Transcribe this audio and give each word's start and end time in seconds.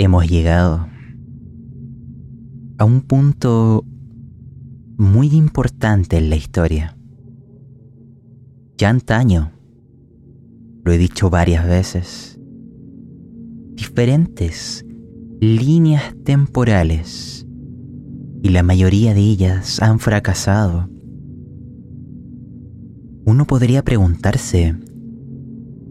Hemos 0.00 0.28
llegado 0.28 0.86
a 2.78 2.84
un 2.84 3.00
punto 3.00 3.84
muy 4.96 5.26
importante 5.34 6.16
en 6.18 6.30
la 6.30 6.36
historia. 6.36 6.96
Ya 8.76 8.90
antaño, 8.90 9.50
lo 10.84 10.92
he 10.92 10.98
dicho 10.98 11.30
varias 11.30 11.66
veces, 11.66 12.38
diferentes 13.74 14.86
líneas 15.40 16.14
temporales 16.22 17.44
y 18.40 18.50
la 18.50 18.62
mayoría 18.62 19.14
de 19.14 19.20
ellas 19.22 19.82
han 19.82 19.98
fracasado. 19.98 20.88
Uno 23.24 23.46
podría 23.46 23.82
preguntarse, 23.82 24.76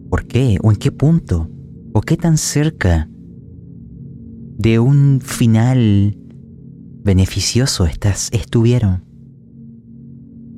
¿por 0.10 0.28
qué 0.28 0.60
o 0.64 0.72
en 0.72 0.78
qué 0.78 0.94
punto 0.94 1.50
o 1.92 2.00
qué 2.00 2.16
tan 2.16 2.38
cerca 2.38 3.10
de 4.58 4.80
un 4.80 5.22
final 5.22 6.18
beneficioso 7.04 7.86
estas 7.86 8.30
estuvieron. 8.34 9.04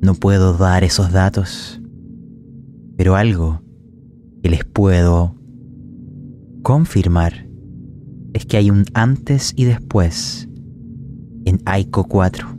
No 0.00 0.14
puedo 0.14 0.54
dar 0.54 0.84
esos 0.84 1.12
datos, 1.12 1.82
pero 2.96 3.14
algo 3.14 3.62
que 4.42 4.48
les 4.48 4.64
puedo 4.64 5.36
confirmar 6.62 7.46
es 8.32 8.46
que 8.46 8.56
hay 8.56 8.70
un 8.70 8.86
antes 8.94 9.52
y 9.54 9.64
después 9.64 10.48
en 11.44 11.60
Aiko 11.66 12.04
4. 12.04 12.56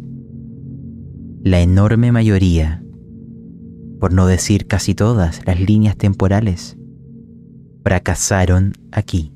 La 1.43 1.59
enorme 1.59 2.11
mayoría, 2.11 2.83
por 3.99 4.13
no 4.13 4.27
decir 4.27 4.67
casi 4.67 4.93
todas 4.93 5.41
las 5.47 5.59
líneas 5.59 5.97
temporales, 5.97 6.77
fracasaron 7.83 8.73
aquí 8.91 9.33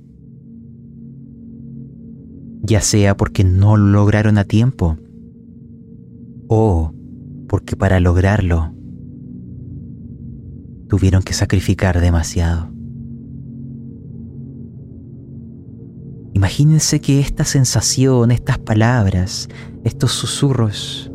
ya 2.65 2.81
sea 2.81 3.15
porque 3.15 3.43
no 3.43 3.77
lo 3.77 3.85
lograron 3.91 4.37
a 4.37 4.43
tiempo 4.43 4.97
o 6.47 6.91
porque 7.47 7.75
para 7.75 7.99
lograrlo 7.99 8.73
tuvieron 10.87 11.23
que 11.23 11.33
sacrificar 11.33 11.99
demasiado. 12.01 12.69
Imagínense 16.33 16.99
que 16.99 17.19
esta 17.19 17.45
sensación, 17.45 18.31
estas 18.31 18.57
palabras, 18.57 19.47
estos 19.83 20.11
susurros 20.11 21.11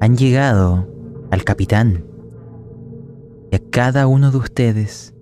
han 0.00 0.16
llegado 0.16 0.88
al 1.30 1.42
capitán 1.44 2.04
y 3.50 3.56
a 3.56 3.60
cada 3.70 4.06
uno 4.06 4.30
de 4.30 4.36
ustedes. 4.36 5.14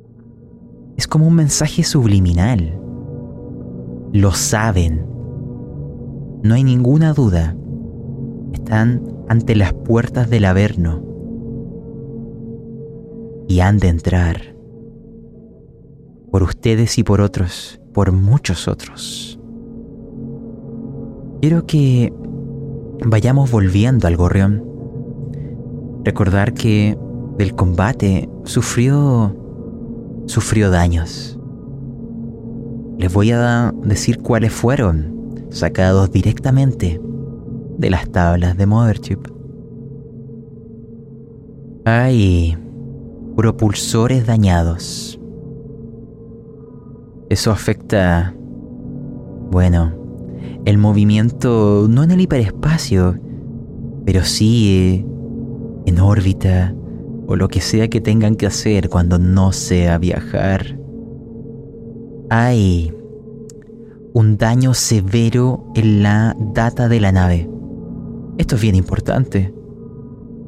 Es 0.97 1.07
como 1.07 1.27
un 1.27 1.35
mensaje 1.35 1.85
subliminal 1.85 2.82
lo 4.13 4.33
saben. 4.33 5.07
No 6.43 6.55
hay 6.55 6.65
ninguna 6.65 7.13
duda. 7.13 7.57
Están 8.53 9.03
ante 9.29 9.55
las 9.57 9.73
puertas 9.73 10.29
del 10.29 10.45
Averno. 10.45 11.03
Y 13.49 13.61
han 13.61 13.79
de 13.79 13.89
entrar. 13.89 14.55
Por 16.31 16.43
ustedes 16.43 16.99
y 16.99 17.05
por 17.05 17.21
otros, 17.21 17.81
por 17.93 18.13
muchos 18.13 18.69
otros. 18.69 19.39
Quiero 21.41 21.67
que 21.67 22.13
vayamos 23.05 23.51
volviendo 23.51 24.07
al 24.07 24.17
gorrión. 24.17 24.65
Recordar 26.05 26.55
que 26.55 26.97
del 27.39 27.55
combate 27.55 28.29
sufrió 28.45 29.37
sufrió 30.27 30.71
daños. 30.71 31.32
Les 32.99 33.13
voy 33.13 33.33
a 33.33 33.73
decir 33.85 34.19
cuáles 34.19 34.53
fueron, 34.53 35.47
sacados 35.51 36.11
directamente 36.11 37.01
de 37.79 37.91
las 37.91 38.09
tablas 38.11 38.57
de 38.57 38.67
Mothership. 38.67 39.19
Hay 41.85 42.57
propulsores 43.37 44.27
dañados. 44.27 45.19
Eso 47.29 47.51
afecta, 47.51 48.35
bueno, 49.51 49.95
el 50.65 50.79
movimiento 50.79 51.87
no 51.89 52.05
en 52.05 52.11
el 52.13 52.21
hiperespacio, 52.21 53.19
pero 54.05 54.23
sí 54.23 55.05
en 55.87 55.99
órbita 55.99 56.75
o 57.27 57.37
lo 57.37 57.49
que 57.49 57.61
sea 57.61 57.89
que 57.89 58.01
tengan 58.01 58.37
que 58.37 58.47
hacer 58.47 58.89
cuando 58.89 59.19
no 59.19 59.53
sea 59.53 59.99
viajar 59.99 60.82
hay 62.35 62.91
un 64.15 64.39
daño 64.39 64.73
severo 64.73 65.71
en 65.75 66.03
la 66.03 66.35
data 66.39 66.89
de 66.89 66.99
la 66.99 67.13
nave. 67.13 67.47
Esto 68.39 68.57
es 68.57 68.63
bien 68.63 68.75
importante, 68.75 69.53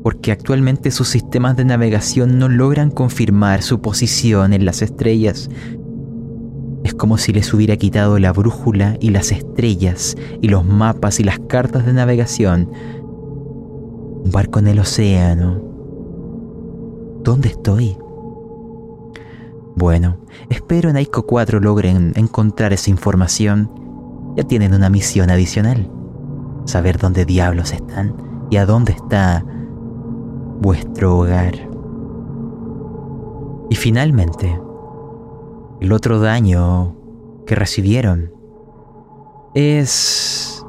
porque 0.02 0.32
actualmente 0.32 0.90
sus 0.90 1.08
sistemas 1.08 1.58
de 1.58 1.66
navegación 1.66 2.38
no 2.38 2.48
logran 2.48 2.90
confirmar 2.90 3.60
su 3.60 3.82
posición 3.82 4.54
en 4.54 4.64
las 4.64 4.80
estrellas. 4.80 5.50
Es 6.84 6.94
como 6.94 7.18
si 7.18 7.34
les 7.34 7.52
hubiera 7.52 7.76
quitado 7.76 8.18
la 8.18 8.32
brújula 8.32 8.96
y 8.98 9.10
las 9.10 9.30
estrellas 9.30 10.16
y 10.40 10.48
los 10.48 10.64
mapas 10.64 11.20
y 11.20 11.24
las 11.24 11.38
cartas 11.38 11.84
de 11.84 11.92
navegación. 11.92 12.70
Un 14.24 14.30
barco 14.32 14.58
en 14.58 14.68
el 14.68 14.78
océano. 14.78 15.62
¿Dónde 17.22 17.50
estoy? 17.50 17.94
Bueno, 19.76 20.18
espero 20.50 20.88
en 20.88 20.96
Aiko 20.96 21.26
4 21.26 21.58
logren 21.58 22.12
encontrar 22.14 22.72
esa 22.72 22.90
información. 22.90 23.70
Ya 24.36 24.44
tienen 24.44 24.72
una 24.72 24.88
misión 24.88 25.30
adicional. 25.30 25.90
Saber 26.64 26.98
dónde 26.98 27.24
diablos 27.24 27.72
están 27.72 28.14
y 28.50 28.56
a 28.56 28.66
dónde 28.66 28.92
está 28.92 29.44
vuestro 30.60 31.18
hogar. 31.18 31.54
Y 33.68 33.74
finalmente, 33.74 34.60
el 35.80 35.92
otro 35.92 36.20
daño 36.20 36.94
que 37.44 37.56
recibieron 37.56 38.32
es 39.54 40.64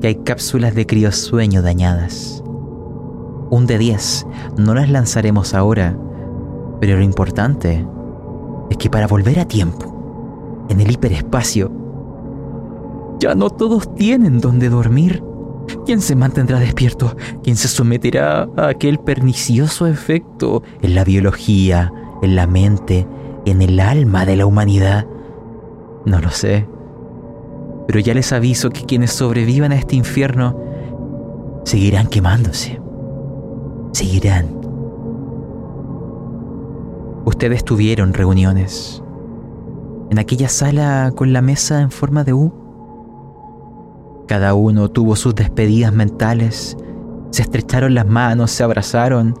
que 0.00 0.08
hay 0.08 0.14
cápsulas 0.16 0.74
de 0.74 0.86
criosueño 0.86 1.60
dañadas. 1.60 2.42
Un 3.50 3.66
de 3.66 3.76
10. 3.76 4.26
No 4.56 4.74
las 4.74 4.88
lanzaremos 4.88 5.52
ahora 5.52 5.98
pero 6.84 6.98
lo 6.98 7.02
importante 7.02 7.82
es 8.68 8.76
que 8.76 8.90
para 8.90 9.06
volver 9.06 9.40
a 9.40 9.48
tiempo, 9.48 10.66
en 10.68 10.82
el 10.82 10.90
hiperespacio, 10.90 11.72
ya 13.18 13.34
no 13.34 13.48
todos 13.48 13.94
tienen 13.94 14.38
donde 14.38 14.68
dormir. 14.68 15.24
¿Quién 15.86 16.02
se 16.02 16.14
mantendrá 16.14 16.58
despierto? 16.58 17.16
¿Quién 17.42 17.56
se 17.56 17.68
someterá 17.68 18.50
a 18.58 18.68
aquel 18.68 18.98
pernicioso 18.98 19.86
efecto 19.86 20.62
en 20.82 20.94
la 20.94 21.04
biología, 21.04 21.90
en 22.20 22.36
la 22.36 22.46
mente, 22.46 23.06
en 23.46 23.62
el 23.62 23.80
alma 23.80 24.26
de 24.26 24.36
la 24.36 24.44
humanidad? 24.44 25.06
No 26.04 26.20
lo 26.20 26.28
sé. 26.28 26.68
Pero 27.86 27.98
ya 27.98 28.12
les 28.12 28.30
aviso 28.30 28.68
que 28.68 28.84
quienes 28.84 29.10
sobrevivan 29.10 29.72
a 29.72 29.76
este 29.76 29.96
infierno 29.96 30.60
seguirán 31.64 32.08
quemándose. 32.08 32.78
Seguirán 33.92 34.63
Ustedes 37.24 37.64
tuvieron 37.64 38.12
reuniones. 38.12 39.02
En 40.10 40.18
aquella 40.18 40.48
sala 40.48 41.12
con 41.16 41.32
la 41.32 41.40
mesa 41.40 41.80
en 41.80 41.90
forma 41.90 42.22
de 42.22 42.34
U. 42.34 42.52
Cada 44.28 44.54
uno 44.54 44.90
tuvo 44.90 45.16
sus 45.16 45.34
despedidas 45.34 45.92
mentales. 45.92 46.76
Se 47.30 47.42
estrecharon 47.42 47.94
las 47.94 48.06
manos, 48.06 48.50
se 48.50 48.62
abrazaron. 48.62 49.38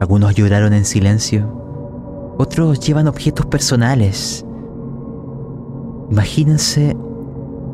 Algunos 0.00 0.34
lloraron 0.34 0.72
en 0.72 0.84
silencio. 0.84 2.34
Otros 2.38 2.80
llevan 2.80 3.08
objetos 3.08 3.46
personales. 3.46 4.44
Imagínense 6.10 6.96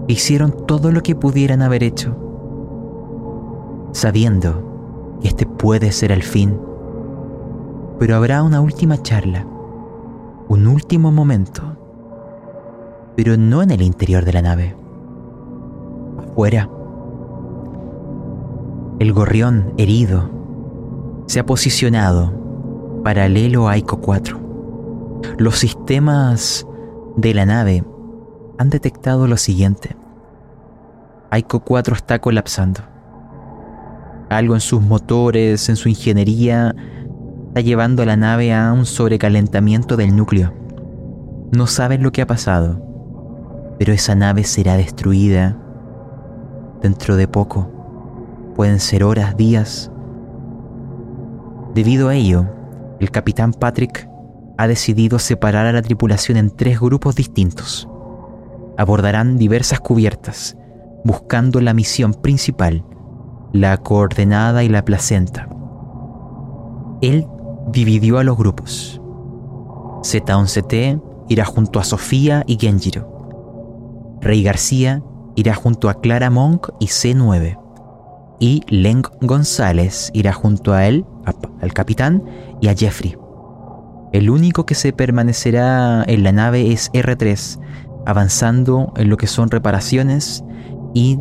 hicieron 0.09 0.67
todo 0.67 0.93
lo 0.93 1.03
que 1.03 1.15
pudieran 1.15 1.63
haber 1.63 1.83
hecho, 1.83 2.17
sabiendo 3.93 5.19
que 5.21 5.29
este 5.29 5.47
puede 5.47 5.93
ser 5.93 6.13
el 6.13 6.23
fin 6.23 6.59
pero 7.99 8.17
habrá 8.17 8.43
una 8.43 8.61
última 8.61 9.03
charla, 9.03 9.47
un 10.49 10.67
último 10.67 11.11
momento, 11.11 11.63
pero 13.17 13.37
no 13.37 13.63
en 13.63 13.71
el 13.71 13.83
interior 13.83 14.25
de 14.25 14.33
la 14.33 14.43
nave. 14.43 14.77
Afuera, 16.19 16.69
el 18.99 19.13
gorrión 19.13 19.73
herido 19.79 20.31
se 21.27 21.41
ha 21.41 21.47
posicionado 21.47 22.33
paralelo 23.03 23.69
a 23.69 23.73
Aiko 23.73 24.01
4. 24.01 24.41
Los 25.39 25.59
sistemas 25.59 26.67
de 27.17 27.35
la 27.35 27.47
nave 27.47 27.85
han 28.59 28.71
detectado 28.71 29.27
lo 29.27 29.37
siguiente. 29.37 29.97
Aiko 31.31 31.61
4 31.61 31.95
está 31.95 32.19
colapsando. 32.21 32.81
Algo 34.29 34.55
en 34.55 34.61
sus 34.61 34.83
motores, 34.83 35.69
en 35.69 35.77
su 35.77 35.89
ingeniería, 35.89 36.75
está 37.57 37.67
llevando 37.67 38.03
a 38.03 38.07
la 38.07 38.19
nave 38.19 38.53
a 38.53 38.71
un 38.71 38.85
sobrecalentamiento 38.85 39.97
del 39.97 40.15
núcleo. 40.15 40.53
No 41.53 41.67
saben 41.67 42.03
lo 42.03 42.13
que 42.13 42.21
ha 42.21 42.27
pasado, 42.27 42.83
pero 43.79 43.95
esa 43.95 44.15
nave 44.15 44.45
será 44.45 44.77
destruida 44.77 45.57
dentro 46.83 47.17
de 47.17 47.29
poco. 47.29 48.53
Pueden 48.55 48.79
ser 48.79 49.05
horas, 49.05 49.39
días. 49.39 49.91
Debido 51.75 52.11
a 52.11 52.15
ello, 52.15 52.45
el 53.01 53.11
capitán 53.11 53.55
Patrick 53.55 54.07
ha 54.59 54.67
decidido 54.67 55.19
separar 55.19 55.65
a 55.65 55.73
la 55.73 55.81
tripulación 55.81 56.37
en 56.37 56.51
tres 56.51 56.79
grupos 56.79 57.15
distintos. 57.15 57.89
Abordarán 58.77 59.39
diversas 59.39 59.81
cubiertas, 59.81 60.59
buscando 61.07 61.63
la 61.63 61.73
misión 61.73 62.13
principal, 62.13 62.85
la 63.55 63.79
coordenada 63.79 64.63
y 64.63 64.69
la 64.69 64.85
placenta. 64.85 65.49
Él 67.01 67.27
dividió 67.67 68.19
a 68.19 68.25
los 68.25 68.37
grupos. 68.37 69.01
Z11T 70.03 71.03
irá 71.29 71.45
junto 71.45 71.81
a 71.81 71.85
Sofía 71.85 72.45
y 72.47 72.59
Genjiro. 72.59 74.19
Rey 74.21 74.43
García 74.43 75.03
irá 75.35 75.55
junto 75.55 75.89
a 75.89 76.01
Clara 76.01 76.31
Monk 76.31 76.69
y 76.81 76.87
C9. 76.87 77.59
Y 78.39 78.63
Leng 78.69 79.03
González 79.21 80.11
irá 80.13 80.33
junto 80.33 80.73
a 80.73 80.87
él, 80.87 81.05
al 81.61 81.73
capitán, 81.73 82.23
y 82.61 82.69
a 82.69 82.75
Jeffrey. 82.75 83.17
El 84.13 84.31
único 84.31 84.67
que 84.67 84.75
se 84.75 84.93
permanecerá 84.93 86.05
en 86.07 86.23
la 86.23 86.33
nave 86.33 86.73
es 86.73 86.93
R3, 86.93 87.59
avanzando 88.07 88.93
en 88.97 89.11
lo 89.11 89.17
que 89.17 89.27
son 89.27 89.51
reparaciones 89.51 90.45
y 90.95 91.19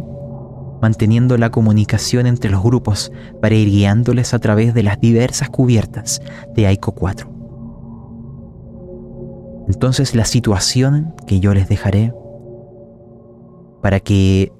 manteniendo 0.85 1.35
la 1.39 1.49
comunicación 1.49 2.27
entre 2.27 2.51
los 2.51 2.61
grupos 2.61 3.11
para 3.41 3.55
ir 3.55 3.69
guiándoles 3.71 4.35
a 4.35 4.39
través 4.39 4.75
de 4.75 4.83
las 4.83 4.99
diversas 4.99 5.49
cubiertas 5.49 6.21
de 6.55 6.67
Aiko 6.67 6.91
4. 6.91 7.27
Entonces 9.67 10.13
la 10.13 10.25
situación 10.25 11.15
que 11.25 11.39
yo 11.39 11.55
les 11.55 11.67
dejaré 11.69 12.13
para 13.81 13.99
que 13.99 14.51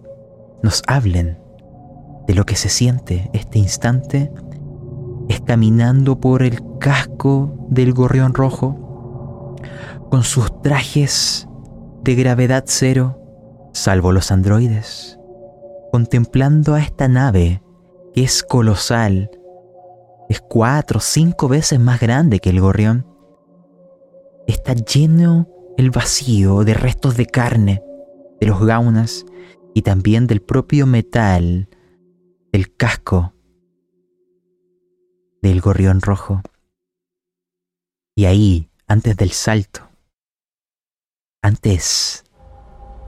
nos 0.64 0.82
hablen 0.88 1.38
de 2.26 2.34
lo 2.34 2.44
que 2.48 2.56
se 2.56 2.70
siente 2.70 3.30
este 3.34 3.60
instante 3.60 4.32
es 5.30 5.42
caminando 5.42 6.20
por 6.20 6.42
el 6.42 6.60
casco 6.80 7.68
del 7.70 7.94
gorrión 7.94 8.34
rojo 8.34 9.56
con 10.10 10.24
sus 10.24 10.60
trajes 10.64 11.48
de 12.04 12.16
gravedad 12.16 12.64
cero, 12.66 13.70
salvo 13.74 14.12
los 14.12 14.32
androides, 14.32 15.15
contemplando 15.96 16.74
a 16.74 16.82
esta 16.82 17.08
nave 17.08 17.64
que 18.14 18.26
es 18.26 18.44
colosal, 18.44 19.32
es 20.28 20.42
cuatro 20.42 21.00
cinco 21.00 21.48
veces 21.48 21.80
más 21.80 22.02
grande 22.02 22.42
que 22.42 22.50
el 22.50 22.60
gorrión. 22.60 23.08
Está 24.46 24.74
lleno 24.74 25.48
el 25.78 25.92
vacío 25.92 26.66
de 26.66 26.74
restos 26.74 27.16
de 27.16 27.28
carne 27.28 27.82
de 28.42 28.48
los 28.48 28.66
gaunas 28.66 29.26
y 29.74 29.84
también 29.84 30.28
del 30.28 30.42
propio 30.42 30.86
metal 30.86 31.70
del 32.52 32.76
casco 32.76 33.34
del 35.42 35.62
gorrión 35.62 36.02
rojo. 36.02 36.42
Y 38.18 38.26
ahí, 38.26 38.70
antes 38.86 39.16
del 39.16 39.32
salto, 39.32 39.88
antes 41.42 42.26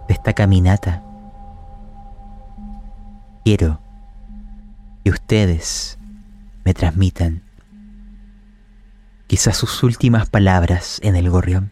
de 0.07 0.13
esta 0.13 0.31
caminata, 0.31 1.03
quiero 3.47 3.79
que 5.05 5.09
ustedes 5.09 5.97
me 6.65 6.73
transmitan 6.73 7.43
quizás 9.25 9.55
sus 9.55 9.83
últimas 9.83 10.29
palabras 10.29 10.99
en 11.01 11.15
el 11.15 11.29
gorrión. 11.29 11.71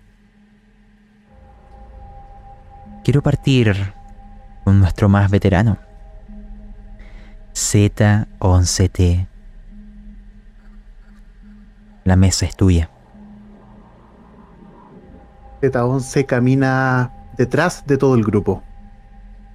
Quiero 3.04 3.22
partir 3.22 3.76
con 4.64 4.80
nuestro 4.80 5.10
más 5.10 5.30
veterano, 5.30 5.78
Z11T. 7.54 9.28
La 12.06 12.16
mesa 12.16 12.46
es 12.46 12.56
tuya. 12.56 12.90
Z11 15.62 16.26
camina 16.26 17.12
detrás 17.38 17.86
de 17.86 17.98
todo 17.98 18.16
el 18.16 18.24
grupo. 18.24 18.64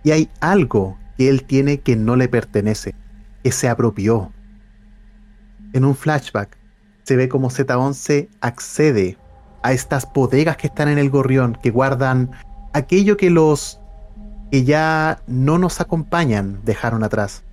Y 0.05 0.11
hay 0.11 0.28
algo 0.40 1.00
que 1.20 1.28
él 1.28 1.44
tiene 1.44 1.81
que 1.81 1.96
no 1.96 2.17
le 2.17 2.31
pertenece, 2.31 2.94
que 3.44 3.52
se 3.52 3.69
apropió. 3.69 4.32
En 5.75 5.84
un 5.84 5.94
flashback 5.94 6.56
se 7.02 7.14
ve 7.14 7.28
como 7.28 7.50
Z11 7.50 8.31
accede 8.40 9.19
a 9.62 9.75
estas 9.75 10.11
bodegas 10.14 10.56
que 10.56 10.69
están 10.69 10.88
en 10.88 10.96
el 10.96 11.11
gorrión, 11.11 11.58
que 11.62 11.70
guardan 11.70 12.31
aquello 12.72 13.19
que 13.19 13.28
los 13.28 13.82
que 14.50 14.64
ya 14.64 15.20
no 15.26 15.58
nos 15.58 15.82
acompañan 15.82 16.58
dejaron 16.64 17.05
atrás. 17.05 17.44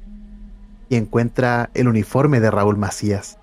Y 0.88 0.96
encuentra 0.96 1.70
el 1.74 1.90
uniforme 1.90 2.40
de 2.40 2.50
Raúl 2.50 2.78
Macías. 2.78 3.38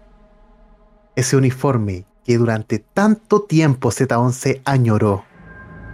Ese 1.17 1.37
uniforme 1.37 2.07
que 2.25 2.39
durante 2.39 2.79
tanto 2.79 3.43
tiempo 3.43 3.91
Z11 3.91 4.63
añoró. 4.65 5.23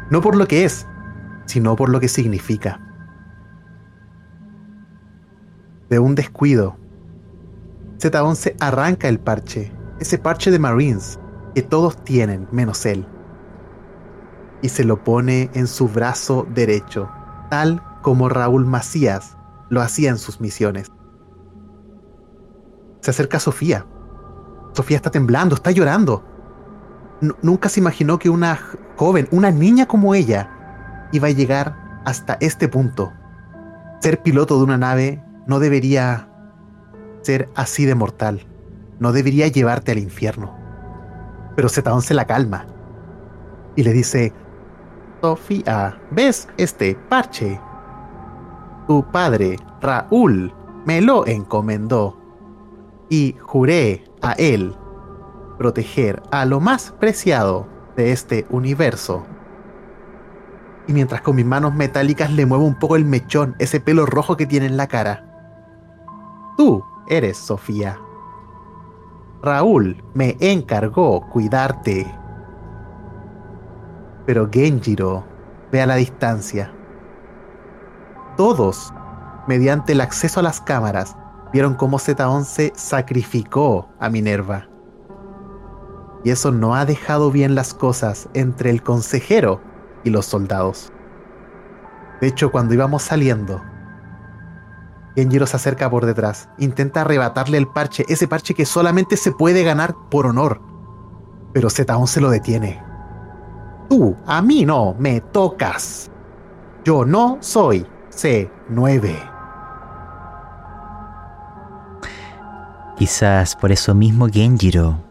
No 0.08 0.20
por 0.20 0.36
lo 0.36 0.46
que 0.46 0.64
es, 0.64 0.86
sino 1.46 1.74
por 1.74 1.88
lo 1.88 1.98
que 1.98 2.06
significa. 2.06 2.86
De 5.90 5.98
un 5.98 6.14
descuido, 6.14 6.76
Z11 7.98 8.54
arranca 8.60 9.08
el 9.08 9.18
parche, 9.18 9.72
ese 9.98 10.18
parche 10.18 10.50
de 10.50 10.58
Marines 10.58 11.18
que 11.54 11.62
todos 11.62 12.02
tienen 12.04 12.48
menos 12.52 12.86
él, 12.86 13.06
y 14.62 14.68
se 14.68 14.84
lo 14.84 15.02
pone 15.02 15.50
en 15.52 15.66
su 15.66 15.88
brazo 15.88 16.46
derecho, 16.54 17.10
tal 17.50 17.82
como 18.02 18.28
Raúl 18.28 18.66
Macías 18.66 19.36
lo 19.68 19.82
hacía 19.82 20.10
en 20.10 20.18
sus 20.18 20.40
misiones. 20.40 20.92
Se 23.00 23.10
acerca 23.10 23.40
Sofía, 23.40 23.84
Sofía 24.72 24.96
está 24.96 25.10
temblando, 25.10 25.56
está 25.56 25.72
llorando. 25.72 26.24
nunca 27.42 27.68
se 27.68 27.80
imaginó 27.80 28.18
que 28.18 28.30
una 28.30 28.58
joven, 28.96 29.28
una 29.32 29.50
niña 29.50 29.86
como 29.86 30.14
ella, 30.14 31.08
iba 31.12 31.26
a 31.28 31.32
llegar 31.32 32.00
hasta 32.04 32.38
este 32.40 32.68
punto. 32.68 33.12
Ser 34.00 34.22
piloto 34.22 34.56
de 34.56 34.64
una 34.64 34.78
nave 34.78 35.22
no 35.50 35.58
debería 35.58 36.28
ser 37.22 37.48
así 37.56 37.84
de 37.84 37.96
mortal. 37.96 38.46
No 39.00 39.10
debería 39.10 39.48
llevarte 39.48 39.90
al 39.90 39.98
infierno. 39.98 40.56
Pero 41.56 41.68
Zetaón 41.68 42.02
se 42.02 42.14
la 42.14 42.24
calma 42.24 42.66
y 43.74 43.82
le 43.82 43.92
dice, 43.92 44.32
Sofía, 45.20 46.00
¿ves 46.12 46.46
este 46.56 46.94
parche? 46.94 47.60
Tu 48.86 49.04
padre, 49.10 49.56
Raúl, 49.80 50.54
me 50.86 51.00
lo 51.00 51.26
encomendó 51.26 52.16
y 53.08 53.34
juré 53.40 54.04
a 54.22 54.34
él 54.34 54.76
proteger 55.58 56.22
a 56.30 56.44
lo 56.44 56.60
más 56.60 56.92
preciado 56.92 57.66
de 57.96 58.12
este 58.12 58.46
universo. 58.50 59.26
Y 60.86 60.92
mientras 60.92 61.22
con 61.22 61.34
mis 61.34 61.44
manos 61.44 61.74
metálicas 61.74 62.30
le 62.30 62.46
muevo 62.46 62.64
un 62.64 62.78
poco 62.78 62.94
el 62.94 63.04
mechón, 63.04 63.56
ese 63.58 63.80
pelo 63.80 64.06
rojo 64.06 64.36
que 64.36 64.46
tiene 64.46 64.66
en 64.66 64.76
la 64.76 64.86
cara. 64.86 65.26
Tú 66.60 66.84
eres 67.08 67.38
Sofía. 67.38 67.98
Raúl 69.42 70.04
me 70.12 70.36
encargó 70.40 71.26
cuidarte. 71.30 72.06
Pero 74.26 74.46
Genjiro 74.52 75.24
ve 75.72 75.80
a 75.80 75.86
la 75.86 75.94
distancia. 75.94 76.70
Todos, 78.36 78.92
mediante 79.48 79.92
el 79.92 80.02
acceso 80.02 80.40
a 80.40 80.42
las 80.42 80.60
cámaras, 80.60 81.16
vieron 81.50 81.76
cómo 81.76 81.98
Z11 81.98 82.72
sacrificó 82.74 83.88
a 83.98 84.10
Minerva. 84.10 84.68
Y 86.24 86.30
eso 86.30 86.52
no 86.52 86.74
ha 86.74 86.84
dejado 86.84 87.30
bien 87.30 87.54
las 87.54 87.72
cosas 87.72 88.28
entre 88.34 88.68
el 88.68 88.82
consejero 88.82 89.62
y 90.04 90.10
los 90.10 90.26
soldados. 90.26 90.92
De 92.20 92.26
hecho, 92.26 92.52
cuando 92.52 92.74
íbamos 92.74 93.04
saliendo, 93.04 93.62
Genjiro 95.16 95.46
se 95.46 95.56
acerca 95.56 95.90
por 95.90 96.06
detrás, 96.06 96.48
intenta 96.58 97.00
arrebatarle 97.00 97.58
el 97.58 97.66
parche, 97.66 98.04
ese 98.08 98.28
parche 98.28 98.54
que 98.54 98.64
solamente 98.64 99.16
se 99.16 99.32
puede 99.32 99.64
ganar 99.64 99.94
por 100.10 100.26
honor. 100.26 100.60
Pero 101.52 101.68
Z11 101.68 102.20
lo 102.20 102.30
detiene. 102.30 102.82
Tú, 103.88 104.16
a 104.26 104.40
mí 104.40 104.64
no, 104.64 104.94
me 104.98 105.20
tocas. 105.20 106.10
Yo 106.84 107.04
no 107.04 107.38
soy 107.40 107.86
C9. 108.10 109.30
Quizás 112.96 113.56
por 113.56 113.72
eso 113.72 113.94
mismo 113.94 114.28
Genjiro 114.28 115.02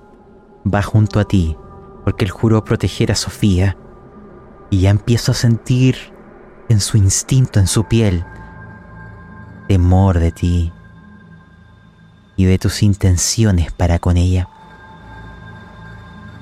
va 0.71 0.81
junto 0.81 1.19
a 1.19 1.25
ti, 1.25 1.57
porque 2.05 2.23
él 2.23 2.31
juró 2.31 2.63
proteger 2.63 3.11
a 3.11 3.15
Sofía, 3.15 3.77
y 4.69 4.81
ya 4.81 4.91
empiezo 4.91 5.31
a 5.31 5.35
sentir 5.35 5.97
en 6.69 6.79
su 6.79 6.97
instinto, 6.97 7.59
en 7.59 7.67
su 7.67 7.85
piel, 7.85 8.23
temor 9.69 10.17
de 10.17 10.31
ti 10.31 10.73
y 12.35 12.45
de 12.45 12.57
tus 12.57 12.81
intenciones 12.81 13.71
para 13.71 13.99
con 13.99 14.17
ella. 14.17 14.49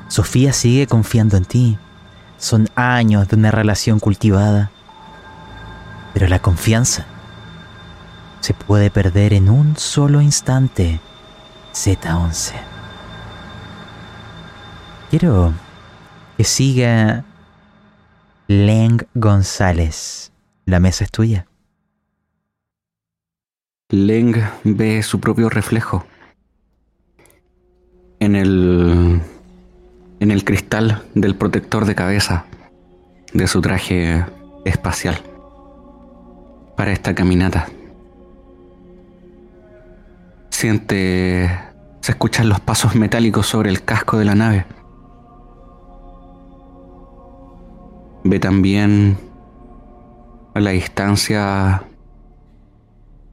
Sofía 0.07 0.53
sigue 0.53 0.87
confiando 0.87 1.35
en 1.35 1.43
ti. 1.43 1.77
Son 2.37 2.69
años 2.75 3.27
de 3.27 3.35
una 3.35 3.51
relación 3.51 3.99
cultivada. 3.99 4.71
Pero 6.13 6.29
la 6.29 6.39
confianza 6.39 7.05
se 8.39 8.53
puede 8.53 8.89
perder 8.89 9.33
en 9.33 9.49
un 9.49 9.75
solo 9.75 10.21
instante. 10.21 11.01
Z11. 11.73 12.53
Quiero 15.09 15.53
que 16.37 16.45
siga 16.45 17.25
Leng 18.47 19.05
González. 19.15 20.31
La 20.65 20.79
mesa 20.79 21.03
es 21.03 21.11
tuya. 21.11 21.45
Leng 23.89 24.35
ve 24.65 25.01
su 25.01 25.21
propio 25.21 25.47
reflejo 25.47 26.05
en 28.19 28.35
el 28.35 29.21
en 30.19 30.31
el 30.31 30.43
cristal 30.43 31.03
del 31.15 31.35
protector 31.35 31.85
de 31.85 31.95
cabeza 31.95 32.47
de 33.31 33.47
su 33.47 33.61
traje 33.61 34.25
espacial 34.65 35.21
para 36.75 36.91
esta 36.91 37.15
caminata. 37.15 37.69
Siente 40.49 41.49
se 42.01 42.11
escuchan 42.11 42.49
los 42.49 42.59
pasos 42.59 42.93
metálicos 42.93 43.47
sobre 43.47 43.69
el 43.69 43.85
casco 43.85 44.17
de 44.17 44.25
la 44.25 44.35
nave. 44.35 44.65
Ve 48.25 48.37
también 48.39 49.17
a 50.53 50.59
la 50.59 50.71
distancia 50.71 51.83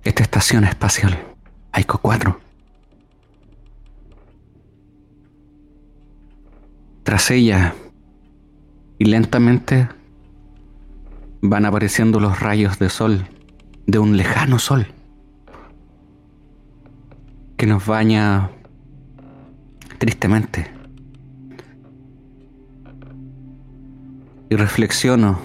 esta 0.05 0.23
estación 0.23 0.65
espacial, 0.65 1.19
Aiko 1.73 1.99
4. 1.99 2.41
Tras 7.03 7.31
ella, 7.31 7.75
y 8.99 9.07
lentamente 9.07 9.89
van 11.41 11.67
apareciendo 11.67 12.21
los 12.21 12.41
rayos 12.41 12.79
de 12.79 12.89
sol 12.89 13.27
de 13.87 13.99
un 13.99 14.17
lejano 14.17 14.59
sol 14.59 14.87
que 17.57 17.67
nos 17.67 17.87
baña 17.87 18.51
tristemente. 19.99 20.71
Y 24.51 24.57
reflexiono, 24.57 25.39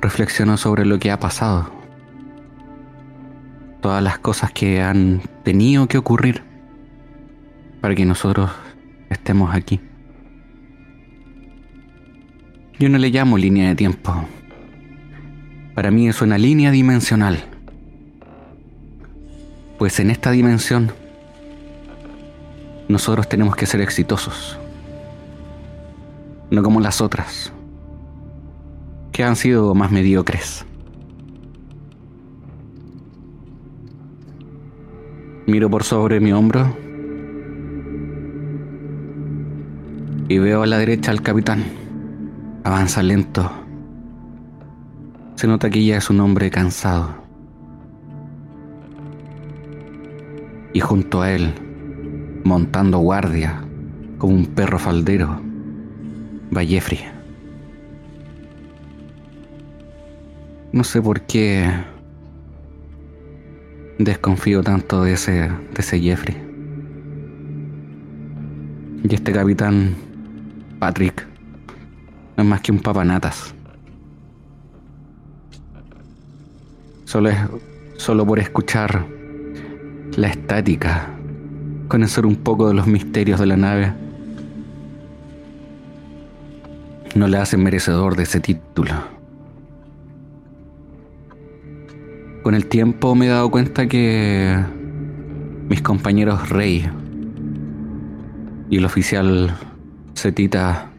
reflexiono 0.00 0.56
sobre 0.56 0.84
lo 0.84 0.98
que 0.98 1.10
ha 1.10 1.18
pasado, 1.18 1.70
todas 3.84 4.02
las 4.02 4.18
cosas 4.18 4.50
que 4.50 4.80
han 4.80 5.20
tenido 5.42 5.88
que 5.88 5.98
ocurrir 5.98 6.42
para 7.82 7.94
que 7.94 8.06
nosotros 8.06 8.50
estemos 9.10 9.54
aquí. 9.54 9.78
Yo 12.78 12.88
no 12.88 12.96
le 12.96 13.10
llamo 13.10 13.36
línea 13.36 13.68
de 13.68 13.74
tiempo. 13.74 14.24
Para 15.74 15.90
mí 15.90 16.08
es 16.08 16.22
una 16.22 16.38
línea 16.38 16.70
dimensional. 16.70 17.44
Pues 19.78 20.00
en 20.00 20.08
esta 20.08 20.30
dimensión 20.30 20.90
nosotros 22.88 23.28
tenemos 23.28 23.54
que 23.54 23.66
ser 23.66 23.82
exitosos. 23.82 24.58
No 26.50 26.62
como 26.62 26.80
las 26.80 27.02
otras, 27.02 27.52
que 29.12 29.24
han 29.24 29.36
sido 29.36 29.74
más 29.74 29.90
mediocres. 29.90 30.64
Miro 35.46 35.68
por 35.68 35.84
sobre 35.84 36.20
mi 36.20 36.32
hombro 36.32 36.74
y 40.28 40.38
veo 40.38 40.62
a 40.62 40.66
la 40.66 40.78
derecha 40.78 41.10
al 41.10 41.20
capitán. 41.20 41.64
Avanza 42.64 43.02
lento. 43.02 43.50
Se 45.34 45.46
nota 45.46 45.68
que 45.68 45.84
ya 45.84 45.98
es 45.98 46.08
un 46.08 46.20
hombre 46.20 46.50
cansado. 46.50 47.10
Y 50.72 50.80
junto 50.80 51.20
a 51.20 51.30
él, 51.30 51.52
montando 52.44 52.98
guardia, 52.98 53.62
como 54.16 54.34
un 54.34 54.46
perro 54.46 54.78
faldero, 54.78 55.40
va 56.56 56.64
Jeffrey. 56.64 57.00
No 60.72 60.82
sé 60.84 61.02
por 61.02 61.20
qué 61.20 61.70
desconfío 63.98 64.62
tanto 64.62 65.02
de 65.04 65.12
ese, 65.12 65.32
de 65.32 65.78
ese 65.78 66.00
Jeffrey. 66.00 66.36
Y 69.08 69.14
este 69.14 69.32
capitán 69.32 69.94
Patrick 70.78 71.26
no 72.36 72.42
es 72.42 72.48
más 72.48 72.60
que 72.60 72.72
un 72.72 72.80
papanatas. 72.80 73.54
Solo 77.04 77.28
es 77.28 77.38
solo 77.96 78.26
por 78.26 78.38
escuchar 78.38 79.06
la 80.16 80.28
estática, 80.28 81.10
conocer 81.88 82.26
un 82.26 82.36
poco 82.36 82.68
de 82.68 82.74
los 82.74 82.86
misterios 82.86 83.38
de 83.38 83.46
la 83.46 83.56
nave. 83.56 83.92
No 87.14 87.28
le 87.28 87.36
hace 87.38 87.56
merecedor 87.56 88.16
de 88.16 88.24
ese 88.24 88.40
título. 88.40 89.13
Con 92.44 92.54
el 92.54 92.66
tiempo 92.66 93.14
me 93.14 93.24
he 93.24 93.28
dado 93.30 93.50
cuenta 93.50 93.86
que 93.86 94.54
mis 95.66 95.80
compañeros 95.80 96.50
Rey 96.50 96.86
y 98.68 98.76
el 98.76 98.84
oficial 98.84 99.56
Setita 100.12 100.90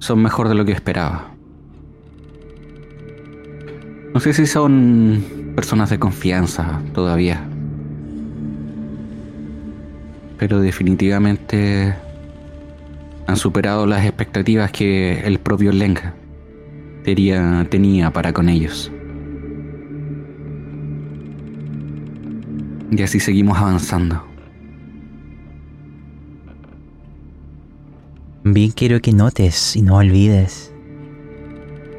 son 0.00 0.20
mejor 0.20 0.48
de 0.48 0.56
lo 0.56 0.64
que 0.64 0.72
esperaba. 0.72 1.30
No 4.12 4.18
sé 4.18 4.32
si 4.32 4.46
son 4.46 5.22
personas 5.54 5.90
de 5.90 6.00
confianza 6.00 6.82
todavía. 6.92 7.40
Pero 10.38 10.58
definitivamente 10.58 11.94
han 13.28 13.36
superado 13.36 13.86
las 13.86 14.04
expectativas 14.04 14.72
que 14.72 15.20
el 15.20 15.38
propio 15.38 15.70
Lenga 15.70 16.14
tenía, 17.04 17.64
tenía 17.70 18.10
para 18.10 18.32
con 18.32 18.48
ellos. 18.48 18.90
Y 22.90 23.02
así 23.02 23.20
seguimos 23.20 23.58
avanzando. 23.58 24.24
Bien 28.42 28.70
quiero 28.72 29.00
que 29.00 29.12
notes 29.12 29.76
y 29.76 29.82
no 29.82 29.96
olvides 29.96 30.72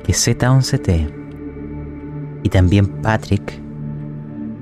que 0.04 0.12
Z11T 0.14 1.14
y 2.44 2.50
también 2.50 2.88
Patrick 3.02 3.62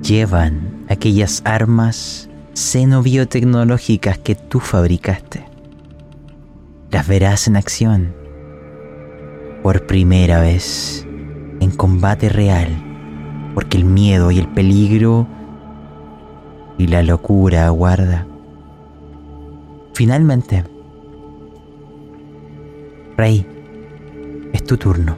llevan 0.03 0.85
aquellas 0.89 1.41
armas 1.45 2.29
xenobiotecnológicas 2.53 4.17
que 4.17 4.35
tú 4.35 4.59
fabricaste. 4.59 5.45
Las 6.91 7.07
verás 7.07 7.47
en 7.47 7.55
acción 7.55 8.13
por 9.63 9.87
primera 9.87 10.41
vez 10.41 11.07
en 11.59 11.71
combate 11.71 12.29
real, 12.29 12.67
porque 13.53 13.77
el 13.77 13.85
miedo 13.85 14.31
y 14.31 14.39
el 14.39 14.47
peligro 14.47 15.27
y 16.79 16.87
la 16.87 17.03
locura 17.03 17.65
aguarda. 17.65 18.25
Finalmente, 19.93 20.63
Rey, 23.17 23.45
es 24.53 24.63
tu 24.63 24.77
turno. 24.77 25.17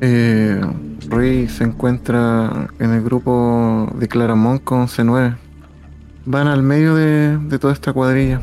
Eh, 0.00 0.58
Rey 1.10 1.46
se 1.46 1.64
encuentra 1.64 2.68
en 2.78 2.90
el 2.90 3.02
grupo 3.02 3.86
de 3.96 4.08
Claramont 4.08 4.64
con 4.64 4.86
C9. 4.88 5.36
Van 6.24 6.46
al 6.46 6.62
medio 6.62 6.94
de, 6.94 7.36
de 7.36 7.58
toda 7.58 7.74
esta 7.74 7.92
cuadrilla. 7.92 8.40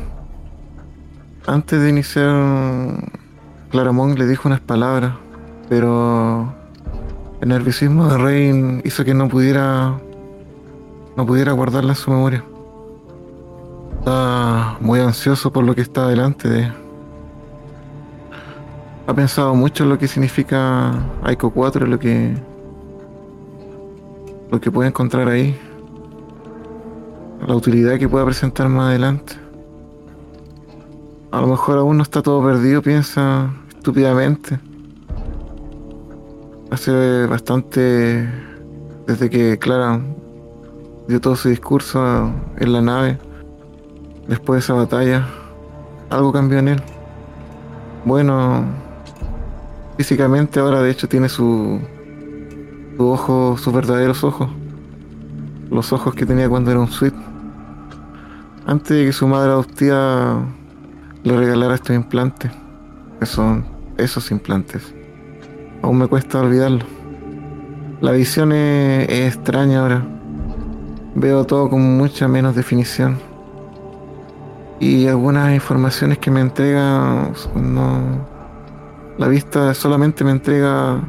Antes 1.48 1.82
de 1.82 1.88
iniciar, 1.88 3.10
Claramont 3.70 4.16
le 4.16 4.26
dijo 4.28 4.46
unas 4.46 4.60
palabras, 4.60 5.14
pero 5.68 6.54
el 7.40 7.48
nerviosismo 7.48 8.08
de 8.08 8.18
Rey 8.18 8.80
hizo 8.84 9.04
que 9.04 9.14
no 9.14 9.28
pudiera 9.28 9.98
no 11.18 11.26
pudiera 11.26 11.50
guardarla 11.50 11.94
en 11.94 11.96
su 11.96 12.12
memoria. 12.12 12.44
Está 13.98 14.76
muy 14.80 15.00
ansioso 15.00 15.52
por 15.52 15.64
lo 15.64 15.74
que 15.74 15.80
está 15.80 16.06
delante 16.06 16.48
de 16.48 16.72
ha 19.04 19.14
pensado 19.14 19.52
mucho 19.56 19.82
en 19.82 19.90
lo 19.90 19.98
que 19.98 20.06
significa 20.06 20.92
Aiko 21.24 21.50
4, 21.50 21.86
lo 21.86 21.98
que 21.98 22.36
lo 24.52 24.60
que 24.60 24.70
puede 24.70 24.90
encontrar 24.90 25.26
ahí, 25.28 25.58
la 27.44 27.56
utilidad 27.56 27.98
que 27.98 28.08
pueda 28.08 28.24
presentar 28.24 28.68
más 28.68 28.90
adelante. 28.90 29.32
A 31.32 31.40
lo 31.40 31.48
mejor 31.48 31.78
aún 31.78 31.96
no 31.96 32.04
está 32.04 32.22
todo 32.22 32.44
perdido, 32.44 32.80
piensa 32.80 33.50
estúpidamente. 33.70 34.60
Hace 36.70 37.26
bastante 37.26 38.28
desde 39.08 39.28
que 39.28 39.58
Clara 39.58 40.00
dio 41.08 41.20
todo 41.20 41.34
su 41.34 41.48
discurso 41.48 42.30
en 42.58 42.72
la 42.72 42.80
nave, 42.80 43.18
después 44.28 44.56
de 44.56 44.60
esa 44.60 44.74
batalla, 44.74 45.26
algo 46.10 46.32
cambió 46.32 46.58
en 46.58 46.68
él. 46.68 46.82
Bueno, 48.04 48.64
Físicamente 49.98 50.60
ahora 50.60 50.80
de 50.80 50.92
hecho 50.92 51.08
tiene 51.08 51.28
su, 51.28 51.80
su 52.96 53.04
ojo, 53.04 53.56
sus 53.58 53.74
verdaderos 53.74 54.22
ojos. 54.22 54.48
Los 55.72 55.92
ojos 55.92 56.14
que 56.14 56.24
tenía 56.24 56.48
cuando 56.48 56.70
era 56.70 56.78
un 56.78 56.86
suite. 56.86 57.16
Antes 58.64 58.96
de 58.96 59.06
que 59.06 59.12
su 59.12 59.26
madre 59.26 59.50
adoptiva 59.50 60.40
le 61.24 61.36
regalara 61.36 61.74
estos 61.74 61.96
implantes. 61.96 62.52
Que 63.18 63.26
son 63.26 63.64
esos 63.96 64.30
implantes. 64.30 64.94
Aún 65.82 65.98
me 65.98 66.06
cuesta 66.06 66.40
olvidarlo. 66.40 66.84
La 68.00 68.12
visión 68.12 68.52
es, 68.52 69.08
es 69.08 69.34
extraña 69.34 69.80
ahora. 69.80 70.06
Veo 71.20 71.44
todo 71.44 71.68
con 71.68 71.96
mucha 71.96 72.28
menos 72.28 72.54
definición. 72.54 73.18
Y 74.78 75.08
algunas 75.08 75.52
informaciones 75.52 76.18
que 76.18 76.30
me 76.30 76.40
entregan 76.40 77.32
no, 77.56 78.00
la 79.18 79.26
vista 79.26 79.74
solamente 79.74 80.22
me 80.22 80.30
entrega 80.30 81.00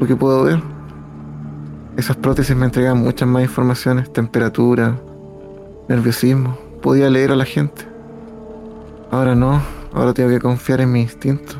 lo 0.00 0.04
que 0.04 0.16
puedo 0.16 0.42
ver. 0.42 0.60
Esas 1.96 2.16
prótesis 2.16 2.56
me 2.56 2.64
entregan 2.64 2.98
muchas 2.98 3.28
más 3.28 3.44
informaciones, 3.44 4.12
temperatura, 4.12 4.96
nerviosismo. 5.88 6.58
Podía 6.82 7.08
leer 7.08 7.30
a 7.30 7.36
la 7.36 7.44
gente. 7.44 7.86
Ahora 9.12 9.36
no, 9.36 9.62
ahora 9.94 10.12
tengo 10.12 10.28
que 10.28 10.40
confiar 10.40 10.80
en 10.80 10.90
mi 10.90 11.02
instinto. 11.02 11.54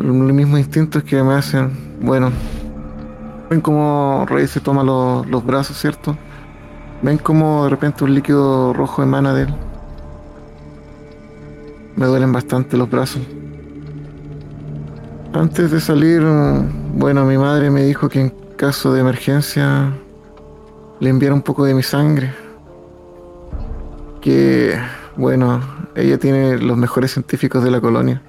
Los 0.00 0.16
mismos 0.16 0.58
instintos 0.58 1.04
que 1.04 1.22
me 1.22 1.34
hacen, 1.34 1.70
bueno, 2.00 2.32
ven 3.50 3.60
como 3.60 4.24
Rey 4.28 4.46
se 4.46 4.60
toma 4.60 4.84
los, 4.84 5.44
brazos, 5.44 5.76
¿cierto? 5.76 6.16
Ven 7.02 7.18
como 7.18 7.64
de 7.64 7.70
repente 7.70 8.04
un 8.04 8.14
líquido 8.14 8.72
rojo 8.72 9.02
emana 9.02 9.34
de 9.34 9.42
él. 9.42 9.54
Me 11.96 12.06
duelen 12.06 12.32
bastante 12.32 12.76
los 12.76 12.88
brazos. 12.88 13.22
Antes 15.32 15.72
de 15.72 15.80
salir, 15.80 16.22
bueno, 16.94 17.24
mi 17.24 17.36
madre 17.36 17.70
me 17.70 17.82
dijo 17.82 18.08
que 18.08 18.20
en 18.20 18.30
caso 18.56 18.92
de 18.92 19.00
emergencia 19.00 19.92
le 21.00 21.10
enviara 21.10 21.34
un 21.34 21.42
poco 21.42 21.64
de 21.64 21.74
mi 21.74 21.82
sangre. 21.82 22.32
Que, 24.20 24.78
bueno, 25.16 25.60
ella 25.96 26.18
tiene 26.18 26.58
los 26.58 26.76
mejores 26.76 27.12
científicos 27.12 27.64
de 27.64 27.70
la 27.72 27.80
colonia. 27.80 28.22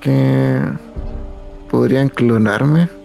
Que 0.00 0.60
podrían 1.70 2.10
clonarme. 2.10 2.97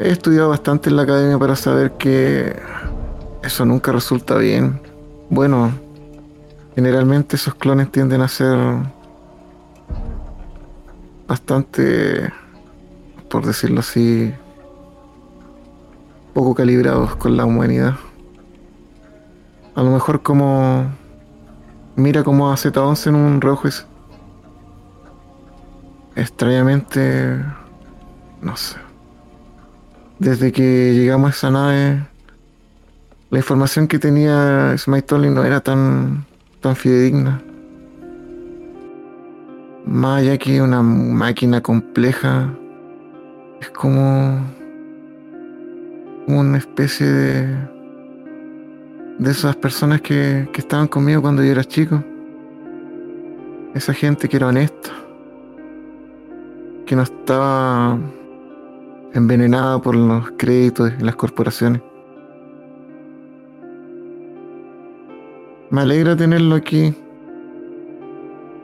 He 0.00 0.10
estudiado 0.10 0.48
bastante 0.48 0.90
en 0.90 0.96
la 0.96 1.02
academia 1.02 1.38
para 1.38 1.54
saber 1.54 1.92
que 1.92 2.56
eso 3.42 3.64
nunca 3.64 3.92
resulta 3.92 4.36
bien. 4.36 4.80
Bueno, 5.28 5.72
Generalmente 6.74 7.36
esos 7.36 7.54
clones 7.56 7.90
tienden 7.90 8.22
a 8.22 8.28
ser 8.28 8.56
bastante, 11.26 12.32
por 13.28 13.44
decirlo 13.44 13.80
así, 13.80 14.32
poco 16.32 16.54
calibrados 16.54 17.16
con 17.16 17.36
la 17.36 17.44
humanidad. 17.44 17.96
A 19.74 19.82
lo 19.82 19.90
mejor 19.90 20.22
como 20.22 20.86
mira 21.96 22.22
como 22.22 22.50
a 22.50 22.54
Z11 22.54 23.08
en 23.08 23.14
un 23.16 23.40
rojo 23.40 23.68
es 23.68 23.86
extrañamente 26.14 27.44
no 28.40 28.56
sé. 28.56 28.89
Desde 30.20 30.52
que 30.52 30.92
llegamos 30.94 31.28
a 31.28 31.30
esa 31.30 31.50
nave 31.50 32.06
la 33.30 33.38
información 33.38 33.88
que 33.88 33.98
tenía 33.98 34.76
Smite 34.76 35.16
no 35.18 35.44
era 35.44 35.60
tan 35.60 36.26
tan 36.60 36.76
fidedigna. 36.76 37.40
Más 39.86 40.20
allá 40.20 40.36
que 40.36 40.60
una 40.60 40.82
máquina 40.82 41.62
compleja, 41.62 42.52
es 43.60 43.70
como, 43.70 44.40
una 46.26 46.58
especie 46.58 47.06
de, 47.06 47.56
de 49.18 49.30
esas 49.30 49.56
personas 49.56 50.02
que, 50.02 50.48
que 50.52 50.60
estaban 50.60 50.86
conmigo 50.86 51.22
cuando 51.22 51.42
yo 51.42 51.50
era 51.50 51.64
chico. 51.64 52.04
Esa 53.74 53.94
gente 53.94 54.28
que 54.28 54.36
era 54.36 54.48
honesta, 54.48 54.90
que 56.84 56.94
no 56.94 57.02
estaba 57.02 57.98
envenenada 59.12 59.80
por 59.80 59.94
los 59.94 60.30
créditos 60.36 60.92
y 60.98 61.02
las 61.02 61.16
corporaciones. 61.16 61.82
Me 65.70 65.82
alegra 65.82 66.16
tenerlo 66.16 66.56
aquí. 66.56 66.94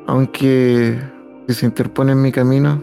Aunque 0.06 1.00
si 1.48 1.54
se 1.54 1.66
interpone 1.66 2.12
en 2.12 2.22
mi 2.22 2.30
camino, 2.30 2.82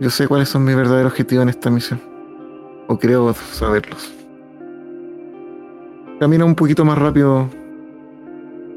yo 0.00 0.10
sé 0.10 0.26
cuáles 0.26 0.48
son 0.48 0.64
mis 0.64 0.76
verdaderos 0.76 1.12
objetivos 1.12 1.42
en 1.42 1.48
esta 1.50 1.70
misión. 1.70 2.00
O 2.88 2.98
creo 2.98 3.32
saberlos. 3.32 4.12
Camino 6.20 6.46
un 6.46 6.54
poquito 6.54 6.84
más 6.84 6.98
rápido, 6.98 7.48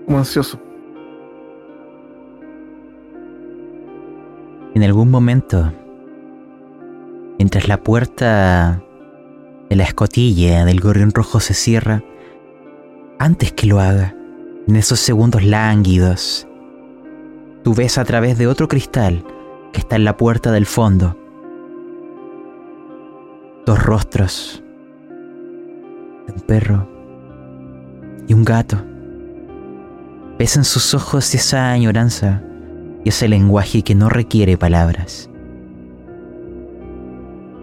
como 0.06 0.18
ansioso. 0.18 0.60
En 4.74 4.84
algún 4.84 5.10
momento, 5.10 5.72
mientras 7.38 7.68
la 7.68 7.82
puerta 7.82 8.84
de 9.70 9.76
la 9.76 9.84
escotilla 9.84 10.66
del 10.66 10.80
gorrión 10.80 11.12
rojo 11.12 11.40
se 11.40 11.54
cierra, 11.54 12.04
antes 13.20 13.52
que 13.52 13.68
lo 13.68 13.80
haga, 13.80 14.16
en 14.68 14.76
esos 14.76 15.00
segundos 15.00 15.44
lánguidos, 15.44 16.48
tú 17.64 17.74
ves 17.74 17.98
a 17.98 18.06
través 18.06 18.38
de 18.38 18.48
otro 18.48 18.68
cristal 18.68 19.24
que 19.72 19.80
está 19.80 19.96
en 19.96 20.06
la 20.06 20.18
puerta 20.18 20.52
del 20.52 20.66
fondo 20.66 21.18
dos 23.68 23.84
rostros 23.84 24.64
un 26.34 26.42
perro 26.42 26.88
y 28.28 28.34
un 28.34 28.44
gato. 28.44 28.78
Ves 30.38 30.56
en 30.56 30.64
sus 30.64 30.94
ojos 30.94 31.34
esa 31.34 31.72
añoranza 31.72 32.42
y 33.04 33.10
ese 33.10 33.28
lenguaje 33.28 33.84
que 33.84 33.96
no 33.96 34.10
requiere 34.10 34.58
palabras. 34.58 35.30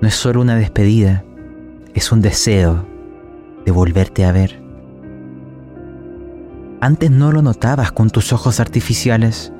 No 0.04 0.08
es 0.08 0.16
solo 0.16 0.42
una 0.42 0.54
despedida, 0.56 1.24
es 1.94 2.12
un 2.12 2.20
deseo 2.20 2.84
de 3.64 3.72
volverte 3.72 4.26
a 4.26 4.32
ver. 4.32 4.62
Antes 6.82 7.10
no 7.10 7.32
lo 7.32 7.40
notabas 7.40 7.90
con 7.90 8.10
tus 8.10 8.30
ojos 8.34 8.60
artificiales. 8.60 9.50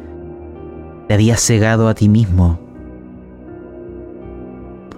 Te 1.09 1.14
habías 1.14 1.40
cegado 1.40 1.88
a 1.88 1.94
ti 1.94 2.11
mismo. 2.11 2.61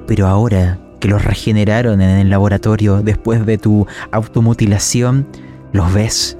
Pero 0.08 0.26
ahora 0.26 0.80
que 0.98 1.06
los 1.06 1.24
regeneraron 1.24 2.00
en 2.00 2.18
el 2.18 2.28
laboratorio 2.28 3.02
después 3.04 3.46
de 3.46 3.56
tu 3.56 3.86
automutilación, 4.10 5.28
los 5.70 5.94
ves. 5.94 6.36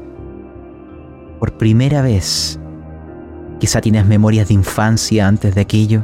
Por 1.39 1.57
primera 1.57 2.03
vez. 2.03 2.59
Quizá 3.61 3.81
tienes 3.81 4.05
memorias 4.05 4.49
de 4.49 4.55
infancia 4.55 5.29
antes 5.29 5.55
de 5.55 5.61
aquello. 5.61 6.03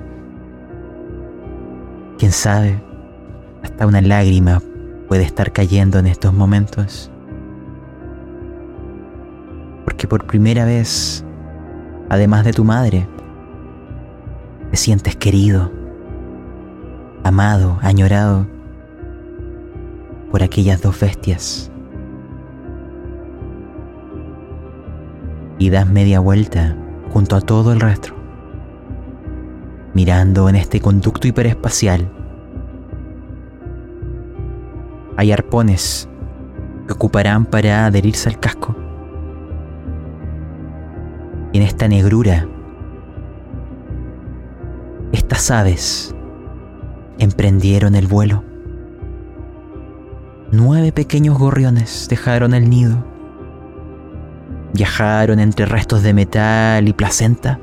Quién 2.17 2.31
sabe, 2.31 2.92
hasta 3.63 3.87
una 3.87 4.01
lágrima 4.01 4.61
puede 5.09 5.25
estar 5.25 5.53
cayendo 5.53 5.99
en 5.99 6.07
estos 6.07 6.33
momentos 6.33 7.13
porque 9.85 10.07
por 10.07 10.27
primera 10.27 10.65
vez, 10.65 11.25
además 12.09 12.45
de 12.45 12.53
tu 12.53 12.65
madre, 12.65 13.07
te 14.71 14.77
sientes 14.77 15.17
querido, 15.17 15.71
amado, 17.25 17.79
añorado 17.83 18.47
por 20.31 20.43
aquellas 20.43 20.81
dos 20.81 20.99
bestias. 20.99 21.71
Y 25.59 25.71
das 25.71 25.87
media 25.89 26.21
vuelta 26.21 26.77
junto 27.13 27.37
a 27.37 27.41
todo 27.41 27.73
el 27.73 27.81
resto, 27.81 28.15
mirando 29.95 30.49
en 30.49 30.57
este 30.57 30.81
conducto 30.81 31.29
hiperespacial. 31.29 32.11
Hay 35.17 35.33
arpones 35.33 36.09
que 36.87 36.93
ocuparán 36.93 37.45
para 37.47 37.87
adherirse 37.87 38.29
al 38.29 38.41
casco 38.41 38.77
en 41.53 41.63
esta 41.63 41.87
negrura, 41.87 42.49
estas 45.13 45.51
aves 45.51 46.15
emprendieron 47.19 47.95
el 47.95 48.07
vuelo. 48.07 48.43
Nueve 50.51 50.93
pequeños 50.93 51.39
gorriones 51.39 52.07
dejaron 52.09 52.55
el 52.55 52.71
nido. 52.71 53.05
Viajaron 54.73 55.41
entre 55.41 55.67
restos 55.67 56.03
de 56.03 56.15
metal 56.15 56.89
y 56.89 56.93
placenta 56.95 57.61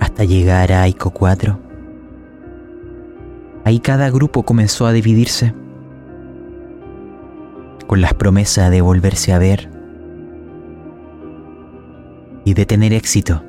hasta 0.00 0.24
llegar 0.24 0.72
a 0.72 0.82
Aiko 0.82 1.10
4. 1.10 1.65
Ahí 3.66 3.80
cada 3.80 4.10
grupo 4.10 4.44
comenzó 4.44 4.86
a 4.86 4.92
dividirse, 4.92 5.52
con 7.88 8.00
las 8.00 8.14
promesas 8.14 8.70
de 8.70 8.80
volverse 8.80 9.32
a 9.32 9.40
ver 9.40 9.68
y 12.44 12.54
de 12.54 12.64
tener 12.64 12.92
éxito. 12.92 13.42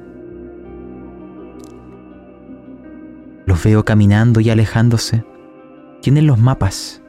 Los 3.45 3.63
veo 3.63 3.85
caminando 3.85 4.39
y 4.39 4.49
alejándose. 4.49 5.23
Tienen 6.01 6.25
los 6.25 6.39
mapas. 6.39 7.03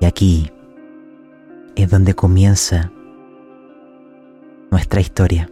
Y 0.00 0.04
aquí 0.04 0.52
es 1.74 1.90
donde 1.90 2.14
comienza 2.14 2.92
nuestra 4.70 5.00
historia. 5.00 5.50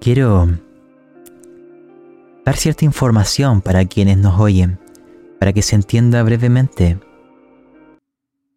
Quiero 0.00 0.48
dar 2.44 2.56
cierta 2.56 2.84
información 2.84 3.60
para 3.60 3.84
quienes 3.84 4.18
nos 4.18 4.38
oyen, 4.38 4.80
para 5.38 5.52
que 5.52 5.62
se 5.62 5.76
entienda 5.76 6.22
brevemente 6.22 6.98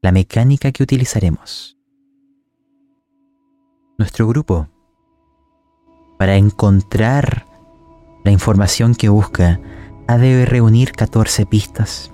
la 0.02 0.12
mecánica 0.12 0.72
que 0.72 0.84
utilizaremos. 0.84 1.78
Nuestro 3.98 4.28
grupo, 4.28 4.68
para 6.18 6.36
encontrar 6.36 7.46
la 8.24 8.32
información 8.32 8.96
que 8.96 9.10
busca, 9.10 9.60
ha 10.08 10.18
de 10.18 10.46
reunir 10.46 10.92
14 10.92 11.46
pistas. 11.46 12.12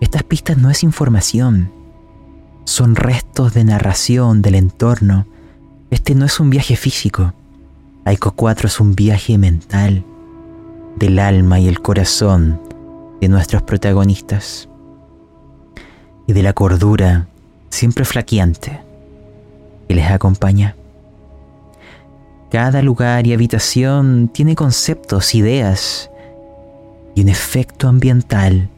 Estas 0.00 0.22
pistas 0.22 0.58
no 0.58 0.70
es 0.70 0.82
información, 0.82 1.72
son 2.64 2.96
restos 2.96 3.54
de 3.54 3.64
narración 3.64 4.42
del 4.42 4.56
entorno. 4.56 5.26
Este 5.90 6.14
no 6.14 6.26
es 6.26 6.40
un 6.40 6.50
viaje 6.50 6.76
físico. 6.76 7.32
Aiko 8.04 8.32
4 8.32 8.66
es 8.66 8.80
un 8.80 8.94
viaje 8.94 9.38
mental 9.38 10.04
del 10.96 11.18
alma 11.18 11.60
y 11.60 11.68
el 11.68 11.80
corazón 11.80 12.60
de 13.20 13.28
nuestros 13.28 13.62
protagonistas 13.62 14.68
y 16.26 16.32
de 16.32 16.42
la 16.42 16.52
cordura 16.52 17.28
siempre 17.70 18.04
flaqueante 18.04 18.80
que 19.88 19.94
les 19.94 20.10
acompaña. 20.10 20.74
Cada 22.50 22.80
lugar 22.82 23.26
y 23.26 23.34
habitación 23.34 24.30
tiene 24.32 24.54
conceptos, 24.54 25.34
ideas 25.34 26.10
y 27.14 27.22
un 27.22 27.28
efecto 27.28 27.88
ambiental 27.88 28.68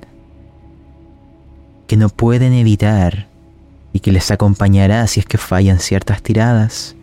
que 1.86 1.96
no 1.96 2.08
pueden 2.08 2.52
evitar 2.52 3.28
y 3.92 4.00
que 4.00 4.12
les 4.12 4.30
acompañará 4.30 5.06
si 5.06 5.20
es 5.20 5.26
que 5.26 5.38
fallan 5.38 5.78
ciertas 5.78 6.22
tiradas. 6.22 6.96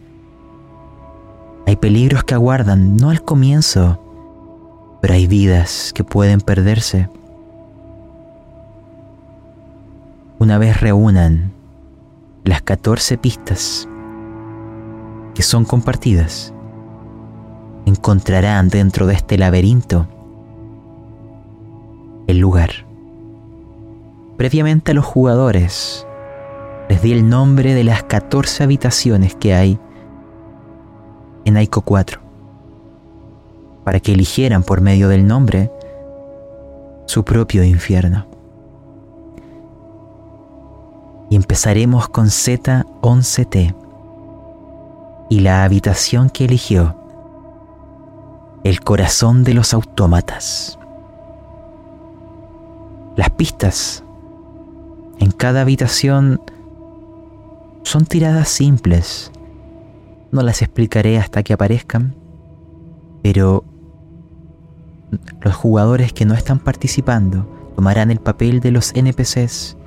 Hay 1.65 1.78
peligros 1.78 2.23
que 2.23 2.36
aguardan, 2.36 2.97
no 2.97 3.10
al 3.10 3.23
comienzo, 3.23 4.05
pero 5.06 5.13
hay 5.13 5.28
vidas 5.28 5.94
que 5.94 6.04
pueden 6.04 6.41
perderse. 6.41 7.10
Una 10.39 10.58
vez 10.58 10.82
reúnan 10.82 11.54
las 12.44 12.63
14 12.63 13.15
pistas 13.20 13.88
que 15.36 15.44
son 15.44 15.63
compartidas, 15.63 16.56
encontrarán 17.86 18.70
dentro 18.70 19.06
de 19.06 19.13
este 19.13 19.38
laberinto 19.38 20.08
el 22.26 22.39
lugar. 22.39 22.72
Previamente 24.38 24.89
a 24.89 24.96
los 24.96 25.06
jugadores 25.06 26.08
les 26.89 27.04
di 27.04 27.12
el 27.12 27.30
nombre 27.30 27.76
de 27.76 27.84
las 27.84 28.02
14 28.02 28.63
habitaciones 28.63 29.36
que 29.36 29.54
hay 29.54 29.80
en 31.46 31.58
Aiko 31.58 31.82
4 31.82 32.25
para 33.86 34.00
que 34.00 34.13
eligieran 34.13 34.63
por 34.63 34.82
medio 34.82 35.08
del 35.08 35.26
nombre 35.28 35.71
su 37.06 37.24
propio 37.24 37.63
infierno. 37.63 38.26
Y 41.30 41.36
empezaremos 41.36 42.10
con 42.10 42.26
Z11T 42.26 43.76
y 45.30 45.39
la 45.39 45.63
habitación 45.63 46.30
que 46.30 46.45
eligió, 46.45 46.95
el 48.63 48.82
corazón 48.82 49.43
de 49.43 49.54
los 49.54 49.74
autómatas. 49.74 50.80
Las 53.15 53.30
pistas 53.30 54.04
en 55.19 55.32
cada 55.32 55.62
habitación 55.62 56.41
son 57.84 58.06
tiradas 58.06 58.50
simples. 58.50 59.32
No 60.32 60.41
las 60.41 60.63
explicaré 60.63 61.19
hasta 61.19 61.43
que 61.43 61.54
aparezcan, 61.54 62.15
pero 63.21 63.63
los 65.41 65.56
jugadores 65.56 66.13
que 66.13 66.25
no 66.25 66.34
están 66.34 66.60
participando 66.60 67.47
tomarán 67.75 68.12
el 68.12 68.19
papel 68.19 68.60
de 68.60 68.71
los 68.71 68.93
NPCs 68.95 69.78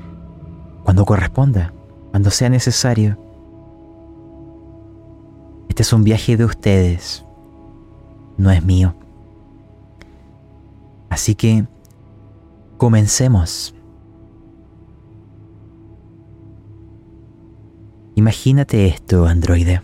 cuando 0.85 1.05
corresponda, 1.05 1.73
cuando 2.11 2.31
sea 2.31 2.49
necesario. 2.49 3.19
Este 5.69 5.83
es 5.83 5.93
un 5.93 6.05
viaje 6.05 6.37
de 6.37 6.45
ustedes, 6.45 7.25
no 8.37 8.51
es 8.51 8.65
mío. 8.65 8.95
Así 11.11 11.35
que 11.35 11.67
comencemos. 12.77 13.75
Imagínate 18.15 18.87
esto, 18.87 19.27
androide. 19.27 19.83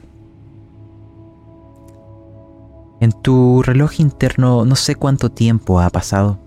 En 3.00 3.12
tu 3.12 3.62
reloj 3.62 4.00
interno 4.00 4.64
no 4.64 4.76
sé 4.76 4.94
cuánto 4.94 5.30
tiempo 5.30 5.80
ha 5.80 5.90
pasado. 5.90 6.38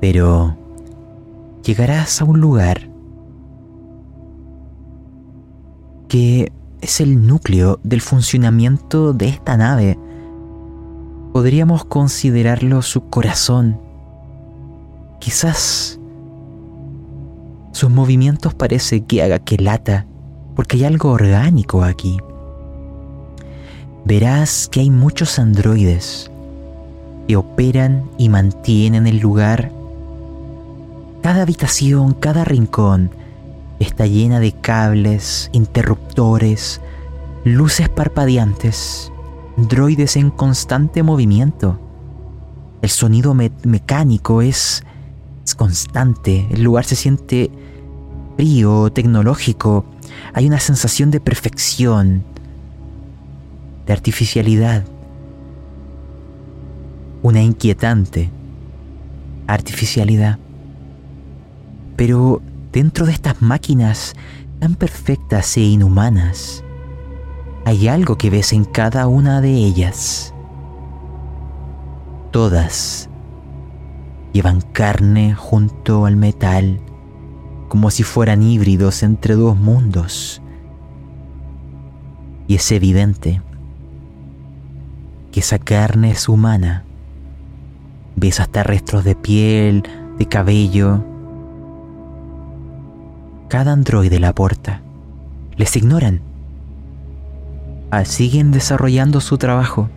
Pero 0.00 0.56
llegarás 1.64 2.20
a 2.20 2.24
un 2.24 2.40
lugar 2.40 2.90
que 6.08 6.52
es 6.80 7.00
el 7.00 7.26
núcleo 7.26 7.80
del 7.82 8.00
funcionamiento 8.00 9.12
de 9.12 9.28
esta 9.28 9.56
nave. 9.56 9.98
Podríamos 11.32 11.84
considerarlo 11.84 12.82
su 12.82 13.08
corazón. 13.08 13.80
Quizás 15.18 15.98
sus 17.72 17.90
movimientos 17.90 18.54
parece 18.54 19.04
que 19.04 19.22
haga 19.22 19.38
que 19.38 19.56
lata, 19.56 20.06
porque 20.54 20.76
hay 20.76 20.84
algo 20.84 21.10
orgánico 21.10 21.82
aquí 21.82 22.18
verás 24.08 24.68
que 24.72 24.80
hay 24.80 24.88
muchos 24.88 25.38
androides 25.38 26.30
que 27.28 27.36
operan 27.36 28.08
y 28.16 28.30
mantienen 28.30 29.06
el 29.06 29.18
lugar. 29.18 29.70
Cada 31.22 31.42
habitación, 31.42 32.14
cada 32.14 32.42
rincón 32.46 33.10
está 33.80 34.06
llena 34.06 34.40
de 34.40 34.52
cables, 34.52 35.50
interruptores, 35.52 36.80
luces 37.44 37.90
parpadeantes, 37.90 39.12
androides 39.58 40.16
en 40.16 40.30
constante 40.30 41.02
movimiento. 41.02 41.78
El 42.80 42.88
sonido 42.88 43.34
mecánico 43.34 44.40
es, 44.40 44.84
es 45.44 45.54
constante, 45.54 46.46
el 46.50 46.62
lugar 46.62 46.86
se 46.86 46.96
siente 46.96 47.50
frío, 48.36 48.90
tecnológico, 48.90 49.84
hay 50.32 50.46
una 50.46 50.60
sensación 50.60 51.10
de 51.10 51.20
perfección, 51.20 52.24
de 53.88 53.94
artificialidad, 53.94 54.84
una 57.22 57.40
inquietante 57.40 58.30
artificialidad. 59.46 60.38
Pero 61.96 62.42
dentro 62.70 63.06
de 63.06 63.12
estas 63.12 63.40
máquinas 63.40 64.14
tan 64.58 64.74
perfectas 64.74 65.56
e 65.56 65.62
inhumanas, 65.62 66.62
hay 67.64 67.88
algo 67.88 68.18
que 68.18 68.28
ves 68.28 68.52
en 68.52 68.66
cada 68.66 69.06
una 69.06 69.40
de 69.40 69.54
ellas. 69.54 70.34
Todas 72.30 73.08
llevan 74.34 74.60
carne 74.60 75.34
junto 75.34 76.04
al 76.04 76.16
metal, 76.16 76.78
como 77.68 77.90
si 77.90 78.02
fueran 78.02 78.42
híbridos 78.42 79.02
entre 79.02 79.34
dos 79.34 79.56
mundos. 79.56 80.42
Y 82.46 82.56
es 82.56 82.70
evidente 82.70 83.40
que 85.32 85.40
esa 85.40 85.58
carne 85.58 86.10
es 86.10 86.28
humana. 86.28 86.84
Ves 88.16 88.40
hasta 88.40 88.62
restos 88.62 89.04
de 89.04 89.14
piel, 89.14 89.82
de 90.18 90.26
cabello. 90.26 91.04
Cada 93.48 93.72
androide 93.72 94.18
la 94.18 94.30
aporta. 94.30 94.82
Les 95.56 95.76
ignoran. 95.76 96.20
Ah, 97.90 98.04
siguen 98.04 98.50
desarrollando 98.50 99.20
su 99.20 99.38
trabajo. 99.38 99.88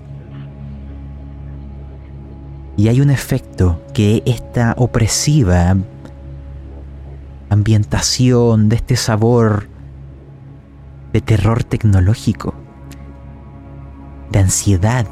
Y 2.78 2.88
hay 2.88 3.02
un 3.02 3.10
efecto 3.10 3.82
que 3.94 4.24
esta 4.26 4.76
opresiva 4.78 5.76
ambientación 7.50 8.70
de 8.70 8.78
este 8.78 8.96
sabor 8.96 9.68
de 11.12 11.20
terror 11.20 11.66
tecnológico 11.66 12.54
de 14.32 14.40
ansiedad. 14.40 15.06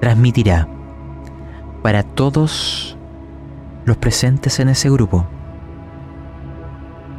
Transmitirá 0.00 0.68
para 1.82 2.02
todos 2.02 2.96
los 3.84 3.96
presentes 3.96 4.58
en 4.60 4.70
ese 4.70 4.90
grupo 4.90 5.26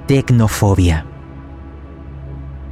tecnofobia. 0.07 1.05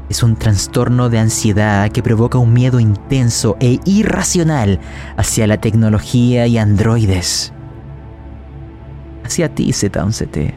Es 0.10 0.22
un 0.22 0.36
trastorno 0.36 1.10
de 1.10 1.20
ansiedad 1.20 1.90
que 1.92 2.04
provoca 2.04 2.38
un 2.38 2.54
miedo 2.54 2.80
intenso 2.80 3.58
e 3.60 3.80
irracional 3.86 4.80
hacia 5.18 5.48
la 5.48 5.58
tecnología 5.58 6.46
y 6.46 6.58
androides. 6.58 7.54
Hacia 9.24 9.54
ti, 9.56 9.70
Z11T. 9.70 10.54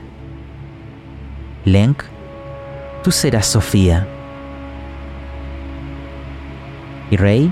Lenk, 1.65 2.03
tú 3.03 3.11
serás 3.11 3.47
Sofía. 3.47 4.07
Y 7.11 7.17
Rey, 7.17 7.51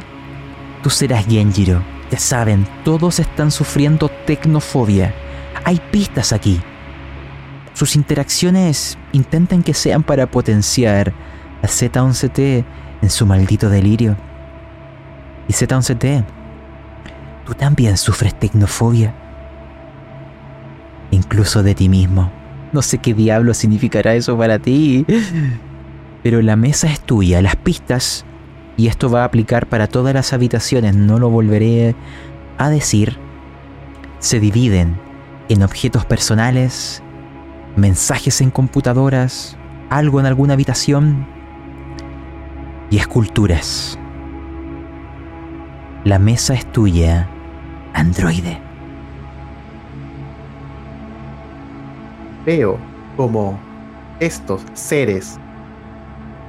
tú 0.82 0.90
serás 0.90 1.26
Genjiro. 1.26 1.82
Ya 2.10 2.18
saben, 2.18 2.66
todos 2.84 3.18
están 3.18 3.50
sufriendo 3.50 4.08
tecnofobia. 4.26 5.14
Hay 5.64 5.80
pistas 5.90 6.32
aquí. 6.32 6.60
Sus 7.72 7.96
interacciones 7.96 8.98
intentan 9.12 9.62
que 9.62 9.74
sean 9.74 10.02
para 10.02 10.30
potenciar 10.30 11.12
a 11.62 11.66
Z11T 11.66 12.64
en 13.02 13.10
su 13.10 13.26
maldito 13.26 13.68
delirio. 13.68 14.16
Y 15.48 15.52
Z11T, 15.52 16.24
tú 17.46 17.54
también 17.54 17.96
sufres 17.96 18.38
tecnofobia. 18.38 19.14
Incluso 21.10 21.62
de 21.62 21.74
ti 21.74 21.88
mismo. 21.88 22.30
No 22.72 22.82
sé 22.82 22.98
qué 22.98 23.14
diablo 23.14 23.54
significará 23.54 24.14
eso 24.14 24.36
para 24.36 24.58
ti. 24.58 25.06
Pero 26.22 26.42
la 26.42 26.56
mesa 26.56 26.88
es 26.90 27.00
tuya, 27.00 27.42
las 27.42 27.56
pistas, 27.56 28.24
y 28.76 28.88
esto 28.88 29.10
va 29.10 29.22
a 29.22 29.26
aplicar 29.26 29.66
para 29.66 29.86
todas 29.86 30.14
las 30.14 30.32
habitaciones, 30.32 30.94
no 30.96 31.18
lo 31.18 31.30
volveré 31.30 31.94
a 32.58 32.70
decir, 32.70 33.18
se 34.18 34.40
dividen 34.40 34.98
en 35.48 35.62
objetos 35.62 36.04
personales, 36.04 37.02
mensajes 37.76 38.40
en 38.40 38.50
computadoras, 38.50 39.56
algo 39.90 40.20
en 40.20 40.26
alguna 40.26 40.54
habitación 40.54 41.26
y 42.90 42.98
esculturas. 42.98 43.98
La 46.04 46.18
mesa 46.18 46.54
es 46.54 46.70
tuya, 46.70 47.28
androide. 47.94 48.60
Veo 52.44 52.78
como 53.16 53.58
estos 54.20 54.62
seres, 54.74 55.38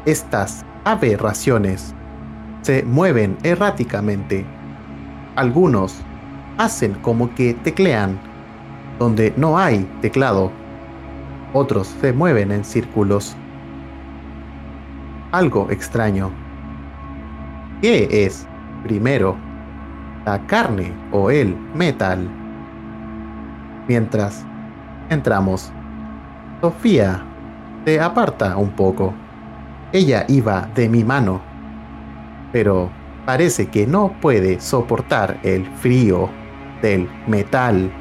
estas 0.05 0.65
aberraciones, 0.83 1.95
se 2.65 2.81
mueven 2.81 3.37
erráticamente. 3.43 4.43
Algunos 5.35 6.01
hacen 6.57 6.95
como 7.03 7.31
que 7.35 7.53
teclean 7.53 8.17
donde 8.97 9.31
no 9.37 9.55
hay 9.55 9.87
teclado. 10.01 10.51
Otros 11.53 11.95
se 12.01 12.11
mueven 12.11 12.51
en 12.51 12.65
círculos. 12.65 13.37
Algo 15.31 15.69
extraño. 15.69 16.31
¿Qué 17.83 18.25
es 18.25 18.47
primero? 18.83 19.35
¿La 20.25 20.39
carne 20.47 20.91
o 21.11 21.29
el 21.29 21.55
metal? 21.75 22.27
Mientras 23.87 24.43
entramos, 25.11 25.71
Sofía 26.61 27.23
se 27.85 28.01
aparta 28.01 28.57
un 28.57 28.71
poco. 28.71 29.13
Ella 29.91 30.25
iba 30.27 30.67
de 30.73 30.89
mi 30.89 31.03
mano, 31.03 31.41
pero 32.55 32.89
parece 33.25 33.67
que 33.67 33.85
no 33.85 34.15
puede 34.21 34.61
soportar 34.61 35.37
el 35.43 35.65
frío 35.81 36.29
del 36.81 37.05
metal. 37.27 37.91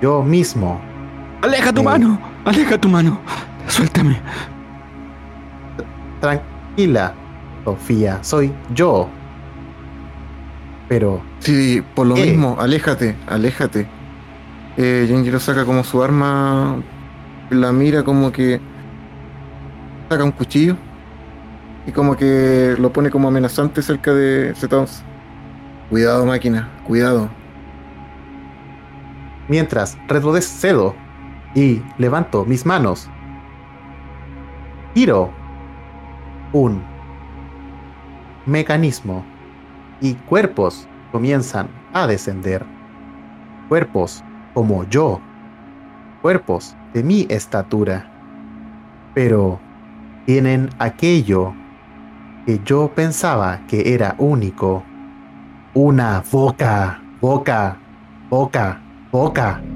Yo 0.00 0.22
mismo. 0.22 0.80
Aleja 1.42 1.72
tu 1.72 1.82
mano, 1.82 2.20
aleja 2.44 2.80
tu 2.80 2.88
mano. 2.88 3.18
Suéltame. 3.66 4.20
Tranquila, 6.20 7.14
Sofía, 7.64 8.22
soy 8.22 8.52
yo. 8.72 9.08
Pero 10.88 11.20
Sí, 11.40 11.82
por 11.96 12.06
lo 12.06 12.14
mismo, 12.14 12.56
aléjate, 12.60 13.16
aléjate. 13.26 13.88
Eh, 14.76 15.06
Genjiro 15.08 15.40
saca 15.40 15.64
como 15.64 15.82
su 15.82 16.00
arma, 16.00 16.76
la 17.50 17.72
mira 17.72 18.04
como 18.04 18.30
que 18.30 18.60
saca 20.08 20.22
un 20.22 20.30
cuchillo 20.30 20.76
y 21.86 21.92
como 21.92 22.16
que 22.16 22.74
lo 22.78 22.92
pone 22.92 23.10
como 23.10 23.28
amenazante 23.28 23.80
cerca 23.80 24.12
de 24.12 24.54
Z11. 24.54 25.02
Cuidado 25.88 26.26
máquina, 26.26 26.68
cuidado. 26.84 27.30
mientras 29.48 29.96
retrocedo 30.08 30.96
y 31.54 31.80
levanto 31.98 32.44
mis 32.44 32.66
manos, 32.66 33.08
giro 34.94 35.30
un 36.52 36.82
mecanismo 38.44 39.24
y 40.00 40.14
cuerpos 40.14 40.88
comienzan 41.12 41.68
a 41.92 42.06
descender. 42.06 42.64
Cuerpos 43.68 44.24
como 44.54 44.84
yo. 44.88 45.20
Cuerpos 46.22 46.76
de 46.92 47.02
mi 47.02 47.26
estatura. 47.28 48.10
Pero 49.14 49.58
tienen 50.24 50.68
aquello 50.78 51.54
que 52.46 52.62
yo 52.64 52.94
pensaba 52.94 53.66
que 53.68 53.94
era 53.94 54.16
único. 54.18 54.84
Una 55.74 56.22
boca, 56.32 57.06
boca, 57.20 57.84
boca, 58.30 58.86
boca, 59.12 59.68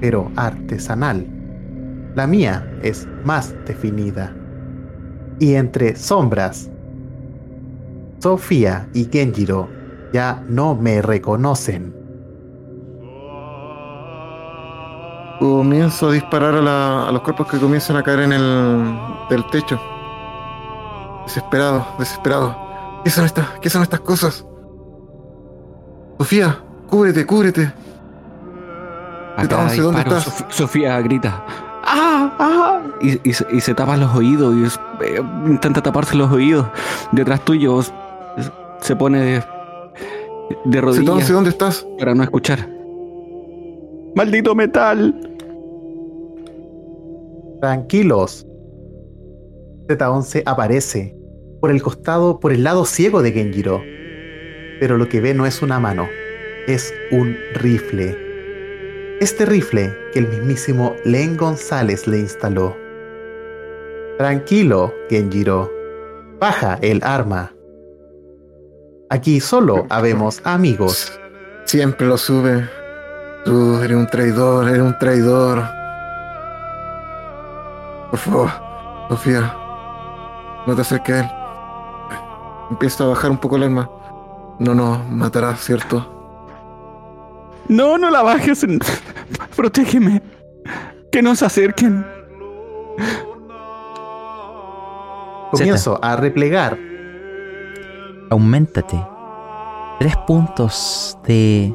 pero 0.00 0.32
artesanal. 0.36 1.32
La 2.14 2.26
mía 2.26 2.70
es 2.80 3.08
más 3.22 3.56
definida. 3.64 4.40
Y 5.38 5.54
entre 5.54 5.96
sombras, 5.96 6.72
Sofía 8.20 8.90
y 8.92 9.08
Genjiro 9.10 9.78
ya 10.12 10.44
no 10.46 10.76
me 10.76 11.00
reconocen. 11.02 11.98
Comienzo 15.38 16.08
a 16.08 16.12
disparar 16.12 16.54
a, 16.54 16.62
la- 16.62 17.08
a 17.08 17.12
los 17.12 17.22
cuerpos 17.22 17.46
que 17.48 17.58
comienzan 17.60 17.96
a 17.96 18.02
caer 18.02 18.20
en 18.20 18.32
el 18.32 19.06
del 19.28 19.48
techo. 19.50 19.82
Desesperado, 21.26 21.86
desesperado. 21.98 22.56
¿Qué 23.04 23.10
son 23.10 23.24
estas? 23.26 23.46
¿Qué 23.60 23.68
son 23.70 23.82
estas 23.82 24.00
cosas? 24.00 24.44
Sofía, 26.18 26.58
cúbrete, 26.88 27.26
cúbrete. 27.26 27.72
Acá 29.36 29.68
¿dónde 29.76 30.00
estás? 30.00 30.26
Sof- 30.26 30.50
Sofía 30.50 30.98
grita. 31.02 31.44
¡Ah! 31.84 32.34
¡Ah! 32.38 32.80
Y, 33.00 33.28
y 33.28 33.32
se- 33.34 33.46
y 33.50 33.60
se 33.60 33.74
tapa 33.74 33.96
los 33.96 34.14
oídos 34.14 34.54
y 34.56 34.64
es- 34.64 34.80
eh, 35.02 35.20
intenta 35.46 35.82
taparse 35.82 36.16
los 36.16 36.32
oídos. 36.32 36.66
Detrás 37.12 37.44
tuyo 37.44 37.80
s- 37.80 37.92
se 38.80 38.96
pone 38.96 39.20
de, 39.20 39.44
de 40.64 40.80
rodillas 40.80 41.28
¿dónde 41.28 41.50
estás? 41.50 41.86
para 41.98 42.14
no 42.14 42.22
escuchar. 42.22 42.66
¡Maldito 44.14 44.54
metal! 44.54 45.14
Tranquilos. 47.60 48.46
Z11 49.88 50.42
aparece 50.46 51.16
por 51.60 51.70
el 51.70 51.82
costado, 51.82 52.40
por 52.40 52.52
el 52.52 52.64
lado 52.64 52.84
ciego 52.84 53.22
de 53.22 53.32
Genjiro. 53.32 53.82
Pero 54.80 54.98
lo 54.98 55.08
que 55.08 55.20
ve 55.20 55.34
no 55.34 55.46
es 55.46 55.62
una 55.62 55.80
mano, 55.80 56.08
es 56.66 56.92
un 57.10 57.36
rifle. 57.54 58.16
Este 59.20 59.46
rifle 59.46 59.96
que 60.12 60.18
el 60.18 60.28
mismísimo 60.28 60.94
Len 61.04 61.36
González 61.36 62.06
le 62.06 62.18
instaló. 62.18 62.76
Tranquilo, 64.18 64.92
Genjiro. 65.08 65.72
Baja 66.38 66.78
el 66.82 67.02
arma. 67.02 67.52
Aquí 69.08 69.40
solo 69.40 69.86
habemos 69.88 70.40
amigos. 70.44 71.18
Siempre 71.64 72.06
lo 72.06 72.18
sube. 72.18 72.68
Tú 73.44 73.80
eres 73.82 73.96
un 73.96 74.06
traidor, 74.06 74.68
eres 74.68 74.82
un 74.82 74.98
traidor. 74.98 75.62
Por 78.10 78.18
favor, 78.18 78.50
Sofía, 79.08 79.54
no 80.66 80.74
te 80.74 80.80
acerques 80.80 81.14
a 81.14 81.20
él. 81.20 81.30
Empieza 82.70 83.04
a 83.04 83.08
bajar 83.08 83.30
un 83.30 83.38
poco 83.38 83.56
el 83.56 83.64
arma. 83.64 83.90
No 84.58 84.74
nos 84.74 85.08
matará, 85.08 85.54
¿cierto? 85.56 86.12
No, 87.68 87.98
no 87.98 88.10
la 88.10 88.22
bajes. 88.22 88.66
Protégeme. 89.56 90.22
Que 91.10 91.22
no 91.22 91.34
se 91.34 91.46
acerquen. 91.46 92.04
Comienzo 95.50 95.98
a 96.02 96.16
replegar. 96.16 96.78
Aumentate 98.30 99.00
tres 99.98 100.16
puntos 100.26 101.18
de 101.26 101.74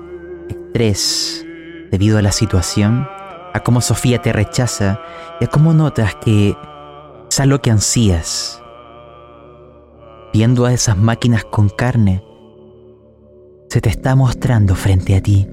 estrés 0.49 1.45
debido 1.91 2.17
a 2.17 2.21
la 2.21 2.31
situación, 2.31 3.07
a 3.53 3.59
cómo 3.61 3.81
Sofía 3.81 4.21
te 4.21 4.31
rechaza 4.31 4.99
y 5.39 5.45
a 5.45 5.47
cómo 5.47 5.73
notas 5.73 6.15
que 6.15 6.55
es 7.29 7.39
algo 7.39 7.59
que 7.59 7.71
ansías. 7.71 8.60
Viendo 10.33 10.65
a 10.65 10.73
esas 10.73 10.97
máquinas 10.97 11.43
con 11.43 11.69
carne, 11.69 12.23
se 13.69 13.81
te 13.81 13.89
está 13.89 14.15
mostrando 14.15 14.75
frente 14.75 15.15
a 15.15 15.21
ti. 15.21 15.47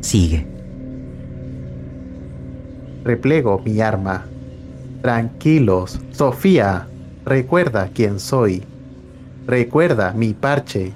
Sigue. 0.00 0.50
replego 3.04 3.60
mi 3.64 3.80
arma. 3.80 4.26
Tranquilos, 5.02 6.00
Sofía, 6.10 6.88
recuerda 7.24 7.90
quién 7.92 8.20
soy. 8.20 8.62
Recuerda 9.46 10.12
mi 10.12 10.34
parche. 10.34 10.92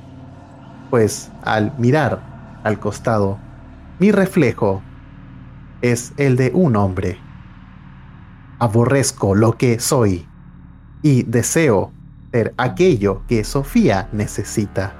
Pues 0.90 1.30
al 1.42 1.72
mirar 1.78 2.60
al 2.62 2.78
costado, 2.78 3.38
mi 3.98 4.12
reflejo 4.12 4.82
es 5.82 6.12
el 6.16 6.36
de 6.36 6.50
un 6.54 6.76
hombre. 6.76 7.18
Aborrezco 8.58 9.34
lo 9.34 9.56
que 9.56 9.80
soy 9.80 10.26
y 11.02 11.24
deseo 11.24 11.92
ser 12.34 12.52
aquello 12.56 13.22
que 13.28 13.44
Sofía 13.44 14.08
necesita. 14.10 14.92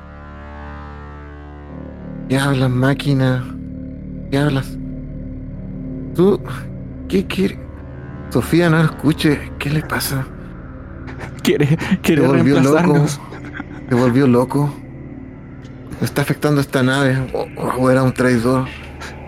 ¿Qué 2.29 2.38
hablas, 2.38 2.70
máquina? 2.70 3.44
¿Qué 4.31 4.38
hablas? 4.38 4.79
¿Tú 6.14 6.40
qué 7.09 7.27
quieres? 7.27 7.59
Sofía, 8.31 8.70
no 8.70 8.81
escuche. 8.85 9.51
¿Qué 9.59 9.68
le 9.68 9.83
pasa? 9.83 10.25
Quiere, 11.42 11.77
quiere 12.03 12.23
¿Te 12.23 12.29
volvió 12.29 12.61
loco? 12.61 13.05
¿Te 13.88 13.94
volvió 13.97 14.29
loco? 14.29 14.73
¿Le 15.99 16.07
está 16.07 16.23
afectando 16.23 16.61
esta 16.61 16.85
nave? 16.85 17.18
¿O, 17.33 17.49
o 17.81 17.90
era 17.90 18.05
un 18.05 18.14
traidor? 18.14 18.68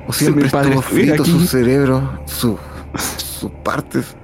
¿O 0.06 0.12
Si 0.12 0.26
siempre 0.26 0.46
estuvo 0.46 0.80
frito 0.80 1.24
aquí. 1.24 1.32
su 1.32 1.40
cerebro, 1.40 2.22
su, 2.26 2.56
sus 3.18 3.50
partes? 3.64 4.16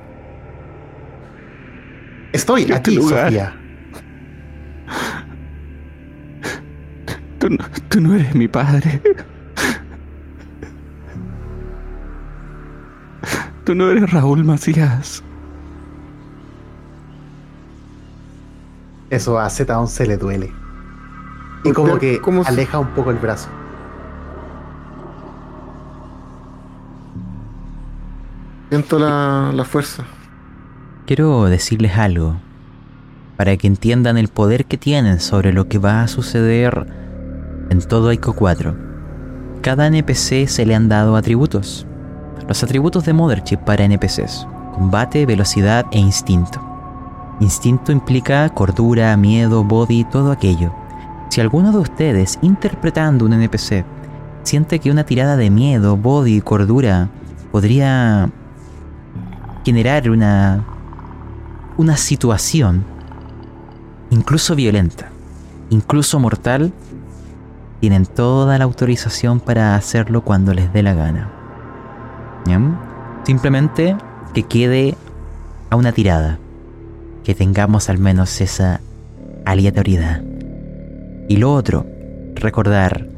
Estoy 2.32 2.62
¿En 2.62 2.74
aquí? 2.74 2.94
Sofía. 2.94 3.58
No, 7.58 7.64
tú 7.88 8.00
no 8.00 8.14
eres 8.14 8.34
mi 8.34 8.48
padre. 8.48 9.00
Tú 13.64 13.74
no 13.76 13.90
eres 13.90 14.10
Raúl 14.10 14.44
Macías. 14.44 15.22
Eso 19.10 19.38
a 19.38 19.46
Z11 19.46 20.06
le 20.06 20.16
duele. 20.16 20.46
Y 21.64 21.68
¿Por 21.68 21.74
como 21.74 21.98
que 21.98 22.20
¿Cómo 22.20 22.42
se- 22.42 22.50
aleja 22.50 22.78
un 22.80 22.88
poco 22.88 23.10
el 23.12 23.18
brazo. 23.18 23.48
Siento 28.70 28.98
la, 28.98 29.52
la 29.54 29.64
fuerza. 29.64 30.04
Quiero 31.06 31.44
decirles 31.44 31.96
algo 31.96 32.36
para 33.36 33.56
que 33.56 33.66
entiendan 33.66 34.16
el 34.16 34.28
poder 34.28 34.64
que 34.66 34.78
tienen 34.78 35.20
sobre 35.20 35.52
lo 35.52 35.68
que 35.68 35.78
va 35.78 36.02
a 36.02 36.08
suceder 36.08 36.86
en 37.72 37.80
todo 37.80 38.12
Ico 38.12 38.34
4. 38.34 38.76
Cada 39.62 39.86
NPC 39.88 40.46
se 40.46 40.64
le 40.64 40.74
han 40.74 40.88
dado 40.88 41.16
atributos. 41.16 41.86
Los 42.46 42.62
atributos 42.62 43.04
de 43.04 43.12
Motherchip 43.12 43.60
para 43.60 43.84
NPCs: 43.84 44.46
combate, 44.74 45.26
velocidad 45.26 45.86
e 45.90 45.98
instinto. 45.98 46.60
Instinto 47.40 47.90
implica 47.90 48.48
cordura, 48.50 49.16
miedo, 49.16 49.64
body, 49.64 50.04
todo 50.04 50.30
aquello. 50.30 50.72
Si 51.30 51.40
alguno 51.40 51.72
de 51.72 51.78
ustedes, 51.78 52.38
interpretando 52.42 53.24
un 53.24 53.32
NPC, 53.32 53.84
siente 54.42 54.78
que 54.78 54.90
una 54.90 55.04
tirada 55.04 55.36
de 55.36 55.50
miedo, 55.50 55.96
body 55.96 56.40
cordura 56.42 57.08
podría 57.50 58.30
generar 59.64 60.10
una 60.10 60.64
una 61.78 61.96
situación 61.96 62.84
incluso 64.10 64.54
violenta, 64.54 65.08
incluso 65.70 66.20
mortal, 66.20 66.70
tienen 67.82 68.06
toda 68.06 68.58
la 68.58 68.64
autorización 68.64 69.40
para 69.40 69.74
hacerlo 69.74 70.20
cuando 70.20 70.54
les 70.54 70.72
dé 70.72 70.84
la 70.84 70.94
gana. 70.94 71.32
Simplemente 73.24 73.96
que 74.32 74.44
quede 74.44 74.96
a 75.68 75.74
una 75.74 75.90
tirada, 75.90 76.38
que 77.24 77.34
tengamos 77.34 77.88
al 77.88 77.98
menos 77.98 78.40
esa 78.40 78.80
aleatoriedad. 79.44 80.22
Y 81.28 81.38
lo 81.38 81.52
otro, 81.52 81.84
recordar, 82.36 83.08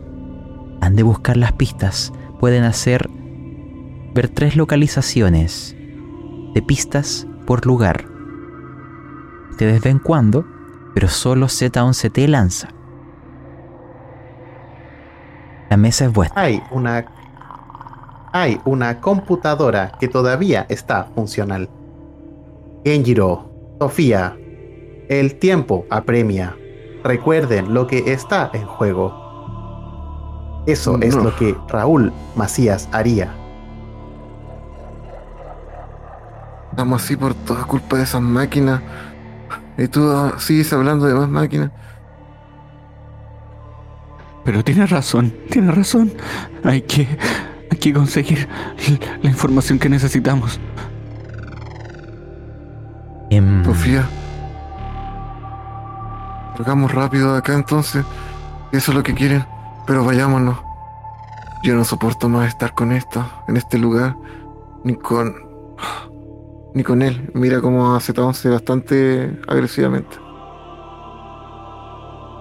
han 0.81 0.97
de 0.97 1.03
buscar 1.03 1.37
las 1.37 1.53
pistas, 1.53 2.15
pueden 2.41 2.65
hacer 2.65 3.11
ver 4.15 4.31
tres 4.31 4.57
localizaciones 4.57 5.77
de 6.55 6.63
pistas 6.63 7.27
por 7.45 7.67
lugar. 7.67 8.07
Ustedes 9.51 9.83
ven 9.83 9.99
cuándo, 9.99 10.47
pero 10.95 11.09
solo 11.09 11.49
Z11T 11.49 12.29
lanza. 12.29 12.74
La 15.75 15.79
mesa 15.79 16.05
es 16.05 16.13
vuestra. 16.13 16.41
Hay 16.41 16.63
una. 16.71 17.05
Hay 18.33 18.61
una 18.65 19.01
computadora 19.01 19.91
que 19.99 20.07
todavía 20.07 20.67
está 20.69 21.09
funcional. 21.17 21.69
Genjiro, 22.85 23.51
Sofía, 23.81 24.39
el 25.09 25.35
tiempo 25.35 25.85
apremia. 25.91 26.57
Recuerden 27.03 27.75
lo 27.75 27.89
que 27.89 28.13
está 28.13 28.51
en 28.53 28.65
juego. 28.67 30.63
Eso 30.69 30.97
es 31.01 31.17
No. 31.17 31.25
lo 31.25 31.35
que 31.35 31.57
Raúl 31.67 32.13
Macías 32.37 32.89
haría. 32.93 33.35
Estamos 36.71 37.03
así 37.03 37.17
por 37.17 37.35
toda 37.35 37.65
culpa 37.65 37.97
de 37.97 38.05
esas 38.05 38.23
máquinas. 38.23 38.81
Y 39.77 39.89
tú 39.89 40.09
ah, 40.09 40.35
sigues 40.39 40.73
hablando 40.73 41.07
de 41.07 41.15
más 41.15 41.29
máquinas. 41.29 41.73
Pero 44.45 44.63
tienes 44.63 44.91
razón, 44.91 45.33
tienes 45.51 45.75
razón. 45.75 46.13
Hay 46.65 46.83
que, 46.83 47.07
hay 47.71 47.79
que 47.79 47.93
conseguir 47.93 48.47
la- 49.23 49.31
información 49.31 49.79
que 49.79 49.89
necesitamos. 49.89 50.61
Em, 53.31 53.65
Sofía. 53.65 54.05
Hagamos 56.59 56.93
rápido 56.93 57.33
de 57.33 57.39
acá 57.39 57.55
entonces. 57.55 58.05
Eso 58.73 58.91
es 58.93 58.97
lo 58.97 59.03
que 59.03 59.15
quieren. 59.15 59.45
Pero 59.87 60.05
vayámonos. 60.05 60.57
Yo 61.63 61.75
no 61.75 61.85
soporto 61.85 62.29
más 62.29 62.49
estar 62.49 62.75
con 62.75 62.93
esto, 62.93 63.25
en 63.49 63.57
este 63.57 63.79
lugar. 63.79 64.17
Ni 64.85 64.95
con. 64.95 65.35
Ni 66.75 66.83
con 66.85 67.01
él. 67.03 67.31
Mira 67.35 67.61
cómo 67.61 67.95
hace 67.95 68.13
Z11 68.13 68.51
bastante 68.51 69.41
agresivamente. 69.49 70.17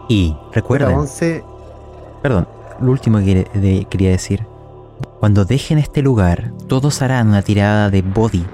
y 0.10 0.36
recuerden, 0.52 0.90
Z11 0.98 1.44
perdón, 2.24 2.48
lo 2.82 2.92
último 2.92 3.20
que 3.20 3.86
quería 3.90 4.10
decir. 4.10 4.48
Cuando 5.20 5.46
dejen 5.46 5.78
este 5.78 6.02
lugar, 6.02 6.52
todos 6.68 7.02
harán 7.02 7.28
una 7.28 7.42
tirada 7.42 7.90
de 7.90 8.02
body 8.02 8.46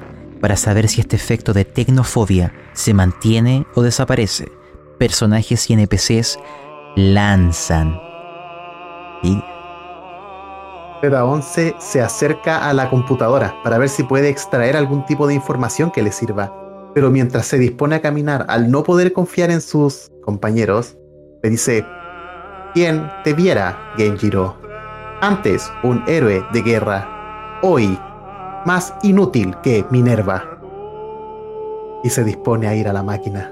para 0.41 0.57
saber 0.57 0.87
si 0.87 1.01
este 1.01 1.15
efecto 1.15 1.53
de 1.53 1.65
tecnofobia 1.65 2.51
se 2.73 2.93
mantiene 2.93 3.65
o 3.75 3.81
desaparece. 3.81 4.51
Personajes 4.97 5.69
y 5.69 5.73
NPCs 5.73 6.39
lanzan. 6.95 7.97
Y 9.23 9.41
Z11 11.01 11.75
se 11.79 12.01
acerca 12.01 12.69
a 12.69 12.73
la 12.73 12.89
computadora 12.89 13.55
para 13.63 13.77
ver 13.77 13.89
si 13.89 14.03
puede 14.03 14.29
extraer 14.29 14.75
algún 14.75 15.05
tipo 15.05 15.27
de 15.27 15.35
información 15.35 15.91
que 15.91 16.01
le 16.01 16.11
sirva. 16.11 16.53
Pero 16.93 17.11
mientras 17.11 17.45
se 17.45 17.57
dispone 17.57 17.95
a 17.95 18.01
caminar, 18.01 18.45
al 18.49 18.71
no 18.71 18.83
poder 18.83 19.13
confiar 19.13 19.51
en 19.51 19.61
sus 19.61 20.09
compañeros, 20.23 20.97
le 21.43 21.51
dice: 21.51 21.85
¿Quién 22.73 23.09
te 23.23 23.33
viera, 23.33 23.93
Genjiro? 23.97 24.55
Antes 25.21 25.71
un 25.81 26.03
héroe 26.07 26.45
de 26.53 26.61
guerra, 26.61 27.59
hoy 27.63 27.99
más 28.65 28.93
inútil 29.01 29.55
que 29.63 29.85
Minerva. 29.89 30.43
Y 32.03 32.09
se 32.09 32.23
dispone 32.23 32.67
a 32.67 32.75
ir 32.75 32.87
a 32.87 32.93
la 32.93 33.01
máquina. 33.01 33.51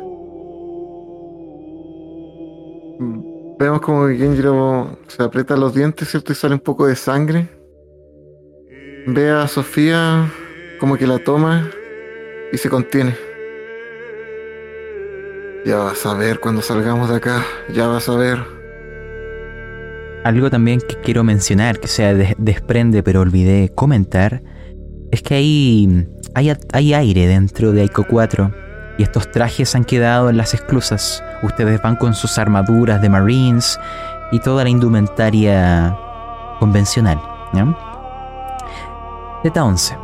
Vemos 3.60 3.82
como 3.82 4.08
Genjiro 4.08 4.98
se 5.08 5.24
aprieta 5.24 5.58
los 5.58 5.74
dientes, 5.74 6.10
¿cierto? 6.10 6.32
Y 6.32 6.36
sale 6.36 6.54
un 6.54 6.60
poco 6.62 6.86
de 6.86 6.96
sangre. 6.96 7.50
Ve 9.08 9.32
a 9.32 9.48
Sofía 9.48 10.32
como 10.80 10.96
que 10.96 11.08
la 11.08 11.18
toma 11.18 11.68
y 12.52 12.58
se 12.58 12.70
contiene. 12.70 13.18
Ya 15.66 15.80
vas 15.80 16.06
a 16.06 16.14
ver 16.14 16.40
cuando 16.40 16.62
salgamos 16.62 17.10
de 17.10 17.16
acá, 17.16 17.44
ya 17.74 17.88
vas 17.88 18.08
a 18.10 18.16
ver. 18.16 18.57
Algo 20.28 20.50
también 20.50 20.82
que 20.82 21.00
quiero 21.00 21.24
mencionar, 21.24 21.80
que 21.80 21.88
se 21.88 22.14
des- 22.14 22.36
desprende 22.38 23.02
pero 23.02 23.22
olvidé 23.22 23.70
comentar, 23.74 24.44
es 25.10 25.22
que 25.22 25.36
hay, 25.36 26.06
hay, 26.36 26.54
hay 26.74 26.94
aire 26.94 27.28
dentro 27.28 27.72
de 27.72 27.86
Ico 27.86 28.06
4 28.10 28.52
y 28.98 29.04
estos 29.04 29.32
trajes 29.32 29.74
han 29.76 29.86
quedado 29.86 30.30
en 30.30 30.36
las 30.36 30.54
esclusas. 30.54 31.24
Ustedes 31.44 31.82
van 31.82 31.96
con 31.96 32.14
sus 32.14 32.38
armaduras 32.38 33.02
de 33.02 33.08
Marines 33.08 33.80
y 34.34 34.40
toda 34.40 34.66
la 34.66 34.70
indumentaria 34.70 35.96
convencional. 36.60 37.22
¿ya? 37.54 37.64
Z11. 39.46 39.98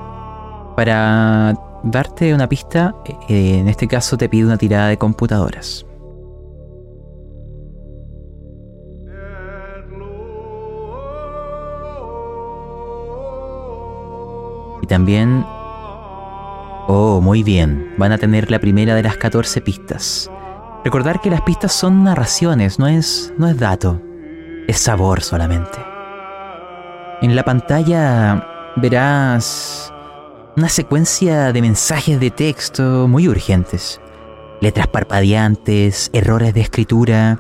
Para 0.78 1.54
darte 1.84 2.34
una 2.34 2.48
pista, 2.48 2.96
eh, 3.28 3.58
en 3.60 3.68
este 3.68 3.90
caso 3.90 4.16
te 4.16 4.30
pido 4.30 4.48
una 4.48 4.58
tirada 4.58 4.88
de 4.88 4.98
computadoras. 4.98 5.86
Y 14.84 14.86
también 14.86 15.44
Oh, 16.88 17.22
muy 17.22 17.44
bien. 17.44 17.94
Van 17.98 18.12
a 18.12 18.18
tener 18.18 18.52
la 18.52 18.60
primera 18.60 18.94
de 18.94 19.04
las 19.04 19.16
14 19.16 19.62
pistas. 19.62 20.30
Recordar 20.84 21.22
que 21.22 21.30
las 21.30 21.42
pistas 21.42 21.72
son 21.72 22.04
narraciones, 22.04 22.78
no 22.78 22.88
es, 22.88 23.34
no 23.38 23.48
es 23.48 23.58
dato. 23.58 24.02
Es 24.68 24.80
sabor 24.80 25.22
solamente. 25.22 25.78
En 27.22 27.38
la 27.38 27.44
pantalla 27.44 28.46
verás 28.76 29.94
una 30.58 30.68
secuencia 30.68 31.54
de 31.54 31.62
mensajes 31.62 32.20
de 32.20 32.32
texto 32.32 33.08
muy 33.08 33.30
urgentes. 33.30 34.02
Letras 34.60 34.88
parpadeantes, 34.88 36.10
errores 36.12 36.54
de 36.54 36.62
escritura. 36.62 37.40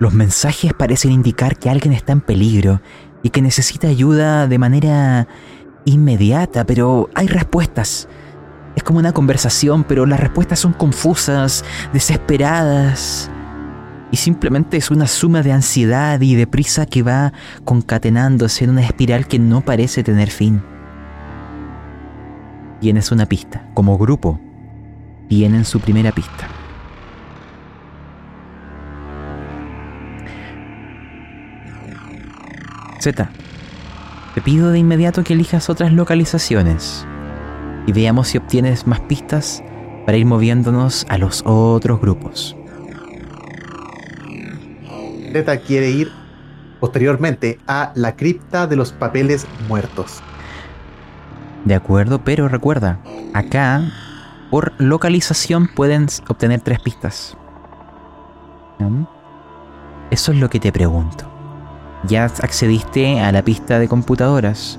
Los 0.00 0.12
mensajes 0.12 0.74
parecen 0.74 1.12
indicar 1.12 1.56
que 1.56 1.70
alguien 1.70 1.92
está 1.92 2.12
en 2.12 2.20
peligro 2.20 2.80
y 3.22 3.30
que 3.30 3.42
necesita 3.42 3.86
ayuda 3.86 4.48
de 4.48 4.58
manera 4.58 5.28
inmediata, 5.86 6.66
pero 6.66 7.08
hay 7.14 7.28
respuestas. 7.28 8.08
Es 8.74 8.82
como 8.82 8.98
una 8.98 9.12
conversación, 9.12 9.84
pero 9.84 10.04
las 10.04 10.20
respuestas 10.20 10.58
son 10.58 10.74
confusas, 10.74 11.64
desesperadas. 11.94 13.30
Y 14.12 14.18
simplemente 14.18 14.76
es 14.76 14.90
una 14.90 15.06
suma 15.06 15.42
de 15.42 15.52
ansiedad 15.52 16.20
y 16.20 16.34
de 16.34 16.46
prisa 16.46 16.84
que 16.84 17.02
va 17.02 17.32
concatenándose 17.64 18.64
en 18.64 18.70
una 18.70 18.82
espiral 18.82 19.26
que 19.26 19.38
no 19.38 19.62
parece 19.62 20.02
tener 20.02 20.30
fin. 20.30 20.62
Tienes 22.80 23.10
una 23.10 23.26
pista. 23.26 23.66
Como 23.72 23.96
grupo, 23.96 24.38
tienen 25.28 25.64
su 25.64 25.80
primera 25.80 26.12
pista. 26.12 26.48
Z, 33.00 33.30
te 34.36 34.42
pido 34.42 34.70
de 34.70 34.78
inmediato 34.78 35.24
que 35.24 35.32
elijas 35.32 35.70
otras 35.70 35.94
localizaciones 35.94 37.06
y 37.86 37.92
veamos 37.92 38.28
si 38.28 38.36
obtienes 38.36 38.86
más 38.86 39.00
pistas 39.00 39.62
para 40.04 40.18
ir 40.18 40.26
moviéndonos 40.26 41.06
a 41.08 41.16
los 41.16 41.42
otros 41.46 41.98
grupos. 42.02 42.54
Zeta 45.32 45.56
quiere 45.56 45.88
ir 45.88 46.12
posteriormente 46.80 47.58
a 47.66 47.92
la 47.94 48.14
cripta 48.14 48.66
de 48.66 48.76
los 48.76 48.92
papeles 48.92 49.46
muertos. 49.68 50.22
De 51.64 51.74
acuerdo, 51.74 52.22
pero 52.22 52.46
recuerda, 52.46 53.00
acá 53.32 53.90
por 54.50 54.74
localización 54.76 55.66
pueden 55.66 56.08
obtener 56.28 56.60
tres 56.60 56.80
pistas. 56.80 57.38
¿Mm? 58.80 59.04
Eso 60.10 60.32
es 60.32 60.38
lo 60.38 60.50
que 60.50 60.60
te 60.60 60.72
pregunto. 60.72 61.35
Ya 62.08 62.24
accediste 62.24 63.20
a 63.20 63.32
la 63.32 63.42
pista 63.42 63.78
de 63.78 63.88
computadoras. 63.88 64.78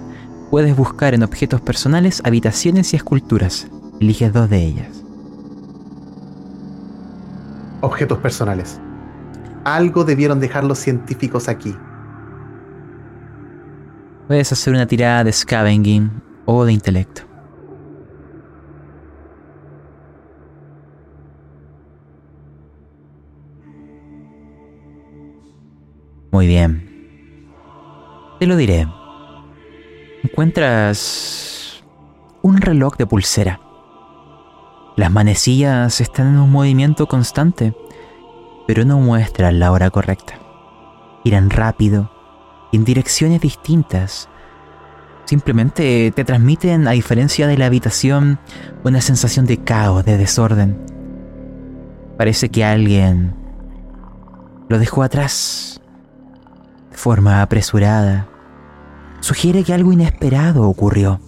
Puedes 0.50 0.78
buscar 0.78 1.14
en 1.14 1.24
objetos 1.24 1.60
personales, 1.60 2.22
habitaciones 2.24 2.94
y 2.94 2.96
esculturas. 2.96 3.68
Eliges 4.00 4.32
dos 4.32 4.50
de 4.50 4.64
ellas. 4.64 5.04
Objetos 7.82 8.20
personales. 8.20 8.80
Algo 9.66 10.06
debieron 10.06 10.40
dejar 10.40 10.64
los 10.64 10.80
científicos 10.80 11.50
aquí. 11.50 11.76
Puedes 14.28 14.52
hacer 14.52 14.74
una 14.74 14.86
tirada 14.86 15.26
de 15.26 15.34
scavenging 15.34 16.10
o 16.46 16.64
de 16.64 16.74
intelecto. 16.74 17.24
Muy 26.32 26.48
bien. 26.48 26.97
Te 28.40 28.46
lo 28.46 28.56
diré. 28.56 28.88
Encuentras 30.24 31.84
un 32.44 32.62
reloj 32.62 32.96
de 32.96 33.08
pulsera. 33.08 33.60
Las 34.96 35.12
manecillas 35.12 36.02
están 36.02 36.28
en 36.28 36.40
un 36.40 36.52
movimiento 36.52 37.08
constante, 37.08 37.74
pero 38.68 38.86
no 38.86 39.00
muestran 39.00 39.60
la 39.60 39.72
hora 39.72 39.90
correcta. 39.90 40.36
Giran 41.24 41.50
rápido 41.50 42.12
y 42.72 42.78
en 42.78 42.86
direcciones 42.86 43.42
distintas. 43.42 44.30
Simplemente 45.26 46.12
te 46.16 46.24
transmiten, 46.24 46.88
a 46.88 46.92
diferencia 46.92 47.48
de 47.48 47.58
la 47.58 47.66
habitación, 47.66 48.40
una 48.84 49.02
sensación 49.02 49.48
de 49.48 49.58
caos, 49.64 50.06
de 50.06 50.16
desorden. 50.16 50.80
Parece 52.20 52.50
que 52.50 52.64
alguien 52.64 53.36
lo 54.70 54.78
dejó 54.78 55.02
atrás 55.02 55.77
forma 56.98 57.43
apresurada 57.43 58.28
sugiere 59.20 59.64
que 59.64 59.74
algo 59.74 59.93
inesperado 59.93 60.64
ocurrió. 60.64 61.22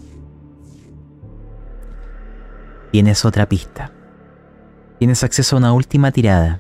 Tienes 2.92 3.24
otra 3.24 3.48
pista. 3.48 3.92
Tienes 4.98 5.24
acceso 5.24 5.56
a 5.56 5.60
una 5.60 5.74
última 5.74 6.12
tirada. 6.12 6.60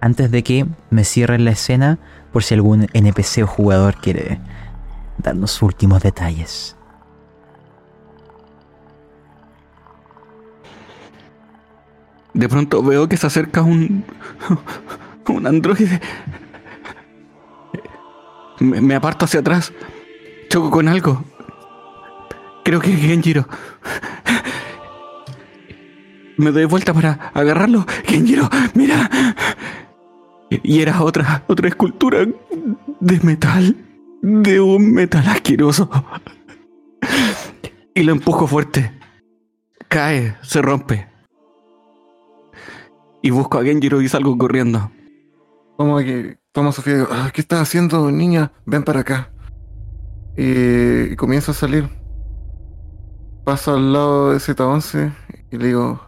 Antes 0.00 0.30
de 0.30 0.42
que 0.42 0.66
me 0.90 1.04
cierren 1.04 1.44
la 1.44 1.52
escena 1.52 1.98
por 2.32 2.42
si 2.42 2.54
algún 2.54 2.86
NPC 2.92 3.44
o 3.44 3.46
jugador 3.46 3.96
quiere 3.96 4.40
darnos 5.18 5.60
últimos 5.62 6.02
detalles. 6.02 6.76
De 12.34 12.48
pronto 12.48 12.82
veo 12.82 13.08
que 13.08 13.16
se 13.16 13.26
acerca 13.26 13.62
un. 13.62 14.04
un 15.28 15.46
androide. 15.46 16.00
Me, 18.60 18.94
aparto 18.94 19.24
hacia 19.24 19.40
atrás. 19.40 19.72
Choco 20.48 20.70
con 20.70 20.88
algo. 20.88 21.24
Creo 22.64 22.80
que 22.80 22.92
es 22.92 23.00
Genjiro. 23.00 23.46
Me 26.36 26.50
doy 26.52 26.66
vuelta 26.66 26.92
para 26.92 27.30
agarrarlo. 27.34 27.86
Genjiro, 28.04 28.48
mira. 28.74 29.10
Y 30.50 30.80
era 30.80 31.02
otra, 31.02 31.44
otra 31.46 31.68
escultura 31.68 32.26
de 33.00 33.20
metal. 33.22 33.76
De 34.22 34.60
un 34.60 34.92
metal 34.92 35.26
asqueroso. 35.26 35.88
Y 37.94 38.02
lo 38.02 38.12
empujo 38.12 38.46
fuerte. 38.46 38.92
Cae, 39.88 40.36
se 40.42 40.60
rompe. 40.60 41.08
Y 43.22 43.30
busco 43.30 43.58
a 43.58 43.64
Genjiro 43.64 44.02
y 44.02 44.08
salgo 44.08 44.36
corriendo. 44.36 44.90
Como 45.76 45.98
que 45.98 46.39
toma 46.52 46.72
Sofía 46.72 46.94
y 46.94 46.96
digo, 46.96 47.08
"Ah, 47.12 47.30
¿qué 47.32 47.40
estás 47.40 47.60
haciendo, 47.60 48.10
niña? 48.10 48.52
Ven 48.66 48.82
para 48.82 49.00
acá. 49.00 49.30
Y, 50.36 51.12
y 51.12 51.16
comienzo 51.16 51.52
a 51.52 51.54
salir. 51.54 51.88
Paso 53.44 53.74
al 53.74 53.92
lado 53.92 54.32
de 54.32 54.38
Z11 54.38 55.12
y 55.50 55.56
le 55.56 55.66
digo, 55.68 56.00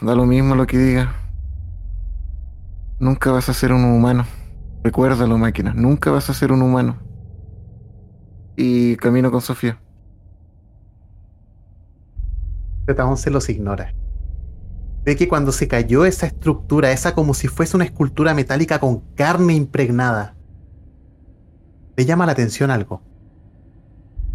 da 0.00 0.14
lo 0.14 0.26
mismo 0.26 0.54
lo 0.54 0.66
que 0.66 0.78
diga. 0.78 1.14
Nunca 3.00 3.32
vas 3.32 3.48
a 3.48 3.54
ser 3.54 3.72
un 3.72 3.84
humano. 3.84 4.24
Recuérdalo, 4.82 5.38
máquina. 5.38 5.72
Nunca 5.74 6.10
vas 6.10 6.30
a 6.30 6.34
ser 6.34 6.52
un 6.52 6.62
humano. 6.62 6.98
Y 8.56 8.96
camino 8.96 9.30
con 9.30 9.40
Sofía. 9.40 9.80
Z11 12.86 13.30
los 13.30 13.48
ignora. 13.48 13.92
Ve 15.04 15.16
que 15.16 15.28
cuando 15.28 15.52
se 15.52 15.68
cayó 15.68 16.04
esa 16.06 16.26
estructura, 16.26 16.90
esa 16.90 17.14
como 17.14 17.34
si 17.34 17.48
fuese 17.48 17.76
una 17.76 17.84
escultura 17.84 18.32
metálica 18.32 18.80
con 18.80 19.00
carne 19.14 19.54
impregnada, 19.54 20.34
le 21.96 22.04
llama 22.06 22.26
la 22.26 22.32
atención 22.32 22.70
algo. 22.70 23.02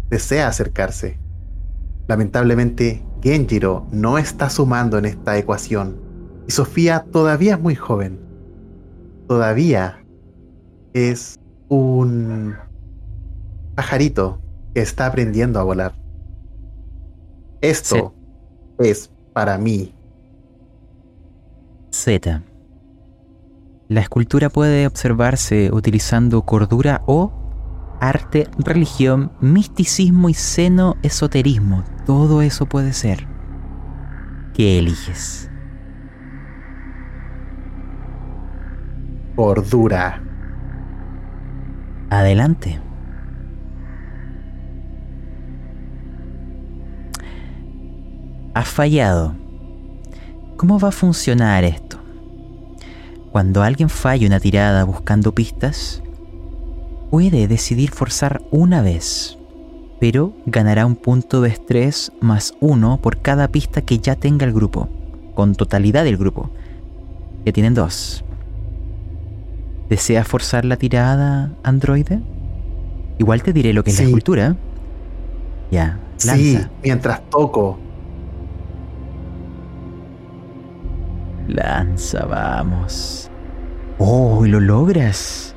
Desea 0.08 0.48
acercarse. 0.48 1.18
Lamentablemente, 2.06 3.04
Genjiro 3.22 3.86
no 3.92 4.18
está 4.18 4.48
sumando 4.48 4.98
en 4.98 5.04
esta 5.04 5.36
ecuación. 5.36 6.00
Y 6.48 6.52
Sofía 6.52 7.04
todavía 7.12 7.54
es 7.54 7.60
muy 7.60 7.74
joven. 7.74 8.18
Todavía 9.28 10.04
es 10.94 11.38
un 11.68 12.56
pajarito 13.74 14.40
que 14.74 14.80
está 14.80 15.06
aprendiendo 15.06 15.60
a 15.60 15.62
volar. 15.62 15.94
Esto 17.60 18.14
es 18.78 19.10
para 19.32 19.58
mí. 19.58 19.94
Z. 21.90 22.42
La 23.88 24.00
escultura 24.00 24.50
puede 24.50 24.86
observarse 24.86 25.70
utilizando 25.72 26.42
cordura 26.42 27.02
o 27.06 27.32
arte, 28.00 28.48
religión, 28.58 29.32
misticismo 29.40 30.28
y 30.28 30.34
seno 30.34 30.96
esoterismo. 31.02 31.84
Todo 32.06 32.42
eso 32.42 32.66
puede 32.66 32.92
ser. 32.92 33.26
¿Qué 34.54 34.78
eliges? 34.78 35.50
Cordura. 39.34 40.22
Adelante. 42.10 42.80
Has 48.54 48.68
fallado. 48.68 49.39
¿Cómo 50.60 50.78
va 50.78 50.88
a 50.88 50.92
funcionar 50.92 51.64
esto? 51.64 51.96
Cuando 53.32 53.62
alguien 53.62 53.88
falla 53.88 54.26
una 54.26 54.40
tirada 54.40 54.84
buscando 54.84 55.32
pistas, 55.32 56.02
puede 57.10 57.48
decidir 57.48 57.92
forzar 57.92 58.42
una 58.50 58.82
vez. 58.82 59.38
pero 59.98 60.34
ganará 60.44 60.84
un 60.84 60.96
punto 60.96 61.40
de 61.40 61.48
estrés 61.48 62.12
más 62.20 62.52
uno 62.60 62.98
por 62.98 63.22
cada 63.22 63.48
pista 63.48 63.80
que 63.80 63.98
ya 64.00 64.16
tenga 64.16 64.44
el 64.44 64.52
grupo, 64.52 64.88
con 65.34 65.54
totalidad 65.54 66.04
del 66.04 66.18
grupo. 66.18 66.50
Ya 67.46 67.52
tienen 67.52 67.72
dos. 67.72 68.22
¿Deseas 69.88 70.28
forzar 70.28 70.66
la 70.66 70.76
tirada, 70.76 71.52
androide? 71.62 72.20
Igual 73.18 73.42
te 73.42 73.54
diré 73.54 73.72
lo 73.72 73.82
que 73.82 73.90
es 73.92 73.96
la 73.96 74.04
Sí. 74.04 74.10
escultura. 74.10 74.56
Ya, 75.70 75.98
lanza. 76.26 76.34
Sí, 76.36 76.58
mientras 76.82 77.22
toco. 77.30 77.78
Lanza, 81.50 82.26
vamos. 82.26 83.28
Oh, 83.98 84.46
¿y 84.46 84.48
lo 84.48 84.60
logras. 84.60 85.54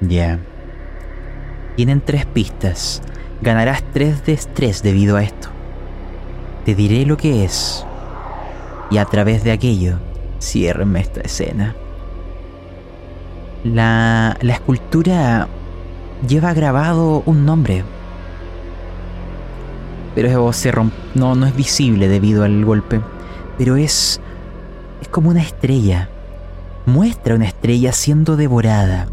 Ya. 0.00 0.38
Tienen 1.76 2.00
tres 2.00 2.26
pistas. 2.26 3.00
Ganarás 3.40 3.84
tres 3.92 4.26
de 4.26 4.32
estrés 4.32 4.82
debido 4.82 5.16
a 5.16 5.22
esto. 5.22 5.48
Te 6.64 6.74
diré 6.74 7.06
lo 7.06 7.16
que 7.16 7.44
es. 7.44 7.86
Y 8.90 8.98
a 8.98 9.04
través 9.04 9.44
de 9.44 9.52
aquello, 9.52 9.98
ciérreme 10.40 11.00
esta 11.00 11.20
escena. 11.20 11.76
La, 13.62 14.36
la 14.40 14.52
escultura 14.52 15.46
lleva 16.26 16.54
grabado 16.54 17.22
un 17.24 17.46
nombre. 17.46 17.84
Pero 20.16 20.52
se 20.52 20.72
romp- 20.72 20.92
no, 21.14 21.36
no 21.36 21.46
es 21.46 21.54
visible 21.54 22.08
debido 22.08 22.42
al 22.42 22.64
golpe. 22.64 23.00
Pero 23.56 23.76
es 23.76 24.20
es 25.00 25.08
como 25.08 25.30
una 25.30 25.42
estrella. 25.42 26.08
Muestra 26.86 27.34
una 27.34 27.46
estrella 27.46 27.92
siendo 27.92 28.36
devorada 28.36 29.08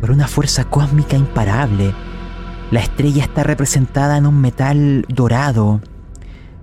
por 0.00 0.10
una 0.10 0.28
fuerza 0.28 0.64
cósmica 0.64 1.16
imparable. 1.16 1.94
La 2.70 2.80
estrella 2.80 3.22
está 3.22 3.42
representada 3.42 4.16
en 4.16 4.26
un 4.26 4.40
metal 4.40 5.06
dorado, 5.08 5.80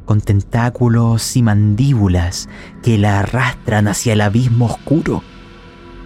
con 0.06 0.22
tentáculos 0.22 1.36
y 1.36 1.42
mandíbulas 1.42 2.50
que 2.84 2.98
la 2.98 3.20
arrastran 3.20 3.88
hacia 3.88 4.14
el 4.14 4.22
abismo 4.22 4.66
oscuro. 4.66 5.24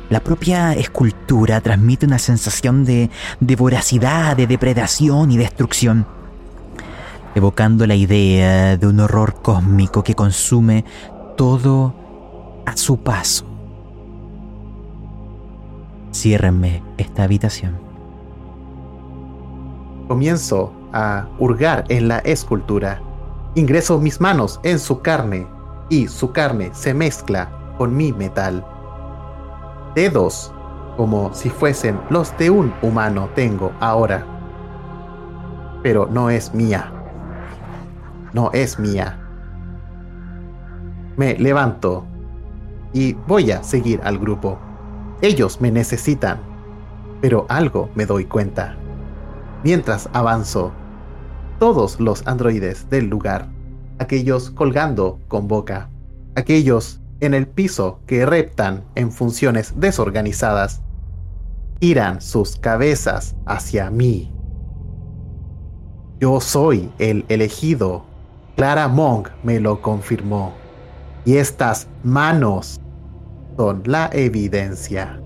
La 0.10 0.20
propia 0.20 0.74
escultura 0.74 1.60
transmite 1.62 2.06
una 2.06 2.20
sensación 2.20 2.86
de, 2.86 3.10
de 3.40 3.56
voracidad, 3.56 4.38
de 4.38 4.48
depredación 4.48 5.32
y 5.32 5.38
destrucción, 5.38 6.06
evocando 7.34 7.88
la 7.88 7.96
idea 7.96 8.78
de 8.78 8.88
un 8.88 9.00
horror 9.00 9.42
cósmico 9.42 10.04
que 10.04 10.14
consume 10.14 10.86
todo 11.36 12.05
a 12.66 12.76
su 12.76 12.98
paso. 12.98 13.46
Ciérrenme 16.12 16.82
esta 16.98 17.24
habitación. 17.24 17.78
Comienzo 20.08 20.72
a 20.94 21.28
hurgar 21.40 21.84
en 21.90 22.08
la 22.08 22.20
escultura. 22.20 23.02
Ingreso 23.56 24.00
mis 24.00 24.22
manos 24.22 24.60
en 24.64 24.80
su 24.80 25.02
carne 25.02 25.48
y 25.90 26.08
su 26.08 26.32
carne 26.32 26.70
se 26.74 26.94
mezcla 26.94 27.50
con 27.78 27.96
mi 27.96 28.14
metal. 28.14 28.66
Dedos, 29.94 30.54
como 30.98 31.34
si 31.34 31.50
fuesen 31.50 32.00
los 32.10 32.38
de 32.38 32.50
un 32.50 32.74
humano, 32.82 33.30
tengo 33.36 33.72
ahora. 33.80 34.26
Pero 35.84 36.08
no 36.10 36.30
es 36.30 36.54
mía. 36.54 36.92
No 38.34 38.52
es 38.54 38.80
mía. 38.80 39.20
Me 41.18 41.38
levanto 41.38 42.06
y 42.96 43.12
voy 43.28 43.52
a 43.52 43.62
seguir 43.62 44.00
al 44.06 44.18
grupo. 44.18 44.58
Ellos 45.22 45.60
me 45.60 45.70
necesitan, 45.70 46.40
pero 47.20 47.46
algo 47.50 47.90
me 47.94 48.06
doy 48.06 48.24
cuenta. 48.24 48.78
Mientras 49.66 50.10
avanzo, 50.14 50.72
todos 51.60 52.00
los 52.00 52.26
androides 52.26 52.90
del 52.90 53.08
lugar, 53.08 53.50
aquellos 54.00 54.50
colgando 54.50 55.20
con 55.28 55.50
boca, 55.50 55.90
aquellos 56.36 57.02
en 57.20 57.34
el 57.34 57.48
piso 57.48 58.00
que 58.08 58.26
reptan 58.26 58.86
en 58.96 59.12
funciones 59.12 59.74
desorganizadas, 59.76 60.82
giran 61.82 62.22
sus 62.22 62.56
cabezas 62.56 63.36
hacia 63.46 63.92
mí. 63.92 64.32
Yo 66.22 66.40
soy 66.40 66.90
el 66.98 67.26
elegido. 67.28 68.06
Clara 68.56 68.88
Monk 68.88 69.32
me 69.44 69.60
lo 69.60 69.82
confirmó. 69.82 70.54
Y 71.26 71.38
estas 71.38 71.88
manos 72.04 72.80
son 73.58 73.84
la 73.86 74.10
evidencia. 74.12 75.20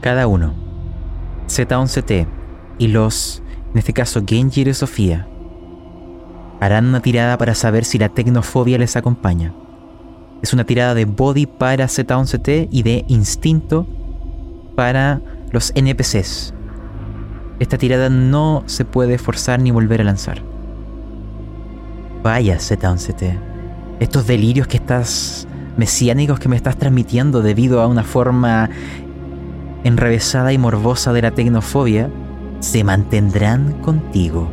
Cada 0.00 0.26
uno, 0.26 0.54
Z11T 1.48 2.26
y 2.78 2.88
los, 2.88 3.42
en 3.72 3.78
este 3.78 3.92
caso 3.92 4.22
Genjiro 4.26 4.70
y 4.70 4.74
Sofía, 4.74 5.28
harán 6.60 6.86
una 6.86 7.00
tirada 7.00 7.36
para 7.38 7.54
saber 7.54 7.84
si 7.84 7.98
la 7.98 8.08
tecnofobia 8.08 8.78
les 8.78 8.96
acompaña. 8.96 9.52
Es 10.42 10.52
una 10.52 10.64
tirada 10.64 10.94
de 10.94 11.04
body 11.04 11.46
para 11.46 11.86
Z11T 11.86 12.68
y 12.70 12.82
de 12.82 13.04
instinto 13.08 13.86
para 14.76 15.20
los 15.50 15.72
NPCs. 15.74 16.54
Esta 17.58 17.76
tirada 17.76 18.08
no 18.08 18.62
se 18.66 18.84
puede 18.84 19.18
forzar 19.18 19.60
ni 19.60 19.72
volver 19.72 20.00
a 20.00 20.04
lanzar. 20.04 20.42
Vaya 22.22 22.56
Z11T. 22.56 23.38
Estos 23.98 24.28
delirios 24.28 24.68
que 24.68 24.76
estás 24.76 25.48
mesiánicos 25.78 26.40
que 26.40 26.48
me 26.48 26.56
estás 26.56 26.76
transmitiendo 26.76 27.40
debido 27.40 27.80
a 27.80 27.86
una 27.86 28.02
forma 28.02 28.68
enrevesada 29.84 30.52
y 30.52 30.58
morbosa 30.58 31.12
de 31.12 31.22
la 31.22 31.30
tecnofobia 31.30 32.10
se 32.60 32.84
mantendrán 32.84 33.74
contigo. 33.80 34.50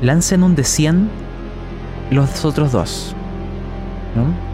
Lancen 0.00 0.44
un 0.44 0.54
de 0.54 0.64
100 0.64 1.10
los 2.12 2.44
otros 2.44 2.72
dos. 2.72 3.16
¿no? 4.14 4.48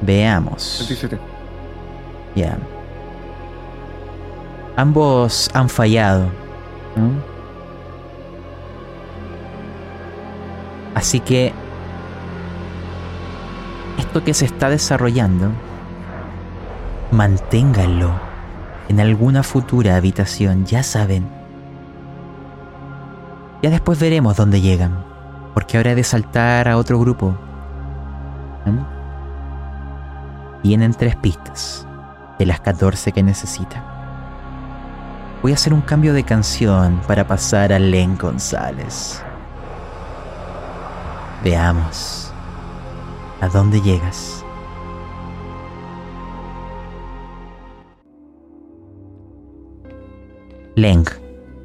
Veamos. 0.00 0.76
27. 0.88 1.18
Ya. 2.36 2.56
Ambos 4.76 5.50
han 5.54 5.68
fallado. 5.68 6.26
Así 10.94 11.20
que 11.20 11.52
esto 13.98 14.24
que 14.24 14.34
se 14.34 14.44
está 14.44 14.68
desarrollando, 14.68 15.50
manténganlo 17.10 18.10
en 18.88 19.00
alguna 19.00 19.42
futura 19.42 19.96
habitación, 19.96 20.66
ya 20.66 20.82
saben. 20.82 21.26
Ya 23.62 23.70
después 23.70 23.98
veremos 23.98 24.36
dónde 24.36 24.60
llegan, 24.60 25.04
porque 25.54 25.76
ahora 25.76 25.92
he 25.92 25.94
de 25.94 26.04
saltar 26.04 26.68
a 26.68 26.76
otro 26.76 26.98
grupo. 26.98 27.36
Tienen 30.62 30.94
tres 30.94 31.16
pistas 31.16 31.86
de 32.38 32.46
las 32.46 32.60
14 32.60 33.12
que 33.12 33.22
necesita. 33.22 33.91
Voy 35.42 35.50
a 35.50 35.56
hacer 35.56 35.74
un 35.74 35.80
cambio 35.80 36.14
de 36.14 36.22
canción 36.22 37.00
para 37.08 37.26
pasar 37.26 37.72
a 37.72 37.78
Len 37.80 38.16
González. 38.16 39.20
Veamos. 41.42 42.32
¿A 43.40 43.48
dónde 43.48 43.80
llegas? 43.80 44.44
Leng, 50.76 51.06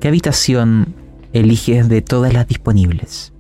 ¿qué 0.02 0.08
habitación 0.08 0.96
eliges 1.32 1.88
de 1.88 2.02
todas 2.02 2.34
las 2.34 2.48
disponibles? 2.48 3.32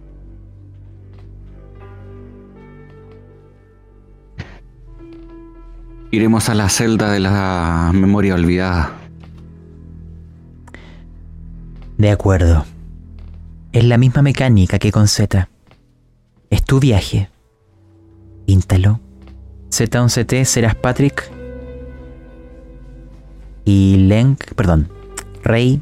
Iremos 6.11 6.47
a 6.47 6.53
la 6.53 6.69
celda 6.69 7.11
de 7.11 7.21
la 7.21 7.89
memoria 7.91 8.35
olvidada. 8.35 9.06
De 11.97 12.11
acuerdo. 12.11 12.65
Es 13.71 13.83
la 13.83 13.97
misma 13.97 14.21
mecánica 14.21 14.77
que 14.77 14.91
con 14.91 15.07
Z. 15.07 15.49
Es 16.51 16.63
tu 16.63 16.79
viaje. 16.79 17.29
Píntalo. 18.45 18.99
Z11T 19.71 20.45
serás 20.45 20.75
Patrick. 20.75 21.31
Y 23.65 23.97
Lenk, 24.07 24.53
perdón, 24.53 24.89
Rey. 25.43 25.81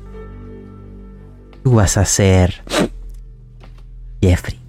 Tú 1.63 1.75
vas 1.75 1.97
a 1.97 2.05
ser 2.05 2.63
Jeffrey. 4.21 4.59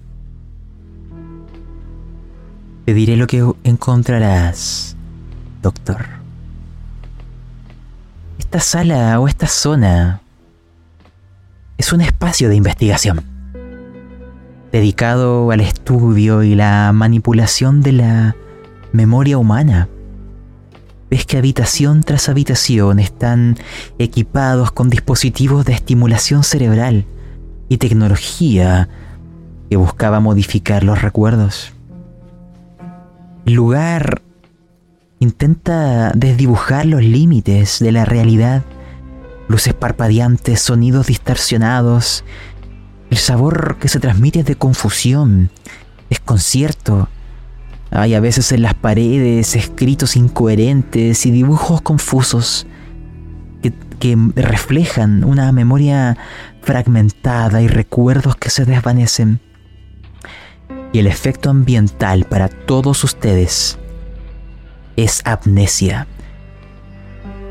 Te 2.85 2.93
diré 2.93 3.15
lo 3.15 3.25
que 3.25 3.45
encontrarás, 3.63 4.95
doctor. 5.61 6.05
Esta 8.37 8.59
sala 8.59 9.19
o 9.19 9.27
esta 9.27 9.47
zona 9.47 10.21
es 11.77 11.93
un 11.93 12.01
espacio 12.01 12.49
de 12.49 12.55
investigación. 12.55 13.23
dedicado 14.71 15.49
al 15.51 15.61
estudio 15.61 16.43
y 16.43 16.53
la 16.53 16.91
manipulación 16.93 17.81
de 17.81 17.93
la 17.93 18.35
memoria 18.91 19.37
humana. 19.37 19.87
Ves 21.09 21.25
que 21.25 21.37
habitación 21.37 22.03
tras 22.03 22.27
habitación 22.27 22.99
están 22.99 23.57
equipados 23.97 24.71
con 24.71 24.89
dispositivos 24.89 25.65
de 25.65 25.73
estimulación 25.73 26.43
cerebral 26.43 27.05
y 27.69 27.77
tecnología 27.77 28.89
que 29.69 29.77
buscaba 29.77 30.19
modificar 30.19 30.83
los 30.83 31.01
recuerdos. 31.01 31.71
El 33.45 33.53
lugar 33.53 34.21
intenta 35.19 36.11
desdibujar 36.11 36.85
los 36.85 37.01
límites 37.01 37.79
de 37.79 37.93
la 37.93 38.03
realidad, 38.03 38.63
luces 39.47 39.73
parpadeantes, 39.73 40.61
sonidos 40.61 41.07
distorsionados, 41.07 42.23
el 43.09 43.17
sabor 43.17 43.77
que 43.79 43.87
se 43.87 43.99
transmite 43.99 44.39
es 44.39 44.45
de 44.45 44.55
confusión, 44.55 45.49
desconcierto. 46.09 47.09
Hay 47.89 48.15
a 48.15 48.19
veces 48.19 48.51
en 48.51 48.63
las 48.63 48.73
paredes 48.73 49.55
escritos 49.55 50.17
incoherentes 50.17 51.25
y 51.25 51.31
dibujos 51.31 51.81
confusos 51.81 52.67
que, 53.61 53.73
que 53.99 54.17
reflejan 54.35 55.23
una 55.23 55.51
memoria 55.53 56.17
fragmentada 56.61 57.61
y 57.61 57.67
recuerdos 57.67 58.35
que 58.35 58.49
se 58.49 58.65
desvanecen. 58.65 59.39
Y 60.91 60.99
el 60.99 61.07
efecto 61.07 61.49
ambiental 61.49 62.25
para 62.25 62.49
todos 62.49 63.05
ustedes 63.05 63.77
es 64.97 65.21
amnesia. 65.25 66.07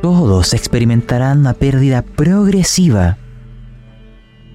Todos 0.06 0.54
experimentarán 0.54 1.40
una 1.40 1.52
pérdida 1.52 2.02
progresiva 2.02 3.18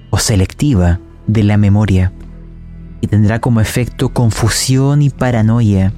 o 0.09 0.17
selectiva 0.17 1.01
de 1.27 1.43
la 1.43 1.57
memoria 1.57 2.13
y 3.01 3.07
tendrá 3.07 3.41
como 3.41 3.59
efecto 3.59 4.13
confusión 4.13 5.01
y 5.01 5.09
paranoia 5.09 5.91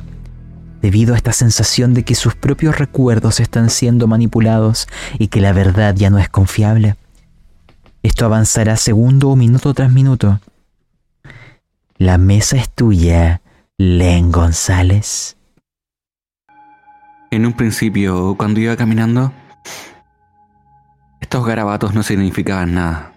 debido 0.81 1.13
a 1.13 1.17
esta 1.17 1.33
sensación 1.33 1.93
de 1.93 2.01
que 2.03 2.15
sus 2.15 2.33
propios 2.33 2.79
recuerdos 2.79 3.39
están 3.39 3.69
siendo 3.69 4.07
manipulados 4.07 4.87
y 5.19 5.27
que 5.27 5.39
la 5.39 5.53
verdad 5.53 5.93
ya 5.95 6.09
no 6.09 6.17
es 6.17 6.29
confiable. 6.29 6.95
Esto 8.01 8.25
avanzará 8.25 8.75
segundo 8.75 9.29
o 9.29 9.35
minuto 9.35 9.71
tras 9.75 9.91
minuto. 9.91 10.39
La 11.99 12.17
mesa 12.17 12.57
es 12.57 12.71
tuya, 12.71 13.43
Len 13.77 14.31
González. 14.31 15.37
En 17.29 17.45
un 17.45 17.53
principio, 17.53 18.35
cuando 18.35 18.59
iba 18.59 18.75
caminando, 18.75 19.31
estos 21.21 21.45
garabatos 21.45 21.93
no 21.93 22.03
significaban 22.03 22.73
nada. 22.73 23.13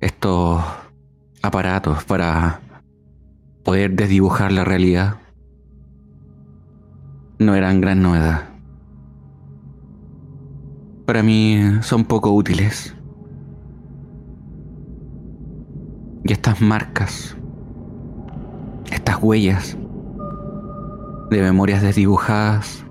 estos 0.00 0.62
aparatos 1.42 2.04
para 2.04 2.60
poder 3.64 3.94
desdibujar 3.94 4.52
la 4.52 4.64
realidad 4.64 5.16
no 7.38 7.54
eran 7.54 7.80
gran 7.80 8.02
novedad. 8.02 8.48
Para 11.06 11.22
mí 11.22 11.60
son 11.82 12.04
poco 12.04 12.32
útiles. 12.32 12.94
Y 16.24 16.32
estas 16.32 16.60
marcas, 16.60 17.36
estas 18.90 19.22
huellas 19.22 19.76
de 21.30 21.42
memorias 21.42 21.82
desdibujadas, 21.82 22.84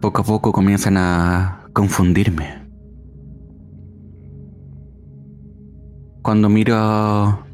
poco 0.00 0.22
a 0.22 0.24
poco 0.24 0.52
comienzan 0.52 0.96
a 0.96 1.66
confundirme. 1.72 2.68
Cuando 6.22 6.48
miro 6.48 7.44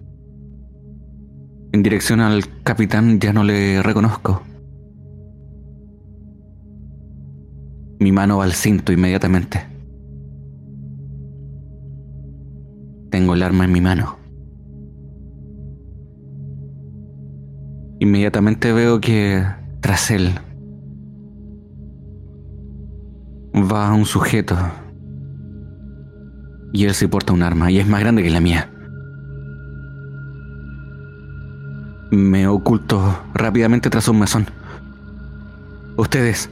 en 1.72 1.82
dirección 1.82 2.20
al 2.20 2.44
capitán 2.62 3.20
ya 3.20 3.32
no 3.32 3.44
le 3.44 3.82
reconozco. 3.82 4.42
Mi 7.98 8.12
mano 8.12 8.38
va 8.38 8.44
al 8.44 8.52
cinto 8.52 8.92
inmediatamente. 8.92 9.66
Tengo 13.10 13.34
el 13.34 13.42
arma 13.42 13.64
en 13.64 13.72
mi 13.72 13.80
mano. 13.80 14.25
Inmediatamente 17.98 18.72
veo 18.72 19.00
que 19.00 19.42
tras 19.80 20.10
él 20.10 20.34
va 23.54 23.92
un 23.94 24.04
sujeto 24.04 24.54
y 26.74 26.84
él 26.84 26.92
se 26.92 27.08
porta 27.08 27.32
un 27.32 27.42
arma 27.42 27.70
y 27.70 27.78
es 27.78 27.86
más 27.86 28.00
grande 28.00 28.22
que 28.22 28.28
la 28.28 28.40
mía. 28.40 28.70
Me 32.10 32.46
oculto 32.46 33.24
rápidamente 33.32 33.88
tras 33.88 34.08
un 34.08 34.18
mesón. 34.20 34.46
Ustedes. 35.96 36.50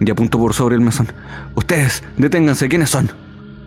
Y 0.00 0.10
apunto 0.10 0.38
por 0.38 0.54
sobre 0.54 0.74
el 0.74 0.80
mesón. 0.80 1.06
Ustedes, 1.54 2.02
deténganse, 2.16 2.68
¿quiénes 2.68 2.90
son? 2.90 3.10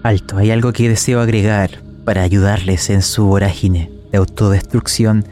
Alto, 0.04 0.38
hay 0.38 0.52
algo 0.52 0.74
que 0.74 0.90
deseo 0.90 1.22
agregar 1.22 1.70
para 2.04 2.22
ayudarles 2.22 2.90
en 2.90 3.02
su 3.02 3.26
vorágine 3.26 4.01
de 4.12 4.18
autodestrucción. 4.18 5.26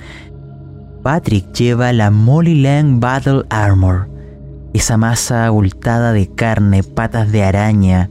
Patrick 1.04 1.54
lleva 1.54 1.94
la 1.94 2.12
Molly 2.12 2.62
Lang 2.62 3.00
Battle 3.00 3.44
Armor 3.50 4.10
esa 4.74 4.98
masa 4.98 5.48
abultada 5.48 6.14
de 6.14 6.28
carne, 6.28 6.84
patas 6.84 7.32
de 7.32 7.44
araña, 7.44 8.10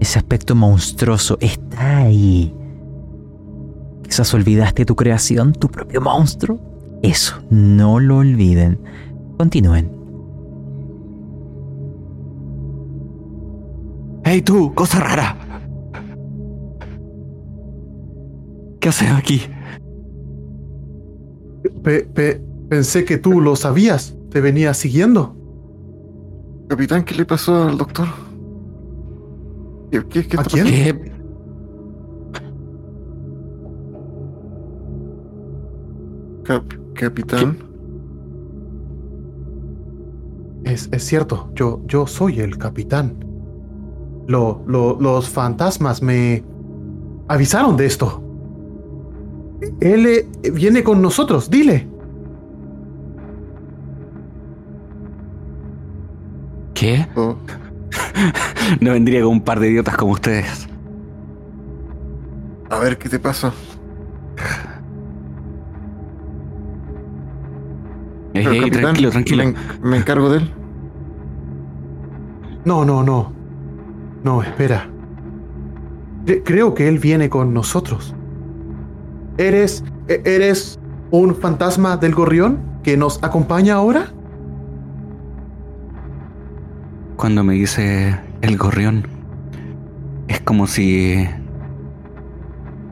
ese 0.00 0.18
aspecto 0.18 0.54
monstruoso 0.54 1.38
está 1.40 1.98
ahí. 1.98 2.54
Quizás 4.02 4.32
olvidaste 4.34 4.84
tu 4.84 4.94
creación, 4.96 5.52
tu 5.52 5.68
propio 5.68 6.00
monstruo. 6.00 6.58
Eso, 7.02 7.36
no 7.50 8.00
lo 8.00 8.18
olviden. 8.18 8.78
Continúen. 9.36 9.90
¡Hey 14.24 14.42
tú, 14.42 14.74
cosa 14.74 15.00
rara! 15.00 15.45
¿Qué 18.86 18.90
haces 18.90 19.10
aquí? 19.10 19.42
pensé 22.68 23.04
que 23.04 23.18
tú 23.18 23.40
lo 23.40 23.56
sabías. 23.56 24.16
Te 24.30 24.40
venía 24.40 24.72
siguiendo. 24.74 25.34
Capitán, 26.68 27.04
¿qué 27.04 27.16
le 27.16 27.24
pasó 27.24 27.64
al 27.64 27.78
doctor? 27.78 28.06
¿Qué, 29.90 30.06
qué, 30.06 30.28
qué 30.28 30.36
¿A 30.38 30.44
quién? 30.44 31.16
capitán. 36.94 37.58
Es, 40.62 40.88
es, 40.92 41.02
cierto, 41.02 41.50
yo, 41.56 41.82
yo 41.88 42.06
soy 42.06 42.38
el 42.38 42.56
capitán. 42.56 43.16
Lo, 44.28 44.62
lo, 44.64 44.96
los 45.00 45.28
fantasmas 45.28 46.00
me 46.02 46.44
avisaron 47.26 47.76
de 47.76 47.86
esto. 47.86 48.22
Él 49.80 50.06
eh, 50.06 50.26
viene 50.52 50.82
con 50.82 51.00
nosotros, 51.00 51.50
dile. 51.50 51.88
¿Qué? 56.74 57.06
Oh. 57.16 57.36
no 58.80 58.92
vendría 58.92 59.22
con 59.22 59.32
un 59.32 59.40
par 59.40 59.60
de 59.60 59.70
idiotas 59.70 59.96
como 59.96 60.12
ustedes. 60.12 60.68
A 62.70 62.78
ver, 62.80 62.98
¿qué 62.98 63.08
te 63.08 63.18
pasa? 63.18 63.52
tranquilo, 68.42 69.10
tranquilo. 69.10 69.44
Me, 69.82 69.96
encargo 69.96 70.28
de 70.30 70.38
él. 70.38 70.52
No, 72.64 72.84
no, 72.84 73.02
no. 73.02 73.32
No, 74.24 74.42
espera. 74.42 74.90
creo 76.44 76.74
que 76.74 76.88
él 76.88 76.98
viene 76.98 77.28
con 77.28 77.54
nosotros. 77.54 78.15
¿Eres. 79.38 79.84
E-, 80.08 80.22
¿Eres 80.24 80.78
un 81.10 81.34
fantasma 81.36 81.96
del 81.96 82.14
gorrión 82.14 82.58
que 82.82 82.96
nos 82.96 83.22
acompaña 83.22 83.74
ahora? 83.74 84.12
Cuando 87.16 87.44
me 87.44 87.54
dice 87.54 88.18
el 88.42 88.56
gorrión, 88.58 89.08
es 90.28 90.40
como 90.40 90.66
si 90.66 91.26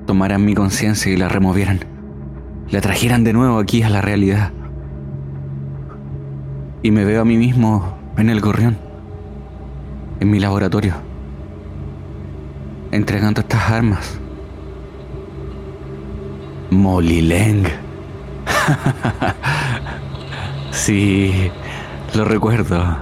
tomaran 0.07 0.45
mi 0.45 0.55
conciencia 0.55 1.12
y 1.12 1.16
la 1.16 1.28
removieran. 1.28 1.80
La 2.70 2.80
trajeran 2.80 3.24
de 3.24 3.32
nuevo 3.32 3.59
aquí 3.59 3.82
a 3.82 3.90
la 3.90 4.01
realidad. 4.01 4.53
Y 6.82 6.90
me 6.90 7.05
veo 7.05 7.22
a 7.22 7.24
mí 7.24 7.36
mismo 7.36 7.97
en 8.16 8.30
el 8.30 8.40
gorrión, 8.40 8.76
en 10.20 10.30
mi 10.30 10.40
laboratorio, 10.40 10.95
entregando 12.90 13.40
estas 13.40 13.70
armas. 13.70 14.18
Molileng. 16.70 17.64
sí, 20.70 21.50
lo 22.14 22.24
recuerdo. 22.24 22.98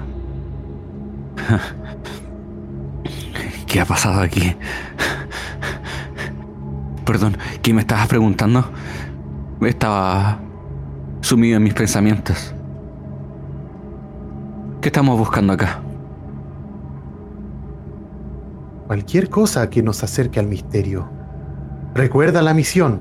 ¿Qué 3.66 3.80
ha 3.80 3.84
pasado 3.84 4.20
aquí? 4.20 4.54
Perdón, 7.06 7.36
¿qué 7.62 7.72
me 7.72 7.80
estabas 7.80 8.08
preguntando? 8.08 8.70
Estaba 9.62 10.40
sumido 11.20 11.56
en 11.56 11.62
mis 11.62 11.74
pensamientos. 11.74 12.54
¿Qué 14.80 14.88
estamos 14.88 15.18
buscando 15.18 15.52
acá? 15.52 15.80
Cualquier 18.86 19.30
cosa 19.30 19.70
que 19.70 19.82
nos 19.82 20.02
acerque 20.02 20.40
al 20.40 20.48
misterio. 20.48 21.08
Recuerda 21.94 22.42
la 22.42 22.52
misión, 22.52 23.00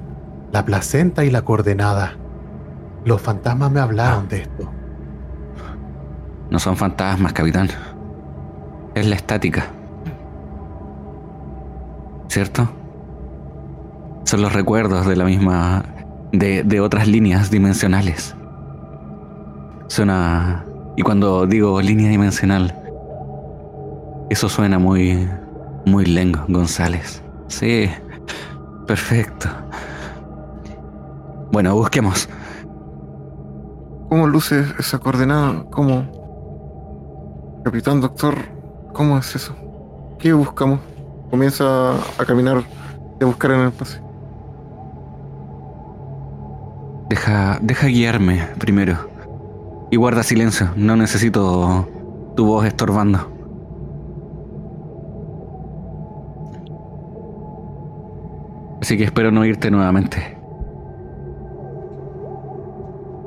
la 0.51 0.65
placenta 0.65 1.23
y 1.23 1.31
la 1.31 1.43
coordenada. 1.43 2.13
Los 3.05 3.21
fantasmas 3.21 3.71
me 3.71 3.79
hablaron 3.79 4.27
de 4.27 4.41
esto. 4.41 4.71
No 6.49 6.59
son 6.59 6.75
fantasmas, 6.75 7.33
capitán. 7.33 7.69
Es 8.93 9.07
la 9.07 9.15
estática. 9.15 9.67
¿Cierto? 12.27 12.69
Son 14.25 14.41
los 14.41 14.53
recuerdos 14.53 15.07
de 15.07 15.15
la 15.15 15.25
misma... 15.25 15.83
de, 16.31 16.63
de 16.63 16.79
otras 16.79 17.07
líneas 17.07 17.49
dimensionales. 17.49 18.35
Suena... 19.87 20.65
Y 20.97 21.03
cuando 21.03 21.47
digo 21.47 21.81
línea 21.81 22.09
dimensional, 22.09 22.77
eso 24.29 24.49
suena 24.49 24.77
muy... 24.77 25.29
muy 25.85 26.05
lengo, 26.05 26.43
González. 26.49 27.23
Sí, 27.47 27.89
perfecto. 28.85 29.47
Bueno, 31.51 31.75
busquemos. 31.75 32.29
¿Cómo 34.09 34.27
luce 34.27 34.63
esa 34.79 34.99
coordenada? 34.99 35.65
¿Cómo? 35.69 36.05
Capitán, 37.65 37.99
doctor, 37.99 38.35
¿cómo 38.93 39.17
es 39.17 39.35
eso? 39.35 39.53
¿Qué 40.17 40.31
buscamos? 40.31 40.79
Comienza 41.29 41.93
a 41.95 42.25
caminar 42.25 42.63
y 43.19 43.23
a 43.23 43.27
buscar 43.27 43.51
en 43.51 43.59
el 43.61 43.67
espacio. 43.67 44.01
Deja, 47.09 47.59
deja 47.61 47.87
guiarme 47.87 48.47
primero. 48.57 48.97
Y 49.91 49.97
guarda 49.97 50.23
silencio, 50.23 50.69
no 50.77 50.95
necesito 50.95 51.87
tu 52.37 52.45
voz 52.45 52.65
estorbando. 52.65 53.29
Así 58.81 58.97
que 58.97 59.03
espero 59.03 59.31
no 59.31 59.45
irte 59.45 59.69
nuevamente. 59.69 60.40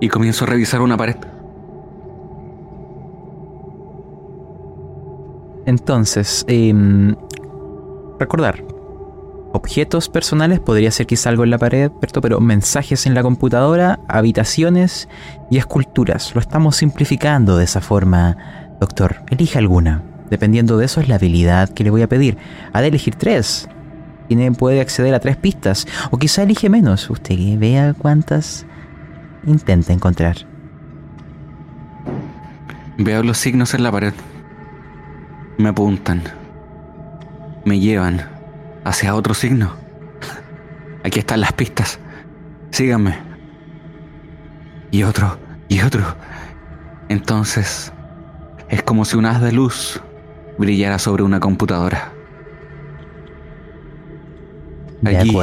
Y 0.05 0.09
comienzo 0.11 0.45
a 0.45 0.49
revisar 0.49 0.83
una 0.83 0.99
pared. 0.99 1.17
Entonces, 5.65 6.45
em, 6.47 7.17
recordar. 8.19 8.63
Objetos 9.55 10.11
personales 10.11 10.61
podría 10.61 10.91
ser 10.91 11.07
quizá 11.07 11.31
algo 11.31 11.45
en 11.45 11.49
la 11.49 11.57
pared, 11.57 11.91
pero 12.21 12.39
mensajes 12.41 13.07
en 13.07 13.15
la 13.15 13.23
computadora, 13.23 13.99
habitaciones 14.07 15.09
y 15.51 15.57
esculturas. 15.57 16.35
Lo 16.35 16.43
estamos 16.43 16.77
simplificando 16.77 17.57
de 17.57 17.65
esa 17.65 17.81
forma, 17.81 18.37
doctor. 18.81 19.25
Elija 19.31 19.59
alguna. 19.59 20.03
Dependiendo 20.29 20.77
de 20.77 20.85
eso 20.85 21.01
es 21.01 21.09
la 21.09 21.15
habilidad 21.15 21.71
que 21.71 21.83
le 21.83 21.89
voy 21.89 22.03
a 22.03 22.11
pedir. 22.11 22.37
Ha 22.75 22.83
de 22.83 22.89
elegir 22.89 23.15
tres. 23.15 23.71
Tiene, 24.29 24.53
puede 24.53 24.83
acceder 24.83 25.15
a 25.15 25.21
tres 25.21 25.39
pistas. 25.39 25.87
O 26.11 26.19
quizá 26.19 26.43
elige 26.43 26.69
menos. 26.69 27.09
Usted 27.09 27.59
vea 27.59 27.95
cuántas 27.95 28.67
intenta 29.47 29.93
encontrar. 29.93 30.37
Veo 32.99 33.23
los 33.23 33.39
signos 33.39 33.75
en 33.75 33.83
la 33.83 33.91
pared. 33.91 34.15
Me 35.59 35.69
apuntan. 35.69 36.23
Me 37.65 37.81
llevan 37.81 38.23
hacia 38.85 39.15
otro 39.15 39.35
signo. 39.35 39.73
Aquí 41.03 41.19
están 41.19 41.41
las 41.41 41.53
pistas. 41.53 41.99
Síganme. 42.71 43.17
Y 44.91 45.03
otro, 45.03 45.39
y 45.69 45.81
otro. 45.81 46.03
Entonces, 47.09 47.93
es 48.69 48.83
como 48.83 49.05
si 49.05 49.17
un 49.17 49.27
haz 49.27 49.41
de 49.41 49.53
luz 49.53 50.01
brillara 50.59 50.99
sobre 50.99 51.23
una 51.23 51.41
computadora. 51.41 52.13
Allí 55.05 55.37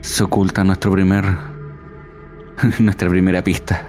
se 0.00 0.24
oculta 0.24 0.62
nuestro 0.62 0.92
primer. 0.92 1.57
nuestra 2.80 3.08
primera 3.08 3.42
pista. 3.42 3.86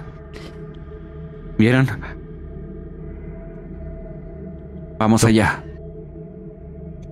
¿Vieron? 1.58 1.88
Vamos 4.98 5.24
allá. 5.24 5.64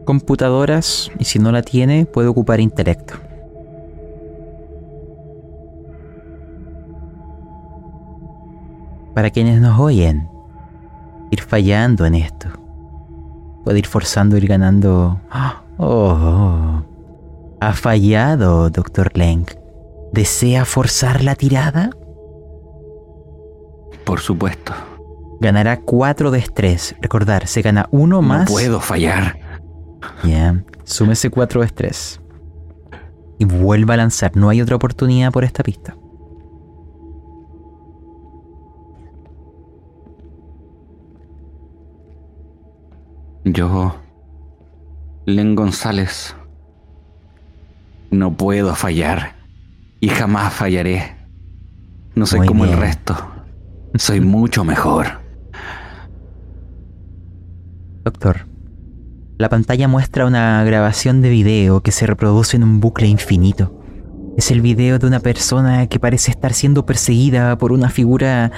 Computadoras, 0.06 1.12
y 1.20 1.26
si 1.26 1.40
no 1.40 1.52
la 1.52 1.62
tiene, 1.62 2.06
puede 2.06 2.28
ocupar 2.28 2.60
intelecto. 2.60 3.16
Para 9.14 9.32
quienes 9.32 9.60
nos 9.60 9.80
oyen, 9.80 10.30
ir 11.32 11.42
fallando 11.42 12.06
en 12.06 12.16
esto. 12.16 12.50
Puede 13.64 13.80
ir 13.80 13.88
forzando, 13.88 14.38
ir 14.38 14.48
ganando. 14.48 15.20
Oh, 15.80 16.82
ha 17.60 17.74
fallado, 17.74 18.72
doctor 18.72 19.16
Lenk. 19.16 19.52
¿Desea 20.12 20.66
forzar 20.66 21.24
la 21.24 21.36
tirada? 21.36 21.90
Por 24.06 24.20
supuesto. 24.20 24.74
Ganará 25.40 25.82
4 25.82 26.32
de 26.32 26.40
estrés. 26.40 26.96
Recordar, 27.02 27.48
se 27.48 27.62
gana 27.62 27.88
uno 27.92 28.22
más. 28.22 28.50
No 28.50 28.56
puedo 28.56 28.80
fallar. 28.80 29.40
Ya, 30.24 30.64
súmese 30.84 31.30
4 31.30 31.62
de 31.62 31.68
estrés. 31.68 32.22
Y 33.38 33.46
vuelva 33.46 33.94
a 33.94 33.98
lanzar. 33.98 34.36
No 34.36 34.50
hay 34.50 34.62
otra 34.62 34.76
oportunidad 34.76 35.32
por 35.32 35.44
esta 35.44 35.62
pista. 35.64 35.96
Yo, 43.44 43.96
Len 45.26 45.56
González, 45.56 46.36
no 48.12 48.36
puedo 48.36 48.76
fallar 48.76 49.37
y 50.00 50.10
jamás 50.10 50.54
fallaré. 50.54 51.16
No 52.16 52.26
soy 52.26 52.40
Muy 52.40 52.48
como 52.48 52.66
el 52.66 52.74
resto. 52.74 53.16
Soy 53.96 54.22
mucho 54.22 54.64
mejor. 54.64 55.22
Doctor, 58.04 58.48
la 59.38 59.50
pantalla 59.50 59.88
muestra 59.88 60.26
una 60.26 60.64
grabación 60.64 61.22
de 61.22 61.30
video 61.30 61.82
que 61.82 61.92
se 61.92 62.08
reproduce 62.08 62.58
en 62.58 62.64
un 62.64 62.80
bucle 62.80 63.08
infinito. 63.08 63.74
Es 64.38 64.52
el 64.52 64.62
video 64.62 65.00
de 65.00 65.08
una 65.08 65.20
persona 65.20 65.88
que 65.88 66.00
parece 66.00 66.32
estar 66.32 66.54
siendo 66.54 66.86
perseguida 66.86 67.58
por 67.58 67.72
una 67.72 67.90
figura 67.90 68.52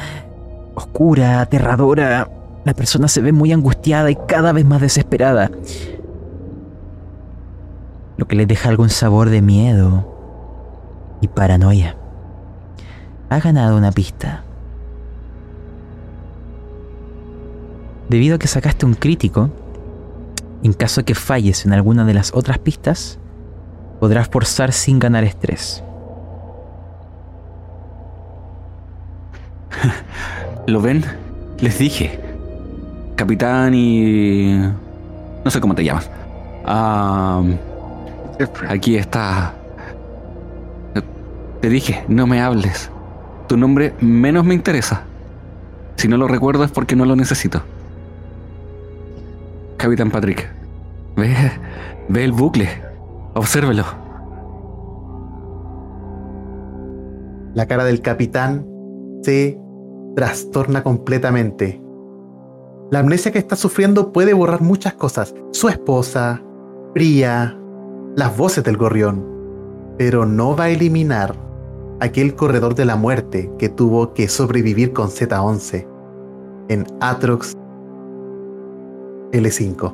oscura, 0.76 1.42
aterradora. 1.42 2.30
La 2.66 2.74
persona 2.74 3.08
se 3.08 3.22
ve 3.22 3.32
muy 3.32 3.54
angustiada 3.54 4.12
y 4.12 4.18
cada 4.28 4.52
vez 4.52 4.66
más 4.66 4.82
desesperada. 4.82 5.50
Lo 8.18 8.28
que 8.28 8.36
le 8.36 8.46
deja 8.46 8.70
algún 8.70 8.90
sabor 8.90 9.30
de 9.30 9.42
miedo 9.42 10.19
y 11.22 11.28
paranoia. 11.28 11.96
Ha 13.30 13.40
ganado 13.40 13.78
una 13.78 13.92
pista. 13.92 14.44
Debido 18.10 18.36
a 18.36 18.40
que 18.40 18.48
sacaste 18.48 18.86
un 18.86 18.96
crítico, 18.96 19.50
en 20.64 20.74
caso 20.74 21.02
de 21.02 21.06
que 21.06 21.16
falles 21.16 21.66
en 21.66 21.74
alguna 21.74 22.06
de 22.06 22.14
las 22.14 22.34
otras 22.34 22.58
pistas, 22.58 23.20
podrás 24.00 24.28
forzar 24.28 24.72
sin 24.72 24.98
ganar 25.00 25.24
estrés. 25.24 25.84
¿Lo 30.68 30.82
ven? 30.82 31.06
Les 31.60 31.78
dije. 31.78 32.20
Capitán 33.16 33.74
y... 33.74 34.56
No 35.44 35.52
sé 35.52 35.60
cómo 35.62 35.76
te 35.76 35.84
llamas. 35.84 36.10
Ah, 36.66 37.44
aquí 38.68 38.96
está. 38.96 39.54
Te 41.62 41.70
dije, 41.70 42.06
no 42.08 42.26
me 42.26 42.42
hables. 42.42 42.90
Tu 43.48 43.58
nombre 43.58 43.94
menos 44.00 44.46
me 44.46 44.54
interesa. 44.54 45.04
Si 45.98 46.08
no 46.08 46.16
lo 46.16 46.28
recuerdo 46.28 46.64
es 46.64 46.72
porque 46.72 46.96
no 46.96 47.06
lo 47.06 47.16
necesito. 47.16 47.62
Capitán 49.76 50.10
Patrick. 50.10 50.50
Ve, 51.18 51.36
ve 52.08 52.24
el 52.24 52.32
bucle. 52.32 52.70
Obsérvelo. 53.34 53.84
La 57.54 57.68
cara 57.68 57.84
del 57.84 58.02
capitán 58.02 58.66
se 59.24 59.60
trastorna 60.16 60.82
completamente. 60.84 61.82
La 62.92 63.00
amnesia 63.00 63.32
que 63.32 63.40
está 63.40 63.58
sufriendo 63.58 64.14
puede 64.14 64.34
borrar 64.34 64.62
muchas 64.62 64.94
cosas. 64.94 65.36
Su 65.52 65.68
esposa, 65.68 66.42
Bría, 66.94 67.60
las 68.16 68.38
voces 68.38 68.64
del 68.64 68.78
gorrión. 68.78 69.26
Pero 69.98 70.26
no 70.26 70.56
va 70.56 70.66
a 70.66 70.70
eliminar 70.70 71.49
aquel 72.00 72.36
corredor 72.36 72.76
de 72.76 72.86
la 72.86 72.96
muerte 72.96 73.52
que 73.58 73.70
tuvo 73.70 74.14
que 74.14 74.28
sobrevivir 74.28 74.94
con 74.94 75.10
Z11 75.10 75.88
en 76.70 76.86
Atrox 77.02 77.58
L5. 79.32 79.94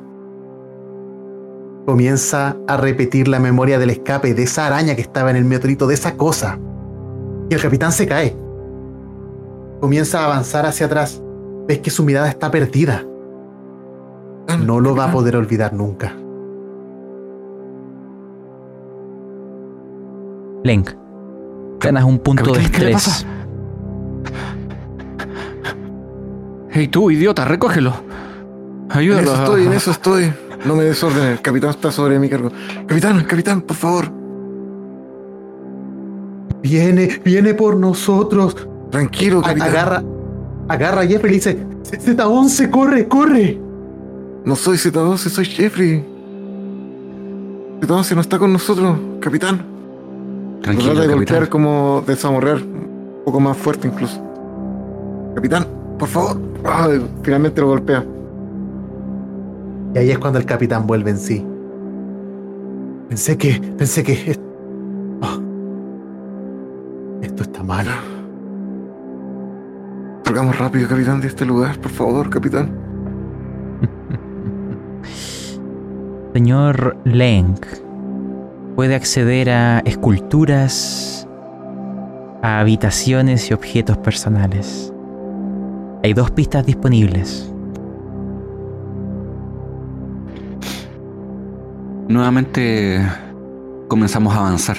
comienza 1.84 2.56
a 2.66 2.76
repetir 2.76 3.28
la 3.28 3.38
memoria 3.38 3.78
del 3.78 3.90
escape 3.90 4.34
de 4.34 4.42
esa 4.42 4.66
araña 4.66 4.96
que 4.96 5.02
estaba 5.02 5.30
en 5.30 5.36
el 5.36 5.44
meteorito, 5.44 5.86
de 5.86 5.94
esa 5.94 6.16
cosa. 6.16 6.58
Y 7.48 7.54
el 7.54 7.62
capitán 7.62 7.92
se 7.92 8.06
cae. 8.06 8.36
Comienza 9.80 10.20
a 10.20 10.24
avanzar 10.24 10.66
hacia 10.66 10.86
atrás. 10.86 11.22
Ves 11.68 11.78
que 11.78 11.90
su 11.90 12.02
mirada 12.02 12.28
está 12.28 12.50
perdida. 12.50 13.04
No 14.64 14.80
lo 14.80 14.96
va 14.96 15.04
a 15.04 15.12
poder 15.12 15.36
olvidar 15.36 15.74
nunca. 15.74 16.12
Lenk, 20.64 20.90
ganas 21.80 22.04
un 22.04 22.18
punto 22.18 22.52
de 22.52 22.58
Capitán, 22.62 22.72
¿qué 22.72 22.84
le 22.84 22.92
estrés. 22.92 23.26
Hey 26.70 26.88
tú, 26.88 27.10
idiota, 27.10 27.44
recógelo. 27.44 27.94
En 28.90 28.98
Ayúdalo. 28.98 29.22
eso 29.22 29.34
a- 29.34 29.44
estoy, 29.44 29.66
en 29.66 29.72
eso 29.72 29.90
estoy. 29.90 30.32
No 30.64 30.74
me 30.74 30.84
desordene, 30.84 31.32
el 31.32 31.40
capitán 31.40 31.70
está 31.70 31.92
sobre 31.92 32.18
mi 32.18 32.28
cargo. 32.28 32.50
Capitán, 32.86 33.24
capitán, 33.24 33.60
por 33.62 33.76
favor. 33.76 34.10
Viene, 36.62 37.20
viene 37.24 37.54
por 37.54 37.76
nosotros. 37.76 38.56
Tranquilo, 38.90 39.42
capitán. 39.42 39.68
agarra, 39.68 40.02
agarra 40.68 41.00
a 41.02 41.06
Jeffrey 41.06 41.32
y 41.32 41.36
dice: 41.36 41.58
Z11, 41.84 42.70
corre, 42.70 43.06
corre. 43.06 43.60
No 44.44 44.56
soy 44.56 44.76
Z12, 44.76 45.16
soy 45.28 45.44
Jeffrey. 45.44 46.04
Z12 47.80 48.14
no 48.14 48.20
está 48.20 48.38
con 48.38 48.52
nosotros, 48.52 48.98
capitán. 49.20 49.64
Tranquilo, 50.66 50.94
Trata 50.94 51.06
de 51.06 51.14
golpear 51.14 51.38
capitán. 51.42 51.50
como 51.50 52.02
desamorrear. 52.06 52.56
Un 52.56 53.22
poco 53.24 53.38
más 53.40 53.56
fuerte 53.56 53.86
incluso. 53.86 54.20
Capitán, 55.36 55.64
por 55.96 56.08
favor. 56.08 56.40
Ay, 56.64 57.08
finalmente 57.22 57.60
lo 57.60 57.68
golpea. 57.68 58.04
Y 59.94 59.98
ahí 59.98 60.10
es 60.10 60.18
cuando 60.18 60.40
el 60.40 60.44
capitán 60.44 60.84
vuelve 60.86 61.12
en 61.12 61.18
sí. 61.18 61.46
Pensé 63.08 63.38
que, 63.38 63.60
pensé 63.78 64.02
que. 64.02 64.36
Ah. 65.22 65.38
Esto 67.22 67.44
está 67.44 67.62
mal. 67.62 67.86
Salgamos 70.24 70.58
rápido, 70.58 70.88
capitán, 70.88 71.20
de 71.20 71.28
este 71.28 71.46
lugar, 71.46 71.78
por 71.78 71.92
favor, 71.92 72.28
capitán. 72.28 72.70
Señor 76.34 76.96
Lenk, 77.04 77.64
puede 78.76 78.94
acceder 78.94 79.48
a 79.48 79.78
esculturas, 79.80 81.26
a 82.42 82.60
habitaciones 82.60 83.50
y 83.50 83.54
objetos 83.54 83.96
personales. 83.96 84.92
Hay 86.04 86.12
dos 86.12 86.30
pistas 86.30 86.66
disponibles. 86.66 87.50
Nuevamente 92.06 93.00
comenzamos 93.88 94.34
a 94.34 94.40
avanzar. 94.40 94.76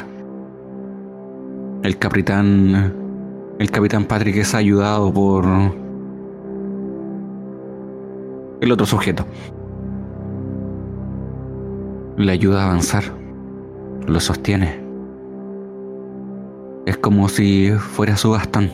El 1.81 1.97
capitán. 1.97 2.93
El 3.57 3.71
capitán 3.71 4.05
Patrick 4.05 4.37
es 4.37 4.53
ayudado 4.53 5.11
por. 5.11 5.45
El 8.61 8.71
otro 8.71 8.85
sujeto. 8.85 9.25
Le 12.15 12.31
ayuda 12.31 12.61
a 12.61 12.65
avanzar. 12.67 13.26
Lo 14.07 14.21
sostiene. 14.21 14.79
Es 16.85 16.97
como 16.97 17.27
si 17.27 17.71
fuera 17.71 18.15
su 18.15 18.31
bastón. 18.31 18.71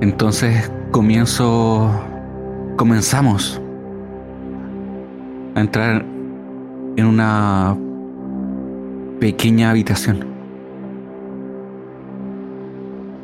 Entonces 0.00 0.70
comienzo. 0.92 1.90
Comenzamos 2.76 3.60
a 5.56 5.60
entrar 5.60 6.04
en 6.96 7.04
una 7.04 7.76
pequeña 9.18 9.70
habitación. 9.70 10.24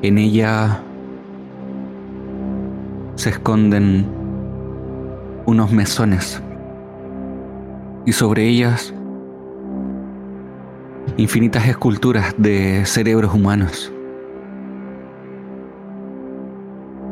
En 0.03 0.18
ella 0.18 0.83
se 3.14 3.31
esconden 3.31 4.14
unos 5.47 5.72
mesones 5.72 6.40
y 8.07 8.12
sobre 8.12 8.47
ellas 8.49 8.92
infinitas 11.16 11.66
esculturas 11.66 12.34
de 12.38 12.84
cerebros 12.86 13.34
humanos 13.34 13.92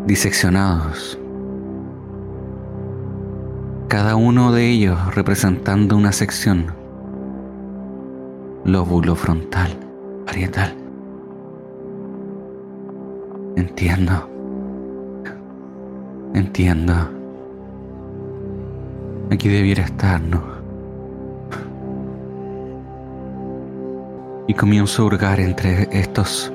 diseccionados. 0.06 1.18
Cada 3.88 4.16
uno 4.16 4.52
de 4.52 4.68
ellos 4.68 5.14
representando 5.14 5.96
una 5.96 6.12
sección. 6.12 6.74
Lóbulo 8.64 9.14
frontal, 9.14 9.70
parietal. 10.24 10.74
Entiendo. 13.56 14.28
Entiendo. 16.34 17.21
Aquí 19.32 19.48
debiera 19.48 19.82
estar, 19.82 20.20
¿no? 20.20 20.42
Y 24.46 24.52
comienzo 24.52 25.02
a 25.02 25.06
hurgar 25.06 25.40
entre 25.40 25.88
estos 25.90 26.52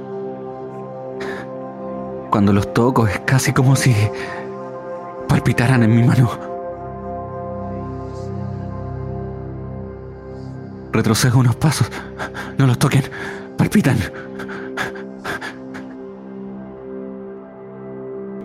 cuando 2.30 2.54
los 2.54 2.72
toco 2.76 3.08
es 3.08 3.20
casi 3.22 3.52
como 3.52 3.76
si 3.76 3.96
palpitaran 5.28 5.82
en 5.82 5.96
mi 5.96 6.04
mano. 6.04 6.30
Retrocedo 10.92 11.40
unos 11.40 11.56
pasos. 11.56 11.90
No 12.60 12.68
los 12.68 12.78
toquen. 12.78 13.06
Palpitan. 13.58 13.98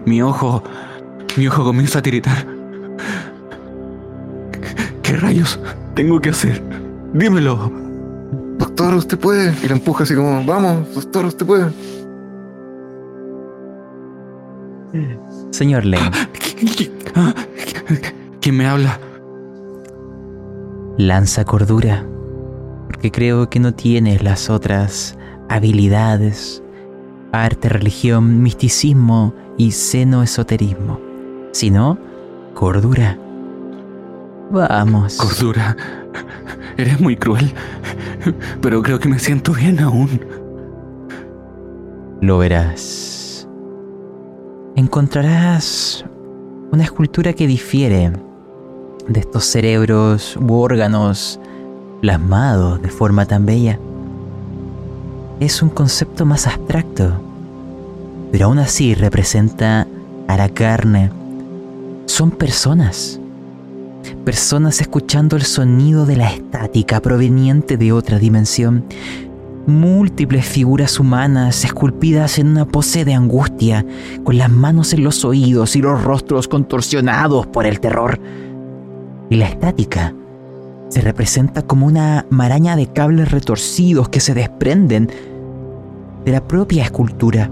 Mi 0.07 0.23
ojo... 0.23 0.63
Mi 1.37 1.49
ojo 1.49 1.65
comienza 1.65 1.99
a 1.99 2.03
tiritar. 2.03 2.47
¿Qué 5.13 5.19
rayos 5.19 5.61
tengo 5.95 6.19
que 6.23 6.31
hacer? 6.31 6.63
Dímelo. 7.13 7.71
Doctor, 8.57 8.95
usted 8.95 9.19
puede. 9.19 9.53
Y 9.63 9.69
la 9.69 9.75
empuja 9.75 10.05
así 10.05 10.15
como, 10.15 10.43
vamos, 10.43 10.95
doctor, 10.95 11.27
usted 11.27 11.45
puede. 11.45 11.71
Señor 15.51 15.85
Lenk, 15.85 16.15
Ah, 17.15 17.35
¿Quién 18.41 18.57
me 18.57 18.67
habla? 18.67 18.99
lanza 20.97 21.45
cordura, 21.45 22.07
porque 22.87 23.11
creo 23.11 23.51
que 23.51 23.61
no 23.61 23.75
tienes 23.75 24.23
las 24.23 24.49
otras 24.49 25.19
habilidades, 25.51 26.63
arte, 27.33 27.69
religión, 27.69 28.43
misticismo 28.43 29.35
y 29.59 29.73
seno-esoterismo, 29.73 30.99
sino 31.53 31.99
cordura. 32.55 33.19
Vamos. 34.53 35.17
Cordura. 35.17 35.75
Eres 36.77 37.01
muy 37.01 37.17
cruel. 37.17 37.53
Pero 38.61 38.83
creo 38.83 39.01
que 39.01 39.09
me 39.09 39.19
siento 39.19 39.53
bien 39.55 39.81
aún. 39.81 40.21
Lo 42.21 42.37
verás. 42.37 43.49
Encontrarás 44.77 46.05
una 46.71 46.85
escultura 46.85 47.33
que 47.33 47.47
difiere 47.47 48.13
de 49.09 49.21
estos 49.21 49.45
cerebros 49.47 50.37
u 50.37 50.53
órganos 50.55 51.41
plasmados 52.03 52.81
de 52.83 52.91
forma 52.91 53.25
tan 53.25 53.47
bella. 53.47 53.79
Es 55.41 55.63
un 55.63 55.71
concepto 55.71 56.27
más 56.27 56.47
abstracto, 56.47 57.11
pero 58.31 58.47
aún 58.47 58.59
así 58.59 58.95
representa 58.95 59.87
a 60.29 60.37
la 60.37 60.49
carne. 60.51 61.11
Son 62.07 62.31
personas. 62.31 63.19
Personas 64.25 64.81
escuchando 64.81 65.37
el 65.37 65.43
sonido 65.43 66.07
de 66.07 66.17
la 66.17 66.33
estática 66.33 67.01
proveniente 67.01 67.77
de 67.77 67.93
otra 67.93 68.19
dimensión 68.19 68.85
múltiples 69.67 70.45
figuras 70.45 70.99
humanas 70.99 71.65
esculpidas 71.65 72.39
en 72.39 72.49
una 72.49 72.67
pose 72.67 73.05
de 73.05 73.15
angustia, 73.15 73.87
con 74.25 74.37
las 74.39 74.51
manos 74.51 74.93
en 74.93 75.05
los 75.05 75.25
oídos 75.25 75.77
y 75.77 75.83
los 75.83 76.03
rostros 76.03 76.49
contorsionados 76.49 77.47
por 77.47 77.67
el 77.67 77.81
terror. 77.81 78.19
Y 79.31 79.37
la 79.37 79.47
estática 79.47 80.15
se 80.89 81.01
representa 81.01 81.63
como 81.63 81.87
una 81.87 82.27
maraña 82.31 82.77
de 82.77 82.87
cables 82.87 83.31
retorcidos 83.31 84.09
que 84.09 84.21
se 84.21 84.35
desprenden 84.35 85.09
de 86.25 86.33
la 86.33 86.47
propia 86.47 86.85
escultura. 86.85 87.51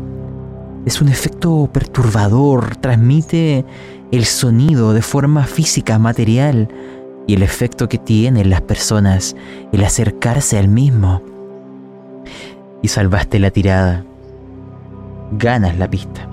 Es 0.84 1.00
un 1.00 1.08
efecto 1.08 1.68
perturbador, 1.72 2.76
transmite 2.76 3.64
el 4.10 4.24
sonido 4.24 4.92
de 4.92 5.02
forma 5.02 5.44
física, 5.44 5.98
material, 5.98 6.68
y 7.26 7.34
el 7.34 7.42
efecto 7.42 7.88
que 7.88 7.98
tiene 7.98 8.40
en 8.40 8.50
las 8.50 8.60
personas 8.60 9.36
el 9.72 9.84
acercarse 9.84 10.58
al 10.58 10.68
mismo. 10.68 11.22
Y 12.82 12.88
salvaste 12.88 13.38
la 13.38 13.50
tirada. 13.50 14.04
Ganas 15.32 15.78
la 15.78 15.88
pista. 15.88 16.28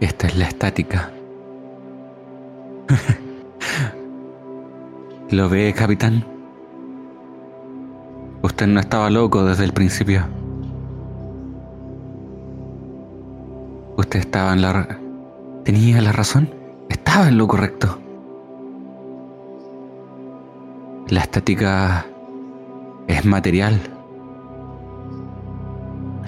Esta 0.00 0.26
es 0.26 0.36
la 0.36 0.46
estática. 0.46 1.10
¿Lo 5.30 5.48
ve, 5.48 5.72
capitán? 5.76 6.24
Usted 8.42 8.66
no 8.66 8.80
estaba 8.80 9.10
loco 9.10 9.44
desde 9.44 9.64
el 9.64 9.72
principio. 9.72 10.24
Usted 13.96 14.20
estaba 14.20 14.52
en 14.52 14.62
la... 14.62 14.98
Tenía 15.64 16.00
la 16.00 16.12
razón. 16.12 16.52
Estaba 16.88 17.28
en 17.28 17.38
lo 17.38 17.46
correcto. 17.46 17.98
La 21.08 21.20
estática 21.20 22.06
es 23.06 23.24
material. 23.24 23.80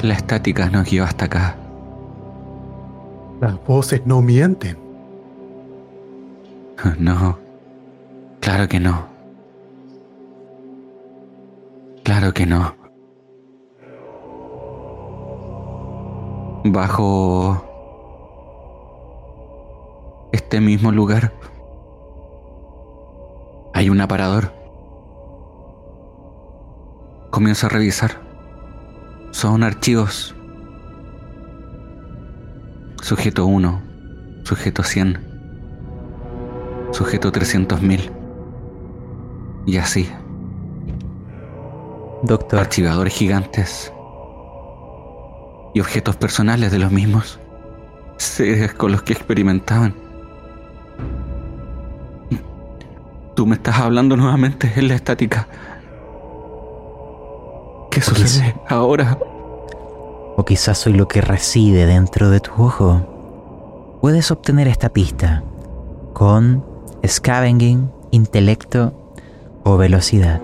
La 0.03 0.15
estática 0.15 0.69
nos 0.71 0.89
guió 0.89 1.05
hasta 1.05 1.25
acá. 1.25 1.57
Las 3.41 3.65
voces 3.65 4.03
no 4.07 4.23
mienten. 4.23 4.79
No, 6.99 7.39
claro 8.41 8.69
que 8.69 8.79
no. 8.79 9.07
Claro 12.05 12.33
que 12.33 12.47
no. 12.47 12.86
Bajo 16.73 17.65
este 20.33 20.61
mismo 20.61 20.91
lugar 20.91 21.33
hay 23.75 23.91
un 23.91 24.01
aparador. 24.01 24.53
Comienzo 27.31 27.67
a 27.67 27.71
revisar. 27.71 28.21
Son 29.31 29.63
archivos. 29.63 30.35
Sujeto 33.03 33.47
1, 33.47 33.83
sujeto 34.45 34.83
100, 34.83 35.19
sujeto 36.91 37.31
300.000. 37.31 38.11
Y 39.67 39.77
así. 39.77 40.11
Doctor, 42.23 42.61
Archivadores 42.61 43.15
gigantes. 43.15 43.93
Y 45.77 45.81
objetos 45.81 46.17
personales 46.17 46.73
de 46.73 46.79
los 46.79 46.91
mismos. 46.91 47.39
Seres 48.17 48.73
con 48.73 48.93
los 48.93 49.03
que 49.03 49.13
experimentaban. 49.13 49.95
Tú 53.35 53.45
me 53.45 53.57
estás 53.57 53.81
hablando 53.81 54.17
nuevamente 54.17 54.73
en 54.75 54.89
la 54.89 54.95
estática. 54.95 55.47
¿Qué 57.91 58.01
sucede 58.01 58.55
ahora? 58.71 59.19
o 60.39 60.47
quizás 60.47 60.79
soy 60.79 60.95
lo 60.95 61.09
que 61.09 61.21
reside 61.21 61.85
dentro 61.85 62.31
de 62.31 62.41
tu 62.41 62.53
ojo. 62.57 63.99
Puedes 64.01 64.31
obtener 64.31 64.69
esta 64.69 64.89
pista 64.89 65.45
con 66.15 66.65
scavenging, 67.07 67.93
intelecto 68.13 69.13
o 69.63 69.77
velocidad. 69.77 70.41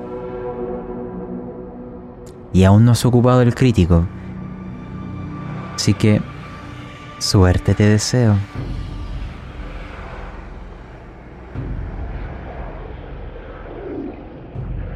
Y 2.53 2.65
aún 2.65 2.85
no 2.85 2.93
has 2.93 3.07
ocupado 3.07 3.41
el 3.41 3.55
crítico. 3.55 4.07
Así 5.83 5.95
que 5.95 6.23
suerte 7.19 7.75
te 7.75 7.89
deseo. 7.89 8.37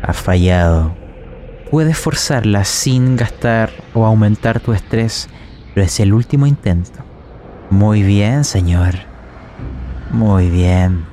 Has 0.00 0.16
fallado. 0.16 0.94
Puedes 1.72 1.98
forzarla 1.98 2.62
sin 2.62 3.16
gastar 3.16 3.72
o 3.94 4.06
aumentar 4.06 4.60
tu 4.60 4.72
estrés, 4.72 5.28
pero 5.74 5.84
es 5.84 5.98
el 5.98 6.12
último 6.12 6.46
intento. 6.46 7.00
Muy 7.68 8.04
bien, 8.04 8.44
señor. 8.44 8.94
Muy 10.12 10.48
bien. 10.50 11.04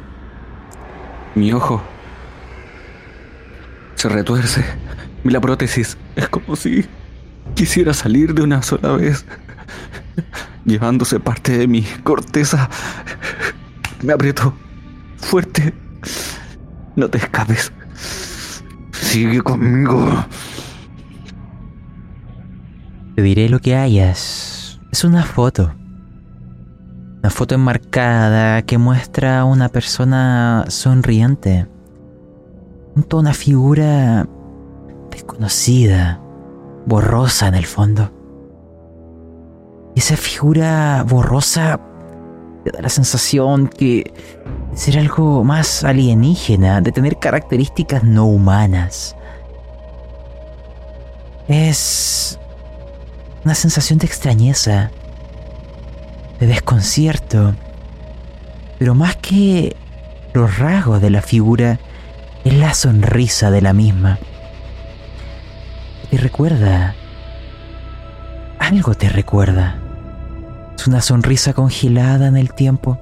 Mi 1.34 1.51
ojo 1.51 1.82
se 3.95 4.07
retuerce. 4.07 4.63
La 5.24 5.41
prótesis 5.41 5.97
es 6.15 6.30
como 6.30 6.55
si 6.55 6.88
quisiera 7.55 7.93
salir 7.93 8.34
de 8.34 8.43
una 8.43 8.61
sola 8.61 8.91
vez, 8.93 9.26
llevándose 10.66 11.20
parte 11.20 11.57
de 11.57 11.68
mi 11.68 11.84
corteza. 12.03 12.70
Me 14.01 14.14
aprieto 14.14 14.53
fuerte. 15.18 15.74
No 16.95 17.09
te 17.09 17.18
escapes. 17.18 17.72
Sigue 18.91 19.41
conmigo. 19.41 20.26
Te 23.16 23.22
diré 23.22 23.49
lo 23.49 23.59
que 23.59 23.76
hayas. 23.76 24.80
Es 24.91 25.03
una 25.03 25.24
foto. 25.24 25.74
Una 27.20 27.30
foto 27.30 27.55
enmarcada 27.55 28.64
que 28.64 28.78
muestra 28.78 29.39
a 29.39 29.45
una 29.45 29.70
persona 29.70 30.66
sonriente. 30.68 31.68
Junto 32.93 33.18
a 33.18 33.20
una 33.22 33.34
figura 33.34 34.28
desconocida, 35.09 36.20
borrosa 36.86 37.47
en 37.47 37.55
el 37.55 37.66
fondo. 37.66 38.11
Esa 39.96 40.18
figura 40.18 41.04
borrosa 41.08 41.80
te 42.64 42.72
da 42.72 42.82
la 42.82 42.89
sensación 42.89 43.68
que 43.68 44.12
de 44.72 44.78
ser 44.78 44.98
algo 44.98 45.44
más 45.44 45.84
alienígena, 45.84 46.82
de 46.82 46.91
tener 46.91 47.20
características 47.20 48.04
no 48.04 48.26
humanas. 48.26 49.16
Es 51.48 52.39
una 53.46 53.54
sensación 53.54 54.00
de 54.00 54.08
extrañeza, 54.08 54.89
de 56.39 56.48
desconcierto, 56.48 57.54
pero 58.80 58.96
más 58.96 59.16
que 59.18 59.76
los 60.34 60.58
rasgos 60.58 61.02
de 61.02 61.10
la 61.12 61.22
figura, 61.22 61.80
es 62.44 62.54
la 62.54 62.74
sonrisa 62.74 63.52
de 63.52 63.62
la 63.62 63.74
misma. 63.74 64.18
Te 66.10 66.18
recuerda, 66.18 66.96
algo 68.60 68.96
te 68.96 69.10
recuerda. 69.10 69.82
Es 70.78 70.88
una 70.88 71.01
sonrisa 71.01 71.53
congelada 71.53 72.28
en 72.28 72.36
el 72.36 72.53
tiempo, 72.53 72.97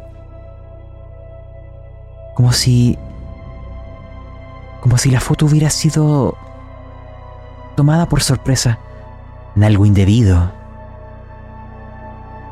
como 2.35 2.51
si, 2.51 2.97
como 4.81 4.97
si 4.97 5.09
la 5.09 5.19
foto 5.19 5.45
hubiera 5.45 5.69
sido 5.69 6.37
tomada 7.75 8.07
por 8.07 8.21
sorpresa 8.21 8.77
en 9.55 9.63
algo 9.63 9.85
indebido. 9.85 10.51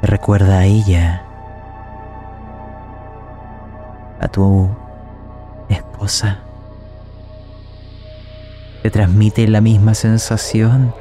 Te 0.01 0.07
recuerda 0.07 0.59
a 0.59 0.65
ella, 0.65 1.23
a 4.19 4.27
tu 4.27 4.69
esposa. 5.67 6.39
Te 8.81 8.89
transmite 8.89 9.47
la 9.47 9.61
misma 9.61 9.93
sensación. 9.93 10.93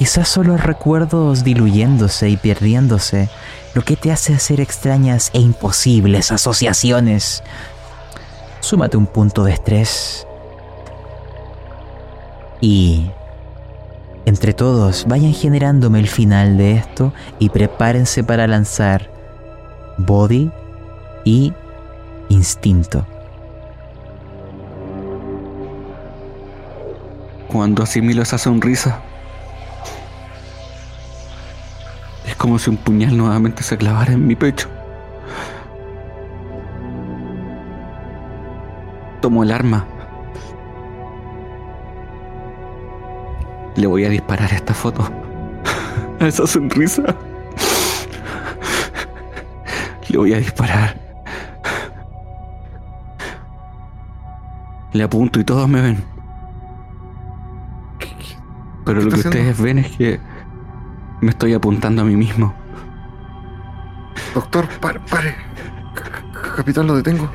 Quizás 0.00 0.28
solo 0.28 0.56
recuerdos 0.56 1.44
diluyéndose 1.44 2.30
y 2.30 2.38
perdiéndose, 2.38 3.28
lo 3.74 3.82
que 3.82 3.96
te 3.96 4.10
hace 4.10 4.32
hacer 4.32 4.58
extrañas 4.58 5.28
e 5.34 5.40
imposibles 5.40 6.32
asociaciones. 6.32 7.42
Súmate 8.60 8.96
un 8.96 9.06
punto 9.06 9.44
de 9.44 9.52
estrés. 9.52 10.26
Y 12.62 13.10
entre 14.24 14.54
todos 14.54 15.04
vayan 15.06 15.34
generándome 15.34 15.98
el 15.98 16.08
final 16.08 16.56
de 16.56 16.76
esto 16.76 17.12
y 17.38 17.50
prepárense 17.50 18.24
para 18.24 18.46
lanzar 18.46 19.10
body 19.98 20.50
y 21.26 21.52
instinto. 22.30 23.06
Cuando 27.48 27.82
asimilo 27.82 28.22
esa 28.22 28.38
sonrisa, 28.38 29.02
como 32.40 32.58
si 32.58 32.70
un 32.70 32.78
puñal 32.78 33.18
nuevamente 33.18 33.62
se 33.62 33.76
clavara 33.76 34.14
en 34.14 34.26
mi 34.26 34.34
pecho. 34.34 34.66
Tomo 39.20 39.42
el 39.42 39.52
arma. 39.52 39.86
Le 43.76 43.86
voy 43.86 44.06
a 44.06 44.08
disparar 44.08 44.50
a 44.50 44.56
esta 44.56 44.72
foto. 44.72 45.06
A 46.20 46.26
esa 46.26 46.46
sonrisa. 46.46 47.02
Le 50.08 50.16
voy 50.16 50.32
a 50.32 50.38
disparar. 50.38 50.98
Le 54.94 55.02
apunto 55.02 55.40
y 55.40 55.44
todos 55.44 55.68
me 55.68 55.82
ven. 55.82 56.02
Pero 58.86 59.02
lo 59.02 59.10
que 59.10 59.16
haciendo? 59.16 59.28
ustedes 59.28 59.60
ven 59.60 59.78
es 59.78 59.96
que 59.96 60.29
me 61.20 61.30
estoy 61.30 61.54
apuntando 61.54 62.02
a 62.02 62.04
mí 62.04 62.16
mismo. 62.16 62.54
Doctor, 64.34 64.68
pare, 64.80 65.00
pare. 65.10 65.34
Capitán, 66.56 66.86
lo 66.86 66.96
detengo. 66.96 67.30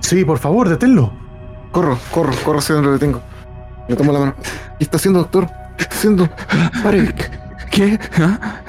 Sí, 0.00 0.24
por 0.24 0.38
favor, 0.38 0.68
deténlo. 0.68 1.12
Corro, 1.72 1.98
corro, 2.10 2.32
corro 2.44 2.58
hacia 2.58 2.74
donde 2.74 2.88
lo 2.88 2.92
detengo. 2.94 3.22
Le 3.88 3.96
tomo 3.96 4.12
la 4.12 4.18
mano. 4.18 4.34
¿Qué 4.78 4.84
está 4.84 4.96
haciendo, 4.96 5.20
doctor? 5.20 5.48
¿Qué 5.76 5.82
está 5.82 5.94
haciendo? 5.94 6.28
Pare. 6.82 7.14
¿Qué? 7.70 7.98
¿Ah? 8.18 8.60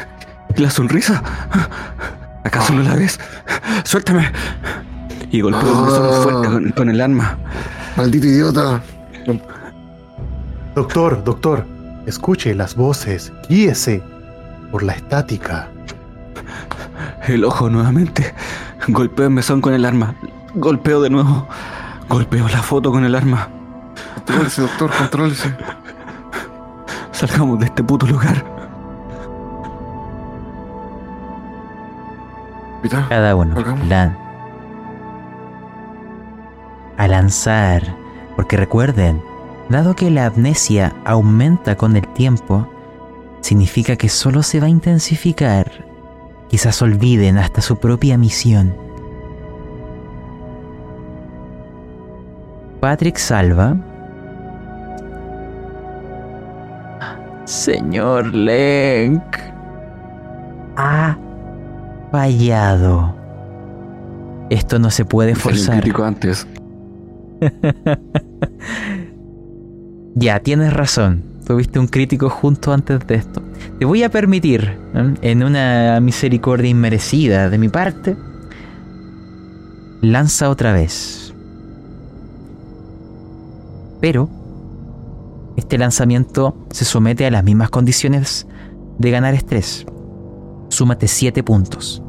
¿La 0.55 0.69
sonrisa? 0.69 1.21
¿Acaso 2.43 2.73
no 2.73 2.83
la 2.83 2.95
ves? 2.95 3.19
¡Suéltame! 3.83 4.31
Y 5.31 5.41
golpeo 5.41 5.61
el 5.61 5.85
mesón 5.85 6.23
fuerte 6.23 6.47
con, 6.47 6.71
con 6.71 6.89
el 6.89 7.01
arma. 7.01 7.37
Maldito 7.97 8.27
idiota. 8.27 8.81
Doctor, 10.75 11.23
doctor, 11.23 11.65
escuche 12.05 12.53
las 12.55 12.75
voces, 12.75 13.31
guíese 13.49 14.03
por 14.71 14.83
la 14.83 14.93
estática. 14.93 15.69
El 17.27 17.43
ojo 17.45 17.69
nuevamente. 17.69 18.33
Golpeo 18.87 19.25
el 19.25 19.31
mesón 19.33 19.61
con 19.61 19.73
el 19.73 19.85
arma. 19.85 20.15
Golpeo 20.53 21.01
de 21.01 21.09
nuevo. 21.09 21.47
Golpeo 22.09 22.47
la 22.49 22.61
foto 22.61 22.91
con 22.91 23.03
el 23.03 23.15
arma. 23.15 23.47
Contrólese, 24.15 24.61
doctor, 24.61 24.91
contrólese. 24.97 25.55
Salgamos 27.11 27.59
de 27.59 27.65
este 27.65 27.83
puto 27.83 28.05
lugar. 28.05 28.43
Cada 33.09 33.35
uno 33.35 33.55
lan- 33.89 34.15
a 36.97 37.07
lanzar, 37.07 37.81
porque 38.35 38.57
recuerden, 38.57 39.21
dado 39.69 39.95
que 39.95 40.11
la 40.11 40.27
amnesia 40.27 40.95
aumenta 41.05 41.75
con 41.75 41.95
el 41.95 42.07
tiempo, 42.09 42.67
significa 43.41 43.95
que 43.95 44.09
solo 44.09 44.43
se 44.43 44.59
va 44.59 44.67
a 44.67 44.69
intensificar. 44.69 45.85
Quizás 46.49 46.81
olviden 46.81 47.37
hasta 47.37 47.61
su 47.61 47.77
propia 47.77 48.17
misión. 48.17 48.75
Patrick 52.79 53.17
salva. 53.17 53.75
Señor 57.45 58.33
Lenk. 58.33 59.23
Ha 60.77 61.17
fallado. 62.11 63.15
Esto 64.49 64.77
no 64.77 64.91
se 64.91 65.05
puede 65.05 65.35
forzar. 65.35 65.83
antes. 66.03 66.47
Ya, 70.17 70.39
tienes 70.39 70.73
razón. 70.73 71.23
Tuviste 71.45 71.77
un 71.77 71.87
crítico 71.87 72.29
justo 72.29 72.71
antes 72.71 73.05
de 73.05 73.15
esto. 73.15 73.41
Te 73.77 73.83
voy 73.83 74.01
a 74.03 74.09
permitir, 74.09 74.79
en 74.93 75.43
una 75.43 75.99
misericordia 75.99 76.69
inmerecida 76.69 77.49
de 77.49 77.57
mi 77.57 77.67
parte, 77.67 78.15
lanza 80.01 80.49
otra 80.49 80.71
vez. 80.71 81.33
Pero 83.99 84.29
este 85.57 85.77
lanzamiento 85.77 86.55
se 86.71 86.85
somete 86.85 87.25
a 87.25 87.31
las 87.31 87.43
mismas 87.43 87.69
condiciones 87.69 88.47
de 88.97 89.11
ganar 89.11 89.33
estrés. 89.33 89.85
Súmate 90.69 91.09
7 91.09 91.43
puntos. 91.43 92.01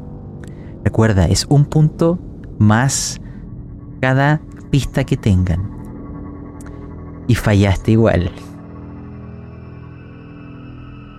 Recuerda, 0.85 1.25
es 1.27 1.45
un 1.49 1.65
punto 1.65 2.19
más 2.57 3.19
cada 3.99 4.39
pista 4.71 5.03
que 5.03 5.17
tengan. 5.17 5.76
Y 7.27 7.35
fallaste 7.35 7.91
igual. 7.91 8.31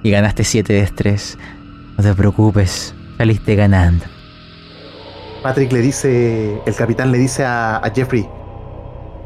Y 0.02 0.10
ganaste 0.10 0.44
7 0.44 0.72
de 0.72 0.80
estrés. 0.80 1.38
No 1.96 2.04
te 2.04 2.14
preocupes, 2.14 2.94
saliste 3.18 3.54
ganando. 3.56 4.04
Patrick 5.42 5.72
le 5.72 5.80
dice, 5.80 6.60
el 6.64 6.74
capitán 6.74 7.12
le 7.12 7.18
dice 7.18 7.44
a, 7.44 7.76
a 7.76 7.90
Jeffrey, 7.90 8.28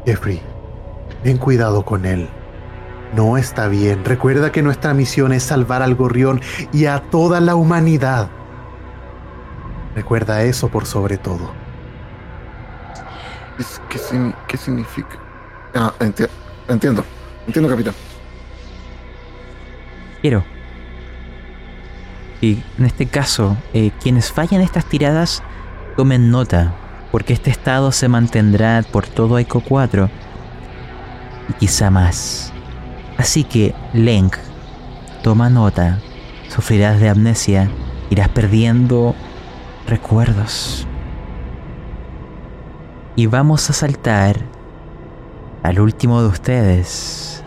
Jeffrey, 0.05 0.41
ten 1.23 1.37
cuidado 1.37 1.83
con 1.83 2.05
él. 2.05 2.27
No 3.15 3.37
está 3.37 3.67
bien. 3.67 4.03
Recuerda 4.03 4.51
que 4.51 4.61
nuestra 4.63 4.93
misión 4.93 5.33
es 5.33 5.43
salvar 5.43 5.81
al 5.83 5.95
gorrión 5.95 6.41
y 6.71 6.85
a 6.85 6.99
toda 6.99 7.39
la 7.39 7.55
humanidad. 7.55 8.29
Recuerda 9.95 10.41
eso 10.43 10.69
por 10.69 10.85
sobre 10.87 11.17
todo. 11.17 11.51
¿Qué, 13.57 13.63
qué 13.89 13.99
signi- 13.99 14.35
qué 14.47 14.57
significa? 14.57 15.19
Ah, 15.75 15.93
enti- 15.99 16.27
entiendo. 16.67 17.03
Entiendo, 17.47 17.69
capitán. 17.69 17.93
Quiero. 20.21 20.43
Y 22.41 22.61
en 22.77 22.85
este 22.85 23.05
caso, 23.05 23.57
eh, 23.73 23.91
quienes 24.01 24.31
fallan 24.31 24.61
estas 24.61 24.85
tiradas, 24.85 25.43
tomen 25.95 26.29
nota, 26.29 26.73
porque 27.11 27.33
este 27.33 27.49
estado 27.49 27.91
se 27.91 28.07
mantendrá 28.07 28.83
por 28.91 29.07
todo 29.07 29.39
Eco 29.39 29.61
4 29.61 30.09
y 31.49 31.53
quizá 31.53 31.89
más. 31.89 32.51
Así 33.17 33.43
que, 33.43 33.73
Lenk, 33.93 34.35
toma 35.21 35.49
nota, 35.49 35.99
sufrirás 36.49 36.99
de 36.99 37.09
amnesia, 37.09 37.69
irás 38.09 38.29
perdiendo 38.29 39.15
recuerdos. 39.87 40.87
Y 43.15 43.27
vamos 43.27 43.69
a 43.69 43.73
saltar 43.73 44.52
al 45.63 45.79
último 45.79 46.21
de 46.21 46.27
ustedes. 46.27 47.41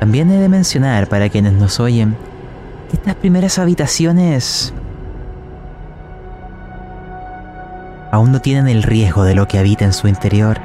También 0.00 0.30
he 0.30 0.38
de 0.38 0.48
mencionar 0.48 1.08
para 1.08 1.28
quienes 1.28 1.52
nos 1.52 1.80
oyen 1.80 2.16
que 2.90 2.96
estas 2.96 3.14
primeras 3.14 3.58
habitaciones 3.58 4.74
aún 8.10 8.32
no 8.32 8.40
tienen 8.40 8.68
el 8.68 8.82
riesgo 8.82 9.22
de 9.22 9.34
lo 9.34 9.46
que 9.46 9.58
habita 9.58 9.84
en 9.84 9.92
su 9.92 10.08
interior. 10.08 10.58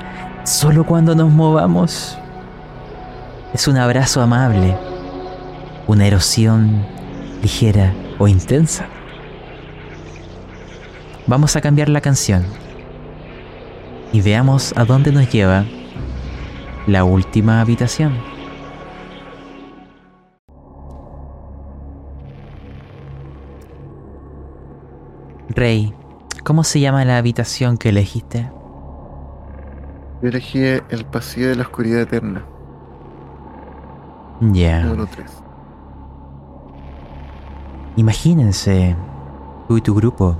Solo 0.43 0.83
cuando 0.85 1.15
nos 1.15 1.31
movamos 1.31 2.17
es 3.53 3.67
un 3.67 3.77
abrazo 3.77 4.21
amable, 4.21 4.75
una 5.87 6.07
erosión 6.07 6.85
ligera 7.41 7.93
o 8.17 8.27
intensa. 8.27 8.87
Vamos 11.27 11.55
a 11.55 11.61
cambiar 11.61 11.87
la 11.89 12.01
canción 12.01 12.43
y 14.11 14.21
veamos 14.21 14.73
a 14.75 14.85
dónde 14.85 15.11
nos 15.11 15.29
lleva 15.31 15.65
la 16.87 17.03
última 17.03 17.61
habitación. 17.61 18.13
Rey, 25.49 25.93
¿cómo 26.43 26.63
se 26.63 26.79
llama 26.79 27.05
la 27.05 27.17
habitación 27.17 27.77
que 27.77 27.89
elegiste? 27.89 28.51
Yo 30.21 30.29
elegí 30.29 30.59
el 30.63 31.05
pasillo 31.11 31.49
de 31.49 31.55
la 31.57 31.63
oscuridad 31.63 32.01
eterna, 32.01 32.43
Ya. 34.51 34.83
número 34.83 35.05
3. 35.07 35.43
Imagínense, 37.97 38.95
tú 39.67 39.77
y 39.77 39.81
tu 39.81 39.93
grupo, 39.93 40.35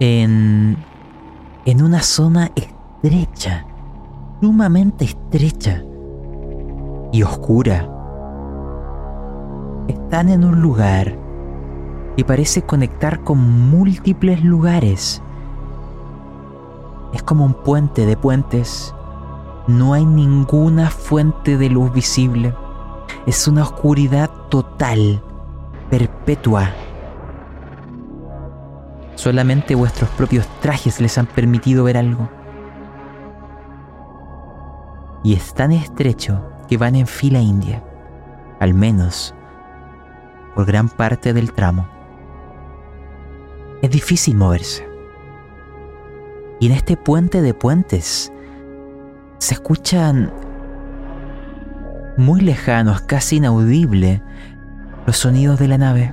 en, 0.00 0.76
en 1.64 1.82
una 1.82 2.00
zona 2.02 2.50
estrecha, 2.56 3.66
sumamente 4.40 5.04
estrecha 5.04 5.82
y 7.12 7.22
oscura. 7.22 7.88
Están 9.88 10.28
en 10.28 10.44
un 10.44 10.60
lugar 10.60 11.18
que 12.16 12.24
parece 12.24 12.62
conectar 12.62 13.24
con 13.24 13.38
múltiples 13.70 14.44
lugares. 14.44 15.22
Es 17.12 17.22
como 17.22 17.44
un 17.44 17.54
puente 17.54 18.06
de 18.06 18.16
puentes. 18.16 18.94
No 19.66 19.94
hay 19.94 20.04
ninguna 20.04 20.90
fuente 20.90 21.56
de 21.56 21.70
luz 21.70 21.92
visible. 21.92 22.54
Es 23.26 23.48
una 23.48 23.62
oscuridad 23.62 24.30
total, 24.50 25.22
perpetua. 25.90 26.70
Solamente 29.14 29.74
vuestros 29.74 30.10
propios 30.10 30.46
trajes 30.60 31.00
les 31.00 31.18
han 31.18 31.26
permitido 31.26 31.84
ver 31.84 31.96
algo. 31.96 32.37
Y 35.22 35.34
es 35.34 35.54
tan 35.54 35.72
estrecho 35.72 36.42
que 36.68 36.76
van 36.76 36.94
en 36.94 37.06
fila 37.06 37.40
india, 37.40 37.82
al 38.60 38.74
menos 38.74 39.34
por 40.54 40.66
gran 40.66 40.88
parte 40.88 41.32
del 41.32 41.52
tramo. 41.52 41.88
Es 43.80 43.90
difícil 43.90 44.36
moverse. 44.36 44.88
Y 46.60 46.66
en 46.66 46.72
este 46.72 46.96
puente 46.96 47.42
de 47.42 47.54
puentes 47.54 48.32
se 49.38 49.54
escuchan 49.54 50.32
muy 52.16 52.40
lejanos, 52.40 53.02
casi 53.02 53.36
inaudible, 53.36 54.20
los 55.06 55.16
sonidos 55.16 55.60
de 55.60 55.68
la 55.68 55.78
nave. 55.78 56.12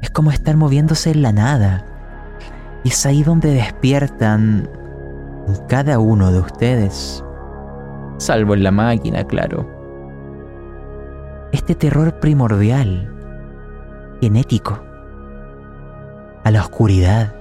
Es 0.00 0.10
como 0.10 0.30
estar 0.30 0.56
moviéndose 0.56 1.10
en 1.10 1.22
la 1.22 1.32
nada. 1.32 1.84
Y 2.84 2.90
es 2.90 3.04
ahí 3.04 3.24
donde 3.24 3.52
despiertan 3.52 4.70
en 5.48 5.66
cada 5.66 5.98
uno 5.98 6.30
de 6.30 6.38
ustedes. 6.38 7.24
Salvo 8.20 8.52
en 8.52 8.62
la 8.62 8.70
máquina, 8.70 9.24
claro. 9.24 9.66
Este 11.52 11.74
terror 11.74 12.20
primordial, 12.20 13.10
genético, 14.20 14.78
a 16.44 16.50
la 16.50 16.60
oscuridad. 16.60 17.34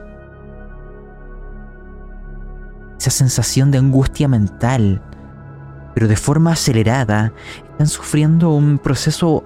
Esa 2.98 3.12
sensación 3.12 3.72
de 3.72 3.80
angustia 3.80 4.30
mental, 4.30 5.02
pero 5.96 6.08
de 6.08 6.16
forma 6.16 6.54
acelerada, 6.54 7.34
están 7.72 7.88
sufriendo 7.88 8.52
un 8.52 8.78
proceso 8.78 9.44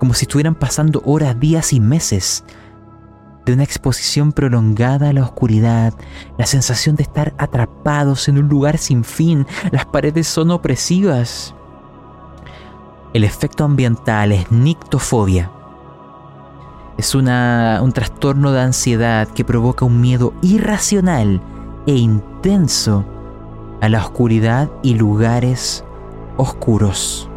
como 0.00 0.14
si 0.14 0.24
estuvieran 0.24 0.56
pasando 0.56 1.00
horas, 1.04 1.38
días 1.38 1.72
y 1.72 1.78
meses 1.78 2.42
de 3.44 3.52
una 3.52 3.64
exposición 3.64 4.32
prolongada 4.32 5.08
a 5.08 5.12
la 5.12 5.22
oscuridad, 5.22 5.94
la 6.38 6.46
sensación 6.46 6.96
de 6.96 7.02
estar 7.02 7.34
atrapados 7.38 8.28
en 8.28 8.38
un 8.38 8.48
lugar 8.48 8.78
sin 8.78 9.04
fin, 9.04 9.46
las 9.70 9.86
paredes 9.86 10.28
son 10.28 10.50
opresivas. 10.50 11.54
El 13.12 13.24
efecto 13.24 13.64
ambiental 13.64 14.32
es 14.32 14.50
nictofobia. 14.52 15.50
Es 16.96 17.14
una, 17.14 17.80
un 17.82 17.92
trastorno 17.92 18.52
de 18.52 18.60
ansiedad 18.60 19.26
que 19.28 19.44
provoca 19.44 19.84
un 19.84 20.00
miedo 20.00 20.34
irracional 20.42 21.40
e 21.86 21.94
intenso 21.94 23.04
a 23.80 23.88
la 23.88 24.00
oscuridad 24.00 24.70
y 24.82 24.94
lugares 24.94 25.82
oscuros. 26.36 27.28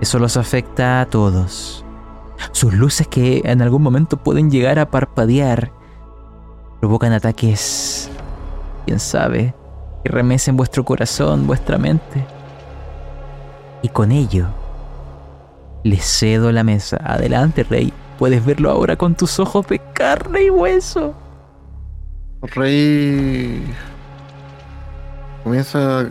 Eso 0.00 0.18
los 0.18 0.36
afecta 0.36 1.00
a 1.00 1.06
todos. 1.06 1.84
Sus 2.50 2.74
luces 2.74 3.06
que 3.06 3.42
en 3.44 3.62
algún 3.62 3.82
momento 3.82 4.16
pueden 4.16 4.50
llegar 4.50 4.78
a 4.78 4.90
parpadear 4.90 5.72
provocan 6.82 7.12
ataques, 7.12 8.10
quién 8.86 8.98
sabe, 8.98 9.54
que 10.02 10.10
remesen 10.10 10.56
vuestro 10.56 10.84
corazón, 10.84 11.46
vuestra 11.46 11.78
mente. 11.78 12.26
Y 13.82 13.88
con 13.88 14.10
ello, 14.10 14.48
les 15.84 16.04
cedo 16.04 16.50
la 16.50 16.64
mesa. 16.64 16.98
Adelante, 17.04 17.62
rey. 17.62 17.92
Puedes 18.18 18.44
verlo 18.44 18.68
ahora 18.68 18.96
con 18.96 19.14
tus 19.14 19.38
ojos 19.38 19.64
de 19.68 19.80
carne 19.92 20.42
y 20.42 20.50
hueso. 20.50 21.14
Rey 22.42 23.64
comienza, 25.44 26.08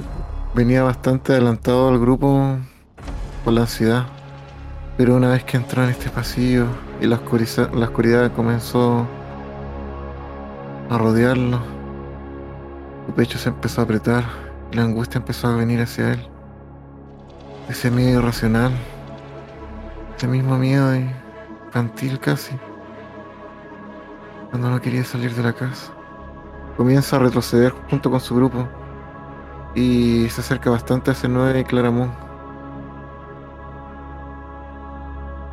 venía 0.56 0.84
bastante 0.84 1.34
adelantado 1.34 1.90
al 1.90 2.00
grupo 2.00 2.58
por 3.44 3.52
la 3.52 3.62
ansiedad. 3.62 4.06
Pero 4.98 5.16
una 5.16 5.30
vez 5.30 5.44
que 5.44 5.58
entró 5.58 5.84
en 5.84 5.90
este 5.90 6.10
pasillo 6.10 6.68
y 7.00 7.08
la, 7.08 7.20
la 7.74 7.86
oscuridad 7.86 8.32
comenzó 8.34 9.08
a 10.90 10.98
rodearlo, 10.98 11.60
su 13.08 13.14
pecho 13.14 13.38
se 13.38 13.50
empezó 13.50 13.82
a 13.82 13.84
apretar 13.86 14.24
y 14.72 14.76
la 14.76 14.84
angustia 14.84 15.20
empezó 15.20 15.48
a 15.48 15.56
venir 15.56 15.82
hacia 15.82 16.14
él. 16.14 16.28
Ese 17.70 17.90
miedo 17.90 18.20
irracional, 18.20 18.72
ese 20.18 20.28
mismo 20.28 20.58
miedo 20.58 20.94
infantil 20.94 22.20
casi, 22.20 22.56
cuando 24.50 24.70
no 24.70 24.82
quería 24.82 25.04
salir 25.06 25.34
de 25.34 25.44
la 25.44 25.54
casa. 25.54 25.94
Comienza 26.76 27.16
a 27.16 27.20
retroceder 27.20 27.74
junto 27.90 28.12
con 28.12 28.20
su 28.20 28.36
grupo 28.36 28.68
y 29.74 30.28
se 30.30 30.42
acerca 30.42 30.70
bastante 30.70 31.12
a 31.12 31.14
ese 31.14 31.30
9 31.30 31.64
Claramón. 31.64 32.31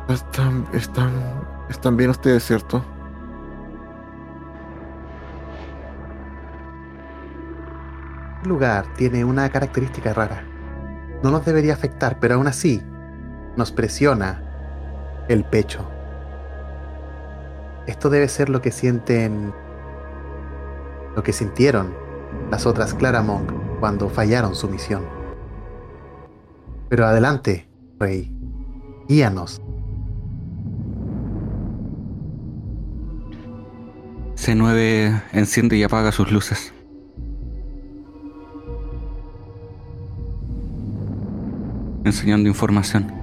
Están, 0.09 0.65
están, 0.73 1.11
están 1.69 1.95
bien 1.95 2.09
ustedes, 2.09 2.43
¿cierto? 2.43 2.83
El 8.41 8.49
lugar 8.49 8.91
tiene 8.95 9.23
una 9.23 9.47
característica 9.51 10.11
rara. 10.11 10.43
No 11.21 11.29
nos 11.29 11.45
debería 11.45 11.73
afectar, 11.73 12.19
pero 12.19 12.35
aún 12.35 12.47
así 12.47 12.81
nos 13.55 13.71
presiona 13.71 14.41
el 15.27 15.45
pecho. 15.45 15.87
Esto 17.85 18.09
debe 18.09 18.29
ser 18.29 18.49
lo 18.49 18.63
que 18.63 18.71
sienten, 18.71 19.53
lo 21.15 21.21
que 21.21 21.33
sintieron 21.33 21.93
las 22.49 22.65
otras 22.65 22.95
Claramont 22.95 23.51
cuando 23.79 24.09
fallaron 24.09 24.55
su 24.55 24.67
misión. 24.69 25.03
Pero 26.89 27.05
adelante, 27.05 27.69
Rey, 27.99 28.35
guíanos 29.07 29.61
C9 34.49 35.21
enciende 35.33 35.77
y 35.77 35.83
apaga 35.83 36.11
sus 36.11 36.31
luces. 36.31 36.73
Enseñando 42.03 42.49
información. 42.49 43.13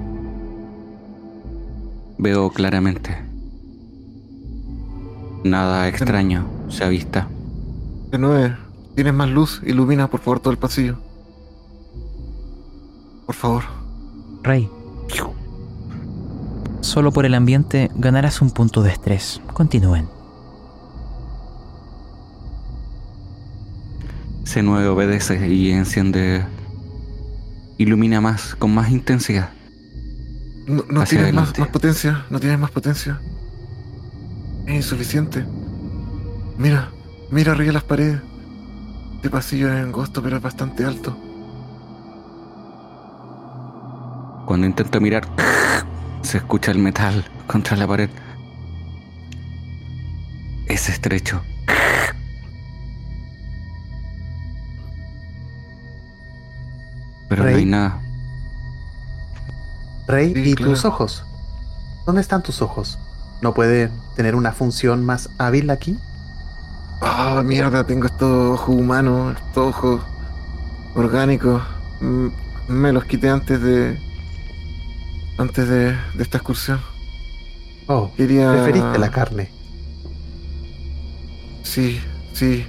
Veo 2.16 2.48
claramente. 2.51 3.24
Nada 5.43 5.89
extraño 5.89 6.47
se 6.69 6.85
avista. 6.85 7.27
C9, 8.12 8.57
tienes 8.94 9.12
más 9.12 9.28
luz, 9.28 9.61
ilumina 9.66 10.09
por 10.09 10.20
favor 10.20 10.39
todo 10.39 10.53
el 10.53 10.59
pasillo. 10.59 10.97
Por 13.27 13.35
favor. 13.35 13.65
Rey. 14.44 14.70
Solo 16.82 17.11
por 17.11 17.27
el 17.27 17.35
ambiente 17.35 17.90
ganarás 17.97 18.40
un 18.40 18.53
punto 18.53 18.85
de 18.85 18.93
estrés. 18.93 19.40
Continúen. 19.53 20.15
C9 24.47 24.86
obedece 24.86 25.48
y 25.48 25.73
enciende. 25.73 26.44
Ilumina 27.78 28.20
más, 28.20 28.55
con 28.55 28.73
más 28.73 28.90
intensidad. 28.90 29.51
No, 30.66 31.05
tienes 31.05 31.35
más, 31.35 31.52
potencia, 31.52 32.24
no 32.31 32.40
tienes 32.40 32.59
más 32.59 32.70
potencia. 32.70 33.20
Es 34.66 34.74
insuficiente. 34.74 35.44
Mira, 36.59 36.90
mira 37.31 37.52
arriba 37.52 37.73
las 37.73 37.85
paredes. 37.85 38.20
Este 39.16 39.31
pasillo 39.31 39.73
es 39.73 39.82
angosto, 39.82 40.23
pero 40.23 40.36
es 40.36 40.43
bastante 40.43 40.85
alto. 40.85 41.16
Cuando 44.47 44.66
intento 44.66 45.01
mirar, 45.01 45.28
se 46.23 46.39
escucha 46.39 46.70
el 46.70 46.78
metal 46.78 47.24
contra 47.47 47.77
la 47.77 47.86
pared. 47.86 48.10
Es 50.66 50.89
estrecho. 50.89 51.43
Pero 57.28 57.43
no 57.44 57.48
hay 57.48 57.65
nada. 57.65 58.01
Rey, 60.07 60.32
¿y 60.36 60.55
tus 60.55 60.85
ojos? 60.85 61.24
¿Dónde 62.07 62.20
están 62.20 62.43
tus 62.43 62.62
ojos? 62.62 62.98
¿No 63.43 63.55
puede 63.55 63.90
tener 64.15 64.36
una 64.36 64.53
función 64.53 65.05
más 65.05 65.28
hábil 65.39 65.69
aquí? 65.70 65.98
Ah, 67.03 67.43
mierda, 67.44 67.85
tengo 67.85 68.07
estos 68.07 68.61
ojos 68.61 68.74
humanos, 68.74 69.36
estos 69.48 69.74
ojos 69.74 70.01
orgánicos. 70.94 71.62
Me 72.69 72.93
los 72.93 73.05
quité 73.05 73.28
antes 73.28 73.61
de. 73.61 73.98
antes 75.39 75.69
de, 75.69 75.93
de 75.93 76.23
esta 76.23 76.39
excursión. 76.39 76.81
Oh, 77.89 78.12
Quería... 78.16 78.51
preferiste 78.53 78.98
la 78.98 79.11
carne. 79.11 79.51
Sí, 81.62 82.01
sí. 82.32 82.65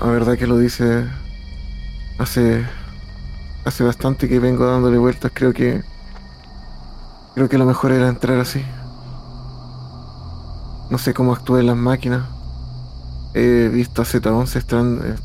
La 0.00 0.06
verdad 0.06 0.36
que 0.36 0.46
lo 0.46 0.58
dice 0.58 1.06
hace 2.18 2.64
hace 3.64 3.82
bastante 3.82 4.28
que 4.28 4.38
vengo 4.38 4.66
dándole 4.66 4.98
vueltas, 4.98 5.32
creo 5.34 5.52
que 5.52 5.82
creo 7.34 7.48
que 7.48 7.58
lo 7.58 7.64
mejor 7.64 7.92
era 7.92 8.08
entrar 8.08 8.38
así. 8.38 8.62
No 10.90 10.98
sé 10.98 11.14
cómo 11.14 11.32
actúan 11.32 11.66
las 11.66 11.76
máquinas. 11.76 12.24
He 13.34 13.68
visto 13.68 14.02
a 14.02 14.04
Z11 14.04 14.56
están 14.56 15.16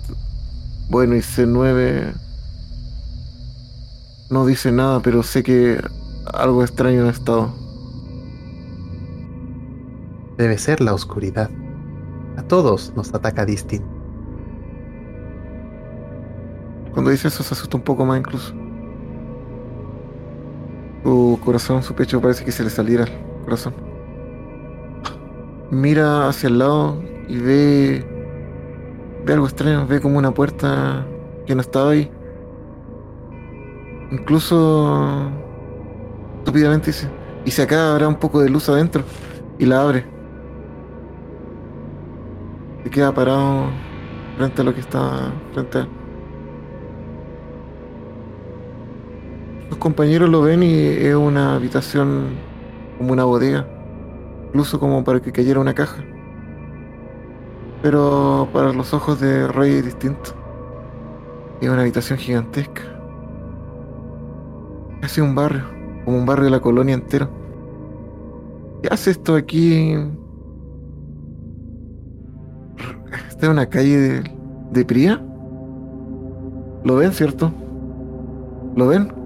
bueno 0.89 1.15
y 1.15 1.19
C9 1.19 2.13
no 4.29 4.45
dice 4.45 4.71
nada, 4.71 5.01
pero 5.01 5.21
sé 5.23 5.43
que 5.43 5.81
algo 6.33 6.63
extraño 6.63 7.05
ha 7.05 7.09
estado. 7.09 7.53
Debe 10.37 10.57
ser 10.57 10.81
la 10.81 10.93
oscuridad. 10.93 11.49
A 12.37 12.43
todos 12.43 12.93
nos 12.95 13.13
ataca 13.13 13.45
distinto. 13.45 13.98
Cuando 16.99 17.11
dice 17.11 17.29
eso 17.29 17.43
se 17.43 17.53
asusta 17.53 17.77
un 17.77 17.83
poco 17.83 18.05
más 18.05 18.19
incluso. 18.19 18.53
Su 21.01 21.39
corazón, 21.45 21.81
su 21.81 21.93
pecho 21.95 22.19
parece 22.19 22.43
que 22.43 22.51
se 22.51 22.61
le 22.61 22.69
saliera 22.69 23.05
el 23.05 23.45
corazón. 23.45 23.73
Mira 25.71 26.27
hacia 26.27 26.47
el 26.49 26.59
lado 26.59 27.01
y 27.29 27.37
ve. 27.37 28.05
ve 29.25 29.31
algo 29.33 29.45
extraño, 29.45 29.87
ve 29.87 30.01
como 30.01 30.17
una 30.17 30.33
puerta 30.33 31.07
que 31.47 31.55
no 31.55 31.61
estaba 31.61 31.91
ahí. 31.91 32.11
Incluso. 34.11 35.31
estúpidamente 36.39 36.87
dice. 36.87 37.09
Y 37.45 37.51
si 37.51 37.61
acá 37.61 37.93
habrá 37.93 38.09
un 38.09 38.15
poco 38.15 38.41
de 38.41 38.49
luz 38.49 38.67
adentro. 38.67 39.03
Y 39.57 39.65
la 39.65 39.83
abre. 39.83 40.03
Y 42.83 42.89
queda 42.89 43.13
parado 43.13 43.67
frente 44.35 44.61
a 44.61 44.65
lo 44.65 44.73
que 44.73 44.81
está 44.81 45.31
frente 45.53 45.77
a 45.77 45.81
él. 45.83 45.98
Compañeros 49.79 50.29
lo 50.29 50.41
ven 50.41 50.61
y 50.61 50.73
es 50.73 51.15
una 51.15 51.55
habitación 51.55 52.35
como 52.97 53.13
una 53.13 53.23
bodega, 53.23 53.65
incluso 54.47 54.79
como 54.79 55.03
para 55.03 55.21
que 55.21 55.31
cayera 55.31 55.59
una 55.59 55.73
caja. 55.73 56.03
Pero 57.81 58.49
para 58.51 58.73
los 58.73 58.93
ojos 58.93 59.19
de 59.21 59.47
Rey 59.47 59.75
es 59.75 59.85
distinto. 59.85 60.31
Es 61.61 61.69
una 61.69 61.81
habitación 61.81 62.19
gigantesca. 62.19 62.81
Casi 65.01 65.21
un 65.21 65.33
barrio, 65.33 65.63
como 66.03 66.17
un 66.17 66.25
barrio 66.25 66.45
de 66.45 66.51
la 66.51 66.59
colonia 66.59 66.93
entero. 66.93 67.29
¿Qué 68.83 68.89
hace 68.91 69.11
esto 69.11 69.35
aquí? 69.35 69.95
¿Está 73.29 73.45
en 73.45 73.51
una 73.53 73.67
calle 73.67 73.97
de, 73.97 74.31
de 74.71 74.85
Pría? 74.85 75.23
¿Lo 76.83 76.95
ven, 76.97 77.11
cierto? 77.13 77.53
¿Lo 78.75 78.87
ven? 78.87 79.18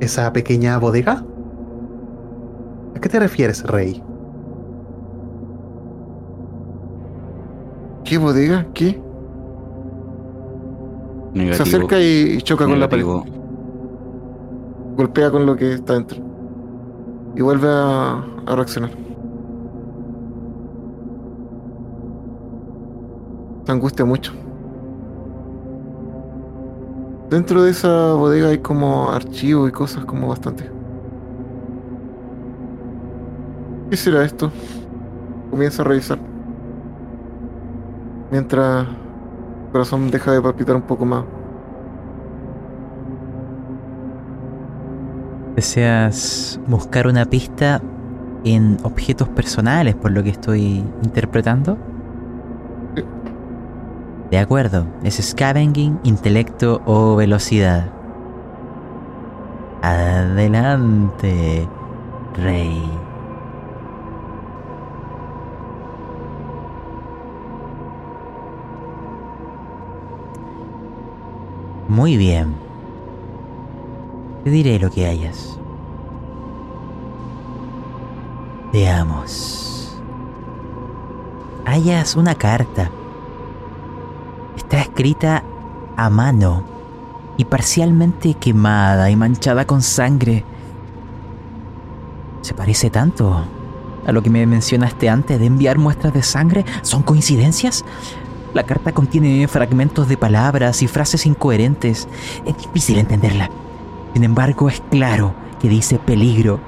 ¿Esa 0.00 0.32
pequeña 0.32 0.78
bodega? 0.78 1.24
¿A 2.96 3.00
qué 3.00 3.08
te 3.08 3.18
refieres, 3.18 3.62
Rey? 3.64 4.02
¿Qué 8.04 8.18
bodega? 8.18 8.66
¿Qué? 8.74 9.00
Negativo. 11.32 11.56
Se 11.56 11.62
acerca 11.62 12.00
y, 12.00 12.38
choca 12.42 12.66
con 12.66 12.78
la 12.78 12.88
pared. 12.88 13.04
Golpea 14.96 15.30
con 15.30 15.46
lo 15.46 15.56
que 15.56 15.74
está 15.74 15.94
dentro. 15.94 16.18
Y 17.34 17.42
vuelve 17.42 17.68
a, 17.68 18.24
a 18.46 18.54
reaccionar. 18.54 18.90
Se 23.64 23.72
angustia 23.72 24.04
mucho. 24.04 24.32
Dentro 27.30 27.62
de 27.62 27.70
esa 27.70 28.12
bodega 28.12 28.48
hay 28.48 28.58
como 28.58 29.10
archivos 29.10 29.68
y 29.68 29.72
cosas 29.72 30.04
como 30.04 30.28
bastante. 30.28 30.70
¿Qué 33.90 33.96
será 33.96 34.24
esto? 34.24 34.52
Comienza 35.50 35.82
a 35.82 35.84
revisar. 35.86 36.18
Mientras 38.30 38.86
el 38.86 39.72
corazón 39.72 40.10
deja 40.10 40.32
de 40.32 40.42
palpitar 40.42 40.76
un 40.76 40.82
poco 40.82 41.04
más. 41.04 41.24
¿Deseas 45.56 46.60
buscar 46.66 47.06
una 47.06 47.24
pista 47.24 47.80
en 48.44 48.76
objetos 48.82 49.28
personales 49.28 49.94
por 49.94 50.10
lo 50.10 50.22
que 50.22 50.30
estoy 50.30 50.84
interpretando? 51.02 51.78
De 54.30 54.38
acuerdo, 54.38 54.86
es 55.02 55.16
scavenging, 55.22 56.00
intelecto 56.02 56.82
o 56.86 57.16
velocidad. 57.16 57.90
Adelante, 59.82 61.68
rey. 62.34 62.90
Muy 71.88 72.16
bien. 72.16 72.54
Te 74.42 74.50
diré 74.50 74.78
lo 74.78 74.90
que 74.90 75.06
hayas. 75.06 75.58
Veamos. 78.72 79.96
Hayas 81.66 82.16
una 82.16 82.34
carta. 82.34 82.90
Está 84.56 84.80
escrita 84.80 85.42
a 85.96 86.10
mano 86.10 86.64
y 87.36 87.44
parcialmente 87.44 88.34
quemada 88.34 89.10
y 89.10 89.16
manchada 89.16 89.66
con 89.66 89.82
sangre. 89.82 90.44
¿Se 92.42 92.54
parece 92.54 92.90
tanto 92.90 93.44
a 94.06 94.12
lo 94.12 94.22
que 94.22 94.30
me 94.30 94.46
mencionaste 94.46 95.08
antes 95.08 95.38
de 95.38 95.46
enviar 95.46 95.78
muestras 95.78 96.12
de 96.12 96.22
sangre? 96.22 96.64
¿Son 96.82 97.02
coincidencias? 97.02 97.84
La 98.52 98.64
carta 98.64 98.92
contiene 98.92 99.48
fragmentos 99.48 100.08
de 100.08 100.16
palabras 100.16 100.82
y 100.82 100.86
frases 100.86 101.26
incoherentes. 101.26 102.06
Es 102.44 102.56
difícil 102.56 102.98
entenderla. 102.98 103.50
Sin 104.12 104.22
embargo, 104.22 104.68
es 104.68 104.80
claro 104.90 105.34
que 105.60 105.68
dice 105.68 105.98
peligro. 105.98 106.60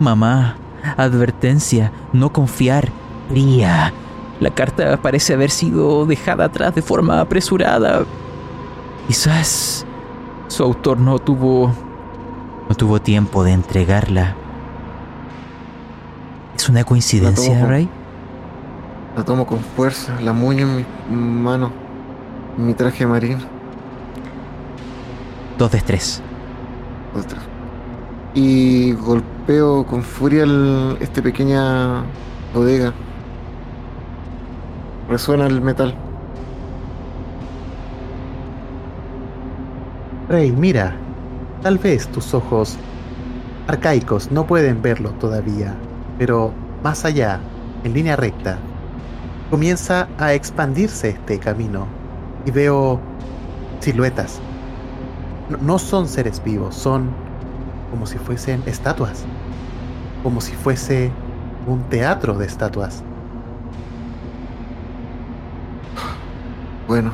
Mamá, 0.00 0.56
advertencia, 0.96 1.92
no 2.12 2.32
confiar, 2.32 2.88
fría. 3.28 3.92
La 4.40 4.50
carta 4.50 4.96
parece 5.02 5.34
haber 5.34 5.50
sido 5.50 6.06
dejada 6.06 6.44
atrás 6.44 6.74
de 6.74 6.82
forma 6.82 7.20
apresurada. 7.20 8.04
Quizás 9.08 9.84
su 10.48 10.62
autor 10.62 10.98
no 10.98 11.18
tuvo 11.18 11.72
no 12.68 12.74
tuvo 12.76 13.00
tiempo 13.00 13.42
de 13.44 13.52
entregarla. 13.52 14.34
¿Es 16.56 16.68
una 16.68 16.84
coincidencia. 16.84 17.64
Ray? 17.66 17.88
La 19.16 19.24
tomo 19.24 19.46
con 19.46 19.58
fuerza, 19.60 20.20
la 20.20 20.32
muño 20.32 20.66
en 20.68 20.76
mi 20.76 20.84
mano, 21.42 21.72
en 22.56 22.66
mi 22.66 22.74
traje 22.74 23.06
marino. 23.06 23.38
Dos 25.56 25.70
de 25.72 25.80
tres. 25.80 26.22
Otra. 27.16 27.38
Y 28.34 28.92
golpeo 28.92 29.84
con 29.86 30.02
furia 30.02 30.44
el- 30.44 30.96
este 31.00 31.22
pequeña 31.22 32.04
bodega. 32.54 32.92
Resuena 35.08 35.46
el 35.46 35.60
metal. 35.60 35.94
Rey, 40.28 40.52
mira. 40.52 40.94
Tal 41.62 41.78
vez 41.78 42.06
tus 42.08 42.34
ojos 42.34 42.76
arcaicos 43.66 44.30
no 44.30 44.46
pueden 44.46 44.80
verlo 44.80 45.10
todavía, 45.14 45.74
pero 46.18 46.52
más 46.84 47.04
allá, 47.04 47.40
en 47.82 47.94
línea 47.94 48.14
recta, 48.14 48.58
comienza 49.50 50.08
a 50.18 50.34
expandirse 50.34 51.10
este 51.10 51.40
camino 51.40 51.88
y 52.46 52.52
veo 52.52 53.00
siluetas. 53.80 54.40
No, 55.48 55.58
no 55.58 55.78
son 55.78 56.06
seres 56.06 56.42
vivos, 56.44 56.76
son 56.76 57.10
como 57.90 58.06
si 58.06 58.18
fuesen 58.18 58.62
estatuas, 58.66 59.26
como 60.22 60.40
si 60.40 60.52
fuese 60.52 61.10
un 61.66 61.82
teatro 61.88 62.34
de 62.34 62.46
estatuas. 62.46 63.02
Bueno. 66.88 67.12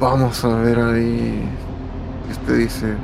Vamos 0.00 0.44
a 0.44 0.48
ver 0.56 0.78
ahí. 0.78 1.48
Este 2.30 2.56
dice. 2.56 2.94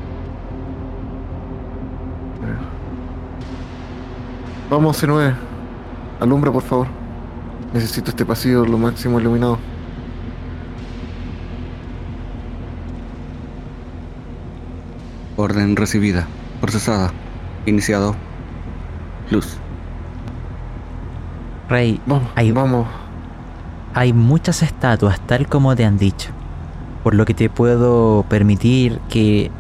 Vamos, 4.71 5.03
C9. 5.03 5.35
Alumbra, 6.21 6.53
por 6.53 6.63
favor. 6.63 6.87
Necesito 7.73 8.11
este 8.11 8.27
pasillo 8.27 8.65
lo 8.67 8.77
máximo 8.77 9.19
iluminado. 9.21 9.59
Orden 15.37 15.77
recibida. 15.77 16.27
Procesada. 16.61 17.13
Iniciado. 17.67 18.15
Luz. 19.31 19.57
Rey, 21.69 22.01
Vamos, 22.07 22.31
Ahí- 22.35 22.51
vamos. 22.53 22.87
Hay 23.95 24.13
muchas 24.13 24.63
estatuas, 24.63 25.21
tal 25.27 25.47
como 25.47 25.75
te 25.75 25.85
han 25.85 25.99
dicho. 25.99 26.31
Por 27.03 27.15
lo 27.15 27.25
que 27.25 27.35
te 27.35 27.49
puedo 27.49 28.25
permitir 28.29 29.01
que 29.09 29.51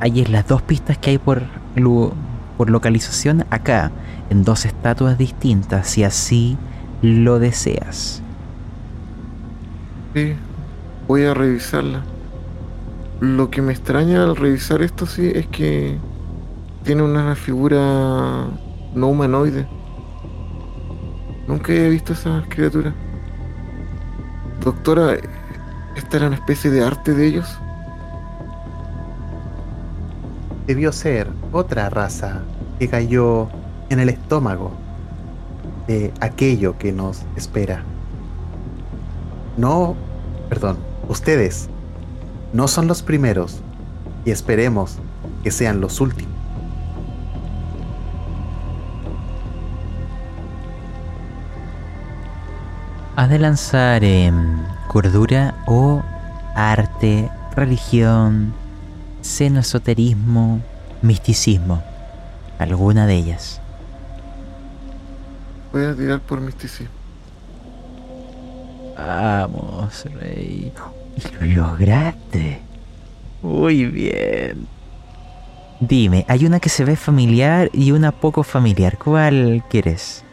halles 0.00 0.30
las 0.30 0.46
dos 0.48 0.62
pistas 0.62 0.98
que 0.98 1.10
hay 1.10 1.18
por, 1.18 1.42
por 2.56 2.70
localización 2.70 3.44
acá, 3.50 3.92
en 4.30 4.44
dos 4.44 4.64
estatuas 4.64 5.18
distintas, 5.18 5.88
si 5.88 6.04
así 6.04 6.56
lo 7.02 7.38
deseas. 7.38 8.22
Sí, 10.14 10.34
voy 11.06 11.24
a 11.24 11.34
revisarla. 11.34 12.02
Lo 13.20 13.50
que 13.50 13.62
me 13.62 13.72
extraña 13.72 14.24
al 14.24 14.36
revisar 14.36 14.82
esto, 14.82 15.06
sí, 15.06 15.30
es 15.34 15.46
que 15.46 15.98
tiene 16.82 17.02
una 17.02 17.36
figura 17.36 18.48
no 18.94 19.08
humanoide. 19.08 19.66
Nunca 21.46 21.72
he 21.72 21.88
visto 21.88 22.12
esas 22.12 22.44
criaturas. 22.48 22.94
Doctora, 24.64 25.16
¿esta 25.96 26.16
era 26.16 26.26
una 26.28 26.36
especie 26.36 26.70
de 26.70 26.84
arte 26.84 27.14
de 27.14 27.26
ellos? 27.26 27.58
debió 30.66 30.92
ser 30.92 31.28
otra 31.52 31.90
raza 31.90 32.40
que 32.78 32.88
cayó 32.88 33.48
en 33.90 34.00
el 34.00 34.08
estómago 34.08 34.70
de 35.86 36.12
aquello 36.20 36.78
que 36.78 36.92
nos 36.92 37.22
espera. 37.36 37.82
No, 39.56 39.96
perdón, 40.48 40.78
ustedes 41.08 41.68
no 42.52 42.68
son 42.68 42.86
los 42.86 43.02
primeros 43.02 43.60
y 44.24 44.30
esperemos 44.30 44.98
que 45.42 45.50
sean 45.50 45.80
los 45.80 46.00
últimos. 46.00 46.31
Has 53.14 53.28
de 53.28 53.38
lanzar 53.38 54.02
cordura 54.88 55.54
o 55.66 56.02
arte, 56.54 57.28
religión, 57.54 58.54
seno 59.20 59.60
esoterismo, 59.60 60.62
misticismo. 61.02 61.82
Alguna 62.58 63.06
de 63.06 63.14
ellas. 63.14 63.60
Voy 65.72 65.84
a 65.84 65.94
tirar 65.94 66.20
por 66.20 66.40
misticismo. 66.40 66.94
Vamos, 68.96 70.04
rey. 70.18 70.72
Y 71.16 71.44
lo 71.44 71.66
lograste. 71.66 72.62
Muy 73.42 73.86
bien. 73.86 74.66
Dime, 75.80 76.24
hay 76.28 76.46
una 76.46 76.60
que 76.60 76.70
se 76.70 76.84
ve 76.84 76.96
familiar 76.96 77.68
y 77.74 77.92
una 77.92 78.10
poco 78.12 78.42
familiar. 78.42 78.96
¿Cuál 78.96 79.64
quieres? 79.68 80.24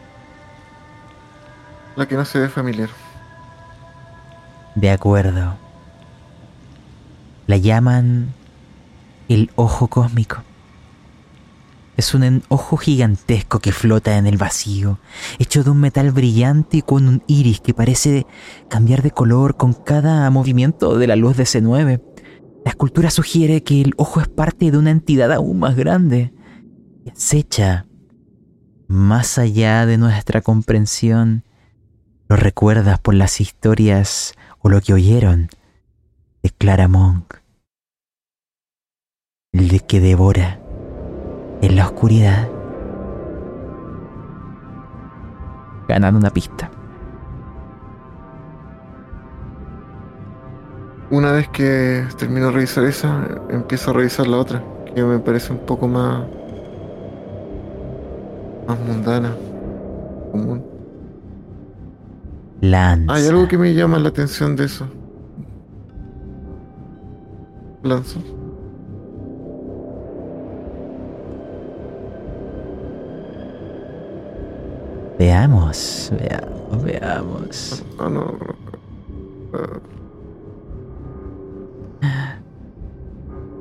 La 2.00 2.08
que 2.08 2.16
no 2.16 2.24
se 2.24 2.38
ve 2.38 2.48
familiar. 2.48 2.88
De 4.74 4.90
acuerdo. 4.90 5.58
La 7.46 7.58
llaman 7.58 8.32
el 9.28 9.50
ojo 9.54 9.88
cósmico. 9.88 10.38
Es 11.98 12.14
un 12.14 12.42
ojo 12.48 12.78
gigantesco 12.78 13.58
que 13.58 13.72
flota 13.72 14.16
en 14.16 14.26
el 14.26 14.38
vacío, 14.38 14.98
hecho 15.38 15.62
de 15.62 15.68
un 15.68 15.80
metal 15.80 16.10
brillante 16.10 16.78
y 16.78 16.80
con 16.80 17.06
un 17.06 17.22
iris 17.26 17.60
que 17.60 17.74
parece 17.74 18.26
cambiar 18.70 19.02
de 19.02 19.10
color 19.10 19.58
con 19.58 19.74
cada 19.74 20.30
movimiento 20.30 20.96
de 20.96 21.06
la 21.06 21.16
luz 21.16 21.36
de 21.36 21.44
C9. 21.44 22.02
La 22.64 22.70
escultura 22.70 23.10
sugiere 23.10 23.62
que 23.62 23.82
el 23.82 23.92
ojo 23.98 24.22
es 24.22 24.28
parte 24.28 24.70
de 24.70 24.78
una 24.78 24.90
entidad 24.90 25.30
aún 25.34 25.58
más 25.58 25.76
grande, 25.76 26.32
que 27.04 27.10
acecha 27.10 27.84
más 28.88 29.36
allá 29.36 29.84
de 29.84 29.98
nuestra 29.98 30.40
comprensión. 30.40 31.44
Lo 32.30 32.36
recuerdas 32.36 33.00
por 33.00 33.14
las 33.14 33.40
historias 33.40 34.34
o 34.60 34.68
lo 34.68 34.80
que 34.80 34.92
oyeron 34.92 35.48
de 36.44 36.50
Clara 36.50 36.86
Monk. 36.86 37.38
El 39.52 39.66
de 39.66 39.80
que 39.80 39.98
devora 39.98 40.60
en 41.60 41.74
la 41.74 41.86
oscuridad. 41.86 42.48
Ganan 45.88 46.14
una 46.14 46.30
pista. 46.30 46.70
Una 51.10 51.32
vez 51.32 51.48
que 51.48 52.06
termino 52.16 52.46
de 52.46 52.52
revisar 52.52 52.84
esa, 52.84 53.26
empiezo 53.48 53.90
a 53.90 53.94
revisar 53.94 54.28
la 54.28 54.36
otra, 54.36 54.62
que 54.94 55.02
me 55.02 55.18
parece 55.18 55.52
un 55.52 55.66
poco 55.66 55.88
más. 55.88 56.28
más 58.68 58.78
mundana, 58.78 59.34
común. 60.30 60.69
Lanza. 62.60 63.14
Hay 63.14 63.26
algo 63.26 63.48
que 63.48 63.56
me 63.58 63.74
llama 63.74 63.98
la 63.98 64.08
atención 64.10 64.54
de 64.56 64.64
eso. 64.66 64.86
Lanzo. 67.82 68.20
Veamos, 75.18 76.10
veamos, 76.18 76.82
veamos. 76.84 77.84
Ah, 77.98 78.08
no. 78.08 78.34
Ah, 79.52 79.80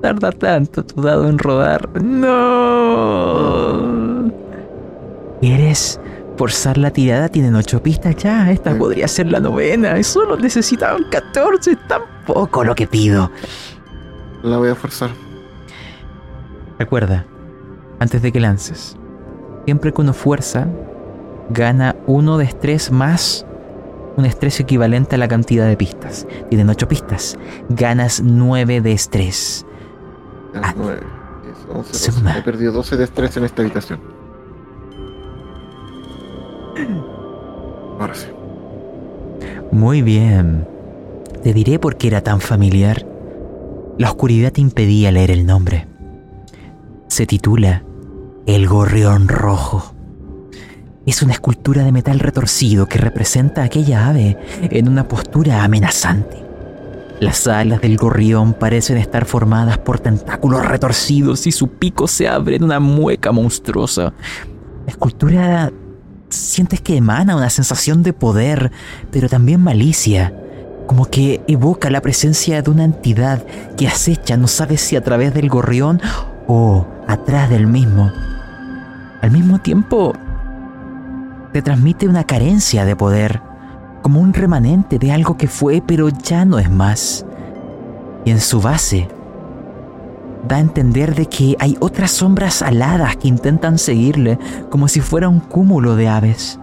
Tarda 0.01 0.31
tanto 0.31 0.85
tu 0.85 1.01
dado 1.01 1.27
en 1.27 1.37
rodar. 1.37 2.01
No. 2.01 2.29
¿Quieres 5.41 5.99
forzar 6.39 6.77
la 6.77 6.89
tirada? 6.91 7.27
Tienen 7.27 7.53
ocho 7.53 7.83
pistas 7.83 8.15
ya. 8.15 8.49
Esta 8.49 8.71
Sí. 8.71 8.79
podría 8.79 9.09
ser 9.09 9.29
la 9.29 9.41
novena. 9.41 9.99
Y 9.99 10.05
solo 10.05 10.37
necesitaban 10.37 11.03
14. 11.11 11.75
Tampoco 11.75 12.63
lo 12.63 12.73
que 12.75 12.87
pido. 12.87 13.29
la 14.41 14.55
voy 14.57 14.69
a 14.69 14.75
forzar. 14.75 15.09
Recuerda, 16.77 17.25
antes 17.99 18.21
de 18.21 18.31
que 18.31 18.39
lances, 18.39 18.95
siempre 19.65 19.91
que 19.91 19.99
uno 19.99 20.13
fuerza, 20.13 20.67
gana 21.49 21.97
uno 22.07 22.37
de 22.37 22.45
estrés 22.45 22.89
más 22.89 23.45
un 24.15 24.25
estrés 24.25 24.59
equivalente 24.61 25.15
a 25.15 25.17
la 25.17 25.27
cantidad 25.27 25.67
de 25.67 25.75
pistas. 25.77 26.25
Tienen 26.49 26.69
ocho 26.69 26.87
pistas. 26.87 27.37
Ganas 27.69 28.21
nueve 28.23 28.79
de 28.81 28.91
estrés. 28.93 29.65
Diez, 30.53 31.57
once, 31.69 31.91
doce. 31.91 32.11
Suma. 32.11 32.37
He 32.37 32.41
perdido 32.41 32.71
12 32.71 32.95
de 32.97 33.03
estrés 33.05 33.35
en 33.37 33.43
esta 33.45 33.61
habitación. 33.61 33.99
Muy 39.71 40.01
bien. 40.01 40.67
Te 41.43 41.53
diré 41.53 41.79
por 41.79 41.97
qué 41.97 42.07
era 42.07 42.21
tan 42.21 42.41
familiar. 42.41 43.05
La 43.97 44.09
oscuridad 44.09 44.51
te 44.51 44.61
impedía 44.61 45.11
leer 45.11 45.31
el 45.31 45.45
nombre. 45.45 45.87
Se 47.07 47.25
titula 47.25 47.83
El 48.45 48.67
Gorrión 48.67 49.27
Rojo. 49.27 49.93
Es 51.05 51.21
una 51.21 51.33
escultura 51.33 51.83
de 51.83 51.91
metal 51.91 52.19
retorcido 52.19 52.87
que 52.87 52.99
representa 52.99 53.61
a 53.61 53.65
aquella 53.65 54.07
ave 54.07 54.37
en 54.61 54.87
una 54.87 55.07
postura 55.07 55.63
amenazante. 55.63 56.37
Las 57.19 57.47
alas 57.47 57.81
del 57.81 57.97
gorrión 57.97 58.53
parecen 58.53 58.97
estar 58.97 59.25
formadas 59.25 59.77
por 59.77 59.99
tentáculos 59.99 60.65
retorcidos 60.65 61.47
y 61.47 61.51
su 61.51 61.67
pico 61.67 62.07
se 62.07 62.29
abre 62.29 62.55
en 62.55 62.63
una 62.63 62.79
mueca 62.79 63.33
monstruosa. 63.33 64.13
La 64.85 64.91
escultura 64.91 65.71
sientes 66.29 66.81
que 66.81 66.97
emana 66.97 67.35
una 67.35 67.49
sensación 67.49 68.03
de 68.03 68.13
poder, 68.13 68.71
pero 69.11 69.29
también 69.29 69.61
malicia, 69.61 70.33
como 70.87 71.05
que 71.05 71.41
evoca 71.47 71.89
la 71.89 72.01
presencia 72.01 72.61
de 72.61 72.71
una 72.71 72.83
entidad 72.83 73.45
que 73.77 73.87
acecha, 73.87 74.37
no 74.37 74.47
sabes 74.47 74.81
si 74.81 74.95
a 74.95 75.03
través 75.03 75.33
del 75.33 75.49
gorrión 75.49 76.01
o 76.47 76.87
atrás 77.07 77.49
del 77.49 77.67
mismo. 77.67 78.11
Al 79.21 79.31
mismo 79.31 79.59
tiempo, 79.59 80.13
te 81.53 81.61
transmite 81.61 82.07
una 82.07 82.23
carencia 82.23 82.85
de 82.85 82.95
poder, 82.95 83.41
como 84.01 84.21
un 84.21 84.33
remanente 84.33 84.97
de 84.97 85.11
algo 85.11 85.37
que 85.37 85.47
fue 85.47 85.83
pero 85.85 86.09
ya 86.09 86.45
no 86.45 86.57
es 86.57 86.69
más. 86.69 87.25
Y 88.25 88.31
en 88.31 88.39
su 88.39 88.61
base, 88.61 89.07
da 90.47 90.57
a 90.57 90.59
entender 90.59 91.15
de 91.15 91.25
que 91.25 91.55
hay 91.59 91.77
otras 91.79 92.11
sombras 92.11 92.61
aladas 92.61 93.17
que 93.17 93.27
intentan 93.27 93.77
seguirle 93.77 94.39
como 94.69 94.87
si 94.87 95.01
fuera 95.01 95.29
un 95.29 95.39
cúmulo 95.39 95.95
de 95.95 96.07
aves. 96.07 96.59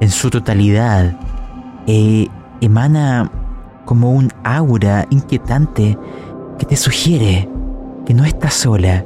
En 0.00 0.10
su 0.10 0.30
totalidad, 0.30 1.18
eh, 1.86 2.28
emana 2.60 3.30
como 3.84 4.12
un 4.12 4.30
aura 4.44 5.06
inquietante 5.10 5.98
que 6.58 6.66
te 6.66 6.76
sugiere 6.76 7.48
que 8.06 8.14
no 8.14 8.24
estás 8.24 8.54
sola 8.54 9.04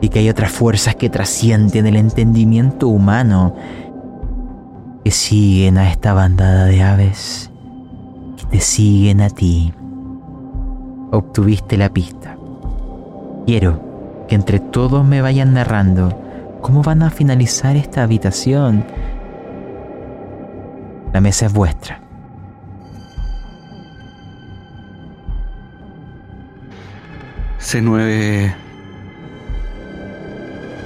y 0.00 0.08
que 0.08 0.18
hay 0.18 0.28
otras 0.28 0.50
fuerzas 0.50 0.94
que 0.94 1.08
trascienden 1.08 1.86
el 1.86 1.96
entendimiento 1.96 2.88
humano 2.88 3.54
que 5.04 5.10
siguen 5.10 5.78
a 5.78 5.90
esta 5.90 6.12
bandada 6.12 6.64
de 6.66 6.82
aves, 6.82 7.50
que 8.36 8.44
te 8.46 8.60
siguen 8.60 9.20
a 9.20 9.30
ti. 9.30 9.72
Obtuviste 11.12 11.76
la 11.76 11.88
pista. 11.88 12.35
Quiero 13.46 14.26
que 14.26 14.34
entre 14.34 14.58
todos 14.58 15.06
me 15.06 15.22
vayan 15.22 15.54
narrando 15.54 16.58
cómo 16.62 16.82
van 16.82 17.04
a 17.04 17.10
finalizar 17.10 17.76
esta 17.76 18.02
habitación. 18.02 18.84
La 21.12 21.20
mesa 21.20 21.46
es 21.46 21.52
vuestra. 21.52 22.00
C9 27.60 28.52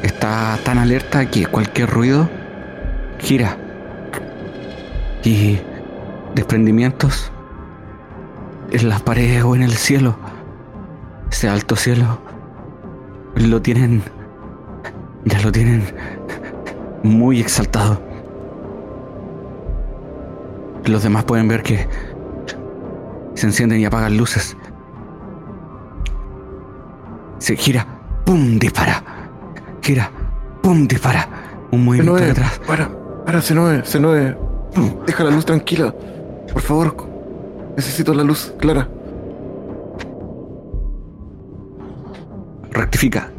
está 0.03 0.59
tan 0.63 0.77
alerta 0.77 1.31
que 1.31 1.47
cualquier 1.47 1.89
ruido 1.89 2.29
gira. 3.21 3.57
Y 5.25 5.59
desprendimientos 6.35 7.33
en 8.71 8.91
las 8.91 9.01
paredes 9.01 9.45
o 9.45 9.57
en 9.57 9.63
el 9.63 9.73
cielo. 9.73 10.19
Ese 11.31 11.49
alto 11.49 11.75
cielo 11.75 12.30
lo 13.49 13.61
tienen. 13.63 14.03
Ya 15.25 15.41
lo 15.41 15.53
tienen 15.53 15.85
muy 17.03 17.41
exaltado. 17.41 18.01
Los 20.87 21.03
demás 21.03 21.25
pueden 21.25 21.49
ver 21.49 21.63
que 21.63 21.87
se 23.35 23.47
encienden 23.47 23.81
y 23.81 23.85
apagan 23.85 24.17
luces. 24.17 24.57
Se 27.39 27.57
gira, 27.57 27.87
¡pum! 28.25 28.59
dispara. 28.59 29.03
Gira, 29.83 30.11
¡pum! 30.63 30.87
dispara. 30.87 31.29
Un 31.71 31.85
movimiento 31.85 32.19
C9, 32.19 32.27
detrás. 32.27 32.61
para, 32.67 32.91
para, 33.25 33.39
C9, 33.39 33.85
C9. 33.85 35.05
Deja 35.07 35.25
la 35.25 35.31
luz 35.31 35.45
tranquila. 35.45 35.95
Por 36.53 36.63
favor. 36.63 36.95
Necesito 37.77 38.13
la 38.13 38.25
luz 38.25 38.53
clara. 38.59 38.89
Rectifica. 43.01 43.33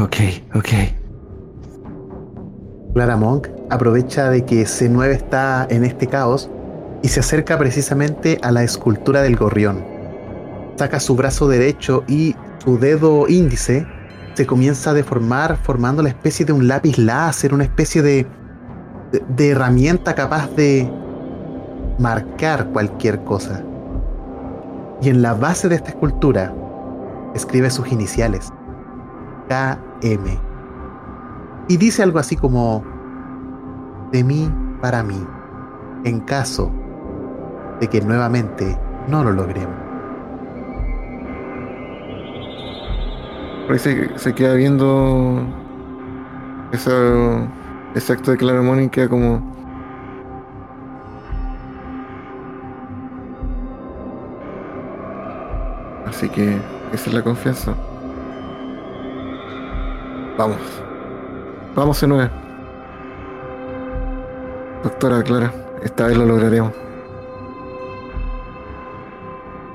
Ok, 0.00 0.16
ok. 0.54 0.68
Clara 2.94 3.16
Monk 3.16 3.48
aprovecha 3.70 4.28
de 4.30 4.44
que 4.44 4.64
C9 4.64 5.10
está 5.10 5.68
en 5.70 5.84
este 5.84 6.08
caos 6.08 6.50
y 7.02 7.08
se 7.08 7.20
acerca 7.20 7.56
precisamente 7.58 8.40
a 8.42 8.50
la 8.50 8.64
escultura 8.64 9.22
del 9.22 9.36
gorrión. 9.36 9.84
Saca 10.74 10.98
su 10.98 11.14
brazo 11.14 11.46
derecho 11.46 12.02
y 12.08 12.34
su 12.64 12.76
dedo 12.76 13.28
índice 13.28 13.86
se 14.34 14.44
comienza 14.44 14.90
a 14.90 14.94
deformar 14.94 15.56
formando 15.56 16.02
la 16.02 16.08
especie 16.08 16.44
de 16.44 16.54
un 16.54 16.66
lápiz 16.66 16.98
láser, 16.98 17.54
una 17.54 17.64
especie 17.64 18.02
de, 18.02 18.26
de 19.28 19.48
herramienta 19.48 20.16
capaz 20.16 20.50
de 20.56 20.90
marcar 22.00 22.66
cualquier 22.70 23.22
cosa. 23.22 23.62
Y 25.00 25.08
en 25.10 25.22
la 25.22 25.34
base 25.34 25.68
de 25.68 25.76
esta 25.76 25.90
escultura 25.90 26.52
escribe 27.34 27.70
sus 27.70 27.90
iniciales. 27.92 28.52
KM. 29.48 30.38
Y 31.68 31.76
dice 31.76 32.02
algo 32.02 32.18
así 32.18 32.36
como, 32.36 32.82
de 34.12 34.24
mí 34.24 34.50
para 34.80 35.02
mí, 35.02 35.26
en 36.04 36.20
caso 36.20 36.70
de 37.80 37.88
que 37.88 38.00
nuevamente 38.00 38.78
no 39.08 39.24
lo 39.24 39.32
logremos. 39.32 39.74
Se, 43.78 44.18
se 44.18 44.34
queda 44.34 44.54
viendo 44.54 45.42
esa, 46.72 46.92
ese 47.94 48.12
acto 48.12 48.30
de 48.30 48.36
Claramón 48.36 48.82
y 48.82 48.88
queda 48.88 49.08
como... 49.08 49.54
Así 56.06 56.28
que 56.28 56.60
esa 56.94 57.10
es 57.10 57.14
la 57.14 57.22
confianza. 57.22 57.74
Vamos. 60.38 60.58
Vamos, 61.74 62.02
C9. 62.02 62.30
Doctora 64.82 65.22
Clara, 65.22 65.52
esta 65.82 66.06
vez 66.06 66.16
lo 66.16 66.26
lograremos. 66.26 66.72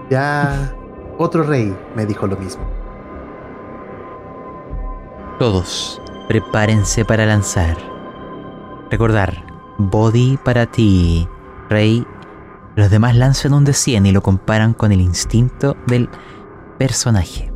Ya 0.10 0.74
otro 1.18 1.44
rey 1.44 1.76
me 1.96 2.06
dijo 2.06 2.28
lo 2.28 2.38
mismo. 2.38 2.64
Todos, 5.40 6.02
prepárense 6.28 7.06
para 7.06 7.26
lanzar. 7.26 7.78
Recordar, 8.92 9.44
body 9.78 10.38
para 10.44 10.66
ti, 10.66 11.28
rey. 11.70 12.06
Los 12.76 12.90
demás 12.90 13.16
lanzan 13.16 13.54
un 13.54 13.66
de 13.66 13.74
100 13.74 14.06
y 14.06 14.12
lo 14.12 14.22
comparan 14.22 14.74
con 14.74 14.92
el 14.92 15.02
instinto 15.02 15.76
del 15.88 16.10
personaje. 16.80 17.52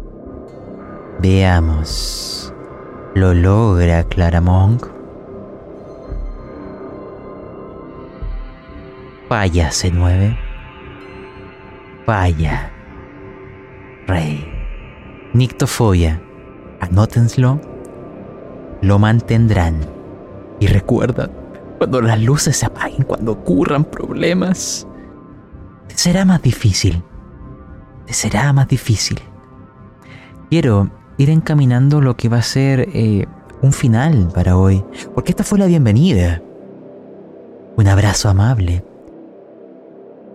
Veamos. 1.19 2.53
¿Lo 3.15 3.33
logra 3.33 4.03
Claramont? 4.03 4.83
Falla 9.29 9.69
C9. 9.69 10.37
Falla. 12.05 12.71
Rey. 14.07 14.45
Nictofobia. 15.33 16.21
Anótenslo. 16.81 17.61
Lo 18.81 18.99
mantendrán. 18.99 19.79
Y 20.59 20.67
recuerda, 20.67 21.29
cuando 21.77 22.01
las 22.01 22.21
luces 22.21 22.57
se 22.57 22.65
apaguen, 22.65 23.03
cuando 23.03 23.31
ocurran 23.31 23.85
problemas, 23.85 24.85
será 25.87 26.25
más 26.25 26.41
difícil. 26.41 27.01
Te 28.05 28.13
será 28.13 28.51
más 28.53 28.67
difícil. 28.67 29.19
Quiero 30.49 30.91
ir 31.17 31.29
encaminando 31.29 32.01
lo 32.01 32.15
que 32.15 32.29
va 32.29 32.37
a 32.37 32.43
ser 32.43 32.89
eh, 32.93 33.25
un 33.61 33.71
final 33.71 34.29
para 34.33 34.57
hoy, 34.57 34.83
porque 35.13 35.31
esta 35.31 35.43
fue 35.43 35.59
la 35.59 35.65
bienvenida. 35.65 36.41
Un 37.75 37.87
abrazo 37.87 38.29
amable. 38.29 38.83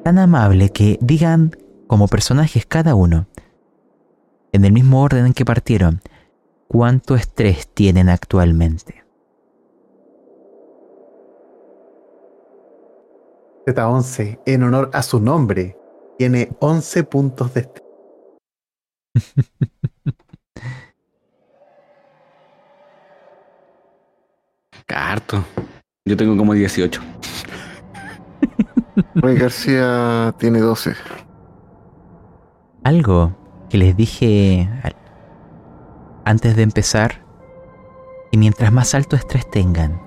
Tan 0.02 0.18
amable 0.18 0.70
que 0.70 0.98
digan 1.00 1.56
como 1.86 2.08
personajes 2.08 2.66
cada 2.66 2.94
uno, 2.94 3.26
en 4.52 4.64
el 4.64 4.72
mismo 4.72 5.02
orden 5.02 5.26
en 5.26 5.34
que 5.34 5.44
partieron, 5.44 6.00
cuánto 6.66 7.14
estrés 7.14 7.68
tienen 7.68 8.08
actualmente. 8.08 9.04
Z11, 13.66 14.40
en 14.46 14.62
honor 14.62 14.90
a 14.94 15.02
su 15.02 15.20
nombre, 15.20 15.77
tiene 16.18 16.50
11 16.60 17.04
puntos 17.04 17.54
de 17.54 17.60
estrés. 17.60 17.84
Carto. 24.86 25.44
Yo 26.04 26.16
tengo 26.16 26.36
como 26.36 26.54
18. 26.54 27.00
Rey 29.14 29.36
García 29.36 30.34
tiene 30.38 30.60
12. 30.60 30.94
Algo 32.84 33.36
que 33.68 33.78
les 33.78 33.96
dije 33.96 34.68
antes 36.24 36.56
de 36.56 36.62
empezar, 36.62 37.24
que 38.32 38.38
mientras 38.38 38.72
más 38.72 38.94
alto 38.94 39.14
estrés 39.14 39.48
tengan, 39.50 40.00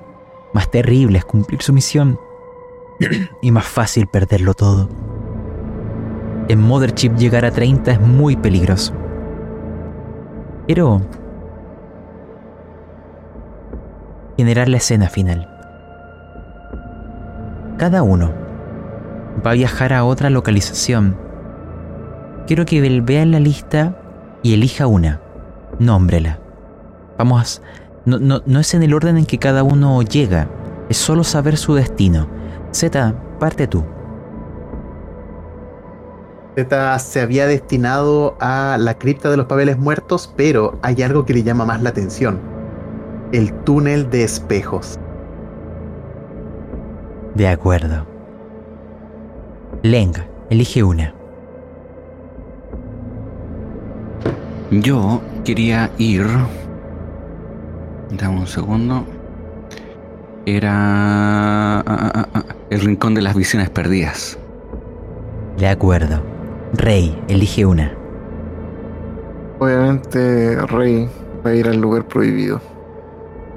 más 0.54 0.70
terrible 0.72 1.20
es 1.20 1.26
cumplir 1.26 1.62
su 1.62 1.74
misión 1.74 2.20
y 3.42 3.52
más 3.52 3.66
fácil 3.66 4.08
perderlo 4.08 4.54
todo. 4.54 4.90
En 6.52 6.60
Motherchip 6.60 7.16
llegar 7.16 7.46
a 7.46 7.52
30 7.52 7.94
es 7.94 8.02
muy 8.02 8.36
peligroso. 8.36 8.94
Quiero 10.68 11.02
generar 14.36 14.68
la 14.68 14.76
escena 14.76 15.08
final. 15.08 15.48
Cada 17.78 18.04
uno 18.04 18.34
va 19.46 19.52
a 19.52 19.54
viajar 19.54 19.94
a 19.94 20.04
otra 20.04 20.30
localización. 20.30 21.16
Quiero 22.48 22.66
que 22.66 23.00
vea 23.00 23.26
la 23.26 23.40
lista 23.40 23.96
y 24.44 24.54
elija 24.54 24.88
una. 24.88 25.22
Nómbrela. 25.80 26.40
Vamos, 27.18 27.62
no, 28.04 28.20
no, 28.20 28.42
no 28.46 28.60
es 28.60 28.74
en 28.74 28.84
el 28.84 28.94
orden 28.94 29.18
en 29.18 29.26
que 29.26 29.38
cada 29.38 29.64
uno 29.64 30.02
llega, 30.02 30.50
es 30.90 30.98
solo 30.98 31.24
saber 31.24 31.56
su 31.56 31.76
destino. 31.76 32.28
Z, 32.72 33.16
parte 33.40 33.68
tú. 33.68 33.86
Z 36.56 37.00
se 37.00 37.22
había 37.22 37.48
destinado 37.48 38.36
a 38.40 38.78
la 38.78 38.96
cripta 38.96 39.30
de 39.30 39.38
los 39.38 39.46
papeles 39.46 39.78
muertos, 39.78 40.34
pero 40.36 40.78
hay 40.82 41.02
algo 41.02 41.26
que 41.26 41.34
le 41.34 41.44
llama 41.44 41.66
más 41.66 41.82
la 41.82 41.90
atención. 41.90 42.40
El 43.32 43.54
túnel 43.64 44.10
de 44.10 44.24
espejos. 44.24 45.00
De 47.36 47.48
acuerdo. 47.48 48.06
Leng, 49.84 50.14
elige 50.50 50.84
una. 50.84 51.14
Yo 54.72 55.22
quería 55.46 55.90
ir. 55.98 56.26
Dame 58.12 58.40
un 58.40 58.48
segundo. 58.48 59.06
Era. 60.46 61.80
ah, 61.80 61.84
ah, 61.86 62.28
ah, 62.34 62.44
el 62.70 62.82
rincón 62.82 63.16
de 63.16 63.22
las 63.22 63.36
visiones 63.36 63.70
perdidas. 63.70 64.38
De 65.58 65.68
acuerdo. 65.68 66.31
Rey, 66.74 67.22
elige 67.28 67.66
una. 67.66 67.94
Obviamente, 69.60 70.56
Rey 70.68 71.10
va 71.46 71.52
a 71.52 71.56
ir 71.56 71.68
al 71.68 71.80
lugar 71.80 72.08
prohibido. 72.08 72.62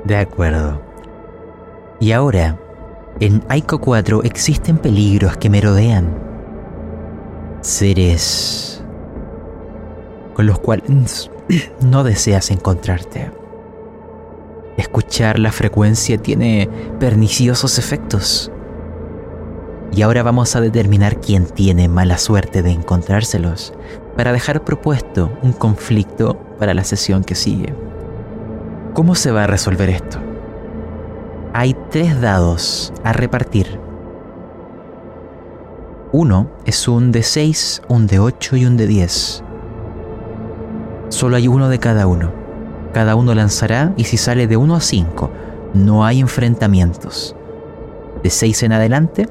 De 0.05 0.17
acuerdo. 0.17 0.81
Y 2.01 2.13
ahora, 2.13 2.59
en 3.21 3.43
Aiko 3.49 3.79
4 3.81 4.23
existen 4.25 4.77
peligros 4.79 5.37
que 5.37 5.49
merodean. 5.49 6.19
Seres 7.61 8.75
con 10.35 10.47
los 10.47 10.59
cuales 10.59 11.31
no 11.81 12.05
deseas 12.05 12.51
encontrarte. 12.51 13.31
Escuchar 14.77 15.39
la 15.39 15.53
frecuencia 15.53 16.19
tiene 16.19 16.69
perniciosos 16.99 17.79
efectos. 17.79 18.51
Y 19.95 20.03
ahora 20.03 20.25
vamos 20.25 20.57
a 20.57 20.61
determinar 20.61 21.21
quién 21.21 21.47
tiene 21.47 21.89
mala 21.89 22.19
suerte 22.19 22.63
de 22.63 22.73
encontrárselos 22.73 23.73
para 24.17 24.33
dejar 24.33 24.65
propuesto 24.65 25.31
un 25.43 25.53
conflicto 25.53 26.37
para 26.59 26.75
la 26.75 26.83
sesión 26.83 27.23
que 27.23 27.37
sigue. 27.37 27.73
¿Cómo 28.93 29.15
se 29.15 29.31
va 29.31 29.45
a 29.45 29.47
resolver 29.47 29.91
esto? 29.91 30.19
Hay 31.53 31.77
tres 31.91 32.21
dados 32.21 32.93
a 33.05 33.13
repartir. 33.13 33.79
Uno 36.11 36.51
es 36.65 36.89
un 36.89 37.13
de 37.13 37.23
6, 37.23 37.83
un 37.87 38.09
de 38.09 38.19
8 38.19 38.57
y 38.57 38.67
un 38.67 38.77
de 38.77 38.89
10. 38.89 39.45
Solo 41.09 41.37
hay 41.37 41.47
uno 41.47 41.69
de 41.69 41.79
cada 41.79 42.09
uno. 42.09 42.33
Cada 42.93 43.15
uno 43.15 43.33
lanzará 43.33 43.93
y 43.97 44.05
si 44.05 44.17
sale 44.17 44.49
de 44.49 44.57
1 44.57 44.75
a 44.75 44.81
5, 44.81 45.31
no 45.75 46.05
hay 46.05 46.19
enfrentamientos. 46.19 47.37
De 48.25 48.31
6 48.31 48.65
en 48.65 48.73
adelante, 48.73 49.29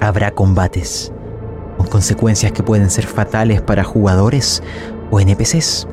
habrá 0.00 0.30
combates, 0.32 1.12
con 1.76 1.86
consecuencias 1.86 2.52
que 2.52 2.62
pueden 2.62 2.90
ser 2.90 3.06
fatales 3.06 3.60
para 3.60 3.84
jugadores 3.84 4.62
o 5.10 5.20
NPCs. 5.20 5.86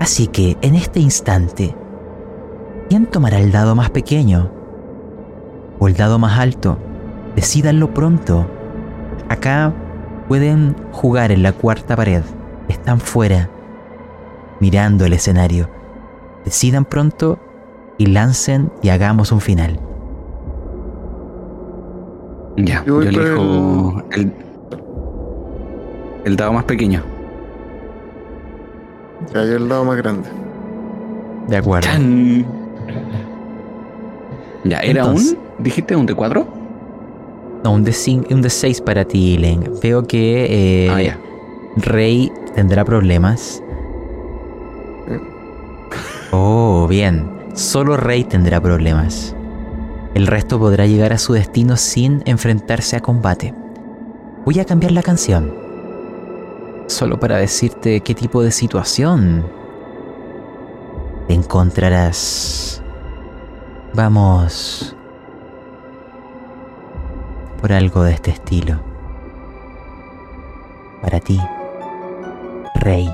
Así 0.00 0.26
que 0.26 0.56
en 0.62 0.74
este 0.74 1.00
instante, 1.00 1.74
¿quién 2.88 3.06
tomará 3.06 3.38
el 3.38 3.52
dado 3.52 3.74
más 3.74 3.90
pequeño? 3.90 4.50
¿O 5.78 5.88
el 5.88 5.96
dado 5.96 6.18
más 6.18 6.38
alto? 6.38 6.78
Decídanlo 7.36 7.94
pronto. 7.94 8.46
Acá 9.28 9.72
pueden 10.28 10.76
jugar 10.92 11.32
en 11.32 11.42
la 11.42 11.52
cuarta 11.52 11.96
pared. 11.96 12.22
Están 12.68 13.00
fuera, 13.00 13.50
mirando 14.60 15.04
el 15.04 15.12
escenario. 15.12 15.68
Decidan 16.44 16.84
pronto 16.84 17.38
y 17.98 18.06
lancen 18.06 18.72
y 18.82 18.88
hagamos 18.88 19.32
un 19.32 19.40
final. 19.40 19.89
Ya, 22.66 22.84
Yo 22.84 23.02
yo, 23.02 23.08
elijo 23.08 24.02
el... 24.12 24.32
El 26.24 26.36
dado 26.36 26.52
más 26.52 26.64
pequeño. 26.64 27.02
Ya 29.34 29.40
hay 29.40 29.50
el 29.50 29.68
dado 29.68 29.84
más 29.84 29.96
grande. 29.96 30.28
De 31.48 31.56
acuerdo. 31.56 31.86
¡Chan! 31.88 32.44
Ya, 34.64 34.78
¿era 34.80 35.00
Entonces- 35.02 35.32
un? 35.58 35.64
¿Dijiste 35.64 35.96
un 35.96 36.06
de 36.06 36.14
4? 36.14 36.46
No, 37.64 37.72
un 37.72 37.84
de, 37.84 37.92
cin- 37.92 38.26
un 38.32 38.40
de 38.42 38.48
6 38.50 38.80
para 38.80 39.04
ti, 39.04 39.36
Leng. 39.36 39.64
Veo 39.82 40.06
que 40.06 40.86
eh, 40.86 40.90
ah, 40.90 41.02
ya. 41.02 41.18
Rey 41.76 42.32
tendrá 42.54 42.84
problemas. 42.84 43.62
Oh, 46.32 46.86
bien. 46.88 47.28
Solo 47.54 47.96
Rey 47.96 48.24
tendrá 48.24 48.60
problemas. 48.60 49.34
El 50.14 50.26
resto 50.26 50.58
podrá 50.58 50.86
llegar 50.86 51.12
a 51.12 51.18
su 51.18 51.32
destino 51.32 51.76
sin 51.76 52.22
enfrentarse 52.26 52.96
a 52.96 53.00
combate. 53.00 53.54
Voy 54.44 54.58
a 54.58 54.64
cambiar 54.64 54.92
la 54.92 55.02
canción. 55.02 55.54
Solo 56.86 57.20
para 57.20 57.36
decirte 57.36 58.00
qué 58.00 58.14
tipo 58.14 58.42
de 58.42 58.50
situación 58.50 59.46
te 61.28 61.34
encontrarás. 61.34 62.82
Vamos 63.94 64.96
por 67.60 67.72
algo 67.72 68.02
de 68.02 68.14
este 68.14 68.32
estilo. 68.32 68.80
Para 71.02 71.20
ti, 71.20 71.40
Rey. 72.74 73.08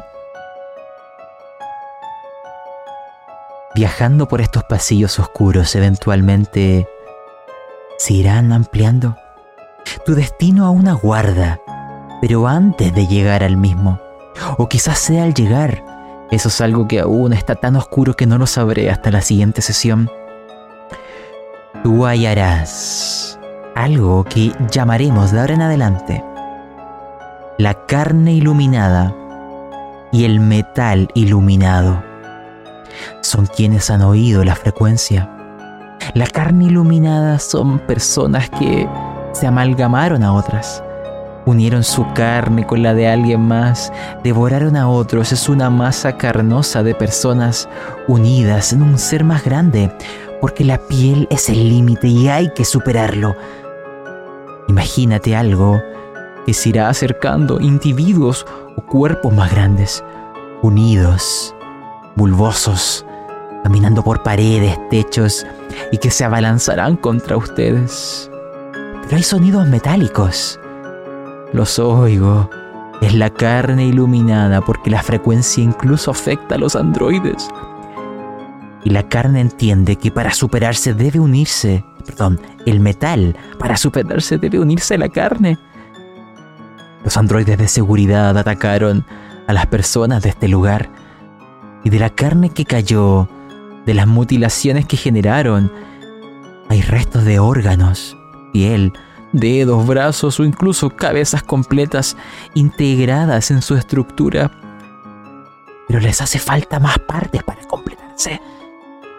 Viajando 3.76 4.26
por 4.26 4.40
estos 4.40 4.64
pasillos 4.64 5.18
oscuros, 5.20 5.76
eventualmente 5.76 6.88
se 7.98 8.14
irán 8.14 8.52
ampliando. 8.52 9.16
Tu 10.04 10.14
destino 10.14 10.64
aún 10.66 10.88
aguarda, 10.88 11.60
pero 12.20 12.48
antes 12.48 12.94
de 12.94 13.06
llegar 13.06 13.44
al 13.44 13.56
mismo. 13.56 14.00
O 14.58 14.68
quizás 14.68 14.98
sea 14.98 15.24
al 15.24 15.34
llegar. 15.34 15.84
Eso 16.30 16.48
es 16.48 16.60
algo 16.60 16.88
que 16.88 17.00
aún 17.00 17.32
está 17.32 17.54
tan 17.54 17.76
oscuro 17.76 18.14
que 18.14 18.26
no 18.26 18.38
lo 18.38 18.46
sabré 18.46 18.90
hasta 18.90 19.10
la 19.10 19.20
siguiente 19.20 19.62
sesión. 19.62 20.10
Tú 21.84 22.06
hallarás 22.06 23.38
algo 23.76 24.24
que 24.24 24.52
llamaremos 24.70 25.30
de 25.30 25.40
ahora 25.40 25.54
en 25.54 25.62
adelante 25.62 26.24
la 27.58 27.86
carne 27.86 28.34
iluminada 28.34 29.14
y 30.12 30.24
el 30.24 30.40
metal 30.40 31.08
iluminado. 31.14 32.02
Son 33.20 33.46
quienes 33.46 33.90
han 33.90 34.02
oído 34.02 34.44
la 34.44 34.54
frecuencia. 34.54 35.30
La 36.14 36.26
carne 36.26 36.66
iluminada 36.66 37.38
son 37.38 37.78
personas 37.80 38.48
que 38.50 38.88
se 39.32 39.46
amalgamaron 39.46 40.22
a 40.22 40.32
otras. 40.32 40.82
Unieron 41.46 41.84
su 41.84 42.04
carne 42.12 42.66
con 42.66 42.82
la 42.82 42.94
de 42.94 43.08
alguien 43.08 43.40
más, 43.40 43.92
devoraron 44.24 44.76
a 44.76 44.88
otros. 44.88 45.32
Es 45.32 45.48
una 45.48 45.70
masa 45.70 46.16
carnosa 46.16 46.82
de 46.82 46.94
personas 46.94 47.68
unidas 48.08 48.72
en 48.72 48.82
un 48.82 48.98
ser 48.98 49.24
más 49.24 49.44
grande, 49.44 49.92
porque 50.40 50.64
la 50.64 50.78
piel 50.78 51.28
es 51.30 51.48
el 51.48 51.68
límite 51.68 52.08
y 52.08 52.28
hay 52.28 52.52
que 52.52 52.64
superarlo. 52.64 53.36
Imagínate 54.68 55.36
algo 55.36 55.80
que 56.46 56.54
se 56.54 56.70
irá 56.70 56.88
acercando, 56.88 57.60
individuos 57.60 58.46
o 58.76 58.82
cuerpos 58.82 59.32
más 59.32 59.50
grandes, 59.50 60.04
unidos, 60.62 61.55
bulbosos, 62.16 63.04
caminando 63.62 64.02
por 64.02 64.22
paredes, 64.22 64.76
techos 64.90 65.46
y 65.92 65.98
que 65.98 66.10
se 66.10 66.24
abalanzarán 66.24 66.96
contra 66.96 67.36
ustedes. 67.36 68.30
Pero 69.04 69.16
hay 69.16 69.22
sonidos 69.22 69.68
metálicos. 69.68 70.58
Los 71.52 71.78
oigo. 71.78 72.50
Es 73.02 73.14
la 73.14 73.28
carne 73.30 73.84
iluminada 73.86 74.62
porque 74.62 74.90
la 74.90 75.02
frecuencia 75.02 75.62
incluso 75.62 76.10
afecta 76.10 76.54
a 76.54 76.58
los 76.58 76.74
androides. 76.74 77.48
Y 78.84 78.90
la 78.90 79.02
carne 79.08 79.40
entiende 79.40 79.96
que 79.96 80.10
para 80.10 80.32
superarse 80.32 80.94
debe 80.94 81.20
unirse, 81.20 81.84
perdón, 82.06 82.40
el 82.64 82.80
metal, 82.80 83.36
para 83.58 83.76
superarse 83.76 84.38
debe 84.38 84.60
unirse 84.60 84.94
a 84.94 84.98
la 84.98 85.08
carne. 85.08 85.58
Los 87.04 87.16
androides 87.16 87.58
de 87.58 87.68
seguridad 87.68 88.36
atacaron 88.36 89.04
a 89.46 89.52
las 89.52 89.66
personas 89.66 90.22
de 90.22 90.30
este 90.30 90.48
lugar. 90.48 90.88
Y 91.84 91.90
de 91.90 91.98
la 91.98 92.10
carne 92.10 92.50
que 92.50 92.64
cayó, 92.64 93.28
de 93.86 93.94
las 93.94 94.06
mutilaciones 94.06 94.86
que 94.86 94.96
generaron, 94.96 95.70
hay 96.68 96.82
restos 96.82 97.24
de 97.24 97.38
órganos, 97.38 98.16
piel, 98.52 98.92
dedos, 99.32 99.86
brazos 99.86 100.40
o 100.40 100.44
incluso 100.44 100.90
cabezas 100.90 101.42
completas 101.42 102.16
integradas 102.54 103.50
en 103.50 103.62
su 103.62 103.76
estructura. 103.76 104.50
Pero 105.86 106.00
les 106.00 106.20
hace 106.20 106.38
falta 106.38 106.80
más 106.80 106.98
partes 106.98 107.42
para 107.44 107.62
completarse. 107.62 108.40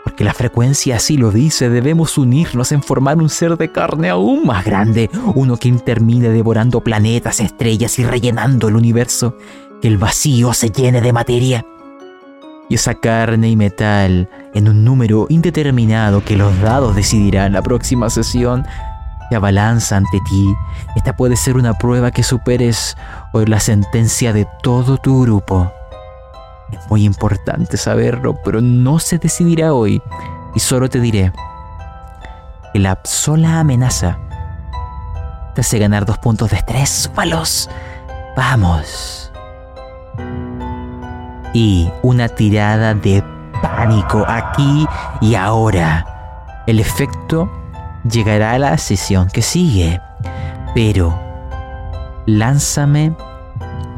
Porque 0.03 0.23
la 0.23 0.33
frecuencia 0.33 0.95
así 0.97 1.17
lo 1.17 1.31
dice, 1.31 1.69
debemos 1.69 2.17
unirnos 2.17 2.71
en 2.71 2.81
formar 2.81 3.17
un 3.17 3.29
ser 3.29 3.57
de 3.57 3.71
carne 3.71 4.09
aún 4.09 4.45
más 4.45 4.65
grande, 4.65 5.09
uno 5.35 5.57
que 5.57 5.71
termine 5.73 6.29
devorando 6.29 6.81
planetas, 6.81 7.39
estrellas 7.39 7.99
y 7.99 8.05
rellenando 8.05 8.69
el 8.69 8.75
universo, 8.75 9.37
que 9.81 9.87
el 9.87 9.97
vacío 9.97 10.53
se 10.53 10.71
llene 10.71 11.01
de 11.01 11.13
materia. 11.13 11.65
Y 12.69 12.75
esa 12.75 12.95
carne 12.95 13.49
y 13.49 13.55
metal, 13.55 14.29
en 14.53 14.67
un 14.67 14.83
número 14.83 15.25
indeterminado 15.29 16.23
que 16.23 16.35
los 16.35 16.59
dados 16.61 16.95
decidirán 16.95 17.53
la 17.53 17.61
próxima 17.61 18.09
sesión, 18.09 18.65
se 19.29 19.35
abalanza 19.35 19.97
ante 19.97 20.19
ti. 20.21 20.55
Esta 20.95 21.15
puede 21.15 21.35
ser 21.35 21.55
una 21.55 21.73
prueba 21.73 22.11
que 22.11 22.23
superes 22.23 22.97
o 23.33 23.41
la 23.41 23.59
sentencia 23.59 24.33
de 24.33 24.47
todo 24.61 24.97
tu 24.97 25.21
grupo. 25.21 25.71
Es 26.71 26.79
muy 26.89 27.05
importante 27.05 27.77
saberlo, 27.77 28.35
pero 28.43 28.61
no 28.61 28.99
se 28.99 29.17
decidirá 29.17 29.73
hoy. 29.73 30.01
Y 30.55 30.59
solo 30.59 30.89
te 30.89 30.99
diré 30.99 31.31
que 32.73 32.79
la 32.79 32.99
sola 33.03 33.59
amenaza 33.59 34.19
te 35.55 35.61
hace 35.61 35.79
ganar 35.79 36.05
dos 36.05 36.17
puntos 36.17 36.51
de 36.51 36.57
estrés. 36.57 36.89
¡Súmalos! 36.89 37.69
¡Vamos! 38.35 39.31
Y 41.57 41.91
una 42.03 42.29
tirada 42.29 42.93
de 42.93 43.23
pánico 43.63 44.23
aquí 44.27 44.85
y 45.21 45.33
ahora. 45.33 46.05
El 46.67 46.79
efecto 46.79 47.49
llegará 48.07 48.51
a 48.51 48.59
la 48.59 48.77
sesión 48.77 49.27
que 49.27 49.41
sigue. 49.41 49.99
Pero 50.75 51.19
lánzame 52.27 53.11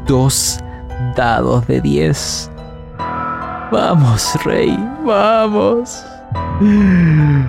dos 0.06 0.58
dados 1.14 1.66
de 1.66 1.82
10. 1.82 2.50
Vamos, 3.70 4.38
Rey, 4.42 4.74
vamos. 5.04 6.02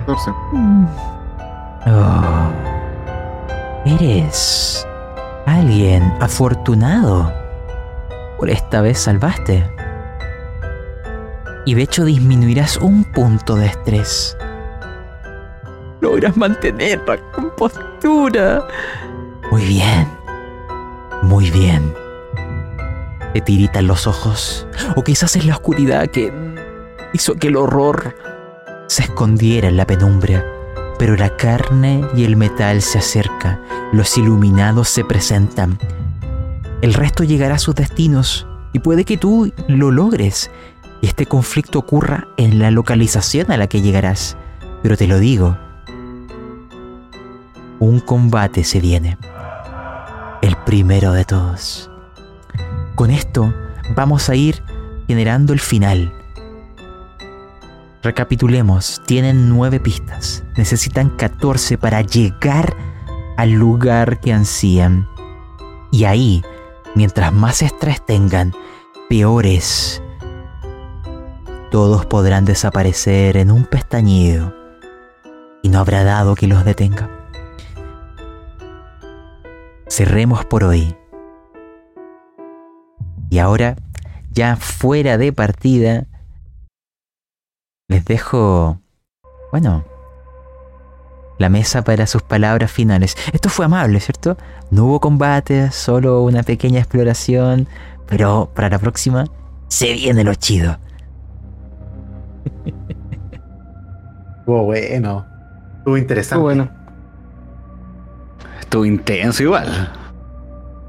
14. 0.04 0.30
Oh. 1.86 2.52
Eres 3.86 4.86
alguien 5.46 6.12
afortunado. 6.20 7.32
Por 8.38 8.50
esta 8.50 8.82
vez 8.82 8.98
salvaste. 8.98 9.81
Y 11.64 11.74
de 11.74 11.82
hecho 11.82 12.04
disminuirás 12.04 12.76
un 12.78 13.04
punto 13.04 13.54
de 13.56 13.66
estrés. 13.66 14.36
Logras 16.00 16.36
mantener 16.36 17.00
la 17.06 17.16
compostura. 17.30 18.66
Muy 19.50 19.64
bien. 19.64 20.08
Muy 21.22 21.50
bien. 21.50 21.94
Te 23.32 23.40
tiritan 23.40 23.86
los 23.86 24.06
ojos. 24.06 24.66
O 24.96 25.04
quizás 25.04 25.36
es 25.36 25.46
la 25.46 25.54
oscuridad 25.54 26.08
que 26.08 26.32
hizo 27.12 27.36
que 27.36 27.48
el 27.48 27.56
horror 27.56 28.16
se 28.88 29.04
escondiera 29.04 29.68
en 29.68 29.76
la 29.76 29.86
penumbra. 29.86 30.44
Pero 30.98 31.16
la 31.16 31.36
carne 31.36 32.04
y 32.16 32.24
el 32.24 32.36
metal 32.36 32.82
se 32.82 32.98
acercan. 32.98 33.62
Los 33.92 34.18
iluminados 34.18 34.88
se 34.88 35.04
presentan. 35.04 35.78
El 36.80 36.94
resto 36.94 37.22
llegará 37.22 37.54
a 37.54 37.60
sus 37.60 37.76
destinos. 37.76 38.48
Y 38.72 38.80
puede 38.80 39.04
que 39.04 39.16
tú 39.16 39.52
lo 39.68 39.90
logres. 39.90 40.50
Y 41.02 41.08
este 41.08 41.26
conflicto 41.26 41.80
ocurra 41.80 42.28
en 42.38 42.58
la 42.58 42.70
localización 42.70 43.52
a 43.52 43.58
la 43.58 43.66
que 43.66 43.82
llegarás. 43.82 44.38
Pero 44.82 44.96
te 44.96 45.06
lo 45.06 45.18
digo. 45.18 45.58
Un 47.80 48.00
combate 48.00 48.64
se 48.64 48.80
viene. 48.80 49.18
El 50.40 50.56
primero 50.64 51.12
de 51.12 51.24
todos. 51.24 51.90
Con 52.94 53.10
esto 53.10 53.52
vamos 53.96 54.28
a 54.30 54.36
ir 54.36 54.62
generando 55.08 55.52
el 55.52 55.60
final. 55.60 56.12
Recapitulemos, 58.02 59.02
tienen 59.04 59.48
nueve 59.48 59.80
pistas. 59.80 60.44
Necesitan 60.56 61.10
14 61.10 61.78
para 61.78 62.00
llegar 62.02 62.76
al 63.36 63.50
lugar 63.50 64.20
que 64.20 64.32
ansían. 64.32 65.08
Y 65.90 66.04
ahí, 66.04 66.42
mientras 66.94 67.32
más 67.32 67.62
estrés 67.62 68.04
tengan, 68.04 68.52
peores. 69.08 70.02
Todos 71.72 72.04
podrán 72.04 72.44
desaparecer 72.44 73.38
en 73.38 73.50
un 73.50 73.64
pestañido. 73.64 74.54
Y 75.62 75.70
no 75.70 75.78
habrá 75.78 76.04
dado 76.04 76.34
que 76.34 76.46
los 76.46 76.66
detenga. 76.66 77.08
Cerremos 79.88 80.44
por 80.44 80.64
hoy. 80.64 80.94
Y 83.30 83.38
ahora, 83.38 83.76
ya 84.30 84.56
fuera 84.56 85.16
de 85.16 85.32
partida, 85.32 86.04
les 87.88 88.04
dejo, 88.04 88.78
bueno, 89.50 89.82
la 91.38 91.48
mesa 91.48 91.82
para 91.84 92.06
sus 92.06 92.20
palabras 92.20 92.70
finales. 92.70 93.16
Esto 93.32 93.48
fue 93.48 93.64
amable, 93.64 93.98
¿cierto? 94.00 94.36
No 94.70 94.84
hubo 94.84 95.00
combate, 95.00 95.70
solo 95.70 96.22
una 96.22 96.42
pequeña 96.42 96.80
exploración, 96.80 97.66
pero 98.06 98.52
para 98.54 98.68
la 98.68 98.78
próxima 98.78 99.24
se 99.68 99.94
viene 99.94 100.22
lo 100.22 100.34
chido. 100.34 100.78
Estuvo 104.38 104.64
bueno. 104.64 105.26
Estuvo 105.78 105.96
interesante. 105.96 106.34
Estuvo 106.34 106.42
bueno. 106.42 106.70
Estuvo 108.60 108.84
intenso 108.84 109.42
igual. 109.42 109.92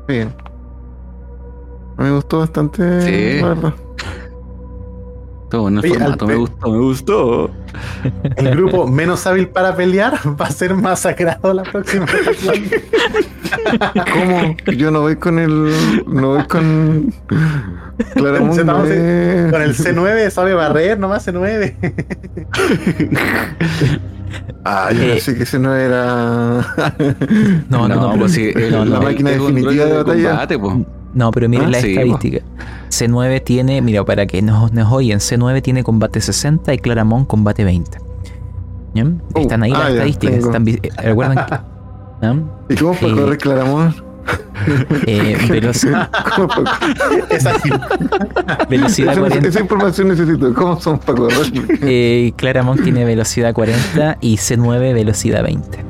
Bien. 0.08 0.34
Me 1.98 2.12
gustó 2.12 2.40
bastante. 2.40 3.02
Sí. 3.02 3.42
la 3.42 3.48
verdad. 3.50 3.74
Bueno 5.62 5.82
el 5.82 5.86
Oye, 5.92 6.00
formato, 6.00 6.28
me 6.28 6.36
gustó, 6.36 6.70
me 6.72 6.78
gustó. 6.80 7.52
El 8.38 8.50
grupo 8.52 8.88
menos 8.88 9.26
hábil 9.28 9.48
para 9.50 9.76
pelear 9.76 10.14
va 10.40 10.46
a 10.48 10.52
ser 10.52 10.76
masacrado 10.76 11.54
la 11.54 11.64
próxima. 11.64 12.06
¿Cómo? 14.14 14.56
Yo 14.78 14.92
no 14.92 15.02
voy 15.02 15.16
con 15.16 15.40
el. 15.40 15.74
No 16.08 16.36
voy 16.36 16.44
con. 16.46 17.14
Claramundo. 18.14 18.56
Estamos 18.62 18.88
eh. 18.92 19.48
Con 19.52 19.62
el 19.62 19.76
C9 19.76 20.30
sabe 20.30 20.54
barrer, 20.54 21.00
nomás 21.00 21.28
C9. 21.28 21.74
Ah, 24.66 24.90
yo 24.92 25.02
Eh. 25.04 25.10
pensé 25.14 25.36
que 25.36 25.44
ese 25.44 25.60
no 25.60 25.76
era. 25.76 26.66
No, 27.70 27.88
no, 27.88 27.96
no, 27.96 28.16
pues 28.18 28.32
sí, 28.34 28.52
el- 28.56 28.72
no, 28.72 28.86
no. 28.86 28.92
La 28.94 29.02
máquina 29.02 29.32
el 29.32 29.40
definitiva 29.40 29.86
de 29.86 29.94
batalla. 29.94 30.30
combate, 30.30 30.60
po. 30.60 30.86
No, 31.14 31.32
pero 31.32 31.48
miren 31.48 31.68
Ah, 31.68 31.72
la 31.72 31.80
sí, 31.82 31.92
estadística. 31.92 32.40
C9 32.90 33.44
tiene, 33.44 33.82
mira, 33.82 34.04
para 34.04 34.26
que 34.26 34.42
nos, 34.42 34.72
nos 34.74 34.92
oyen, 34.92 35.20
C9 35.20 35.62
tiene 35.62 35.84
combate 35.84 36.20
60 36.22 36.74
y 36.74 36.78
Claramón 36.80 37.26
combate 37.26 37.64
20. 37.64 37.98
¿Ya? 38.96 39.06
Oh, 39.34 39.40
Están 39.40 39.64
ahí 39.64 39.72
ah, 39.76 39.80
las 39.80 39.88
ya, 39.88 39.94
estadísticas. 39.94 40.36
están 40.38 40.68
eh, 40.68 40.80
¿Recuerdan 41.04 41.46
que, 41.46 41.54
¿Ah? 42.26 42.36
¿Y 42.70 42.76
cómo 42.76 42.94
para 42.94 43.08
Eh. 43.08 43.16
correr 43.16 43.38
Claramón? 43.38 43.96
Eh, 45.08 45.38
veloci- 45.50 46.10
¿Cómo 46.36 46.48
pa- 46.48 46.80
Es 47.30 47.46
ágil. 47.46 47.74
velocidad 48.70 49.12
esa, 49.14 49.20
40. 49.20 49.48
esa 49.50 49.60
información 49.60 50.08
necesito. 50.08 50.54
¿Cómo 50.54 50.80
son 50.80 50.98
para 51.00 51.18
correr? 51.18 51.52
Eh, 51.82 52.32
Claramón 52.38 52.82
tiene 52.82 53.04
velocidad 53.06 53.54
40 53.54 54.18
y 54.22 54.38
C9 54.38 54.94
velocidad 54.94 55.44
20. 55.44 55.84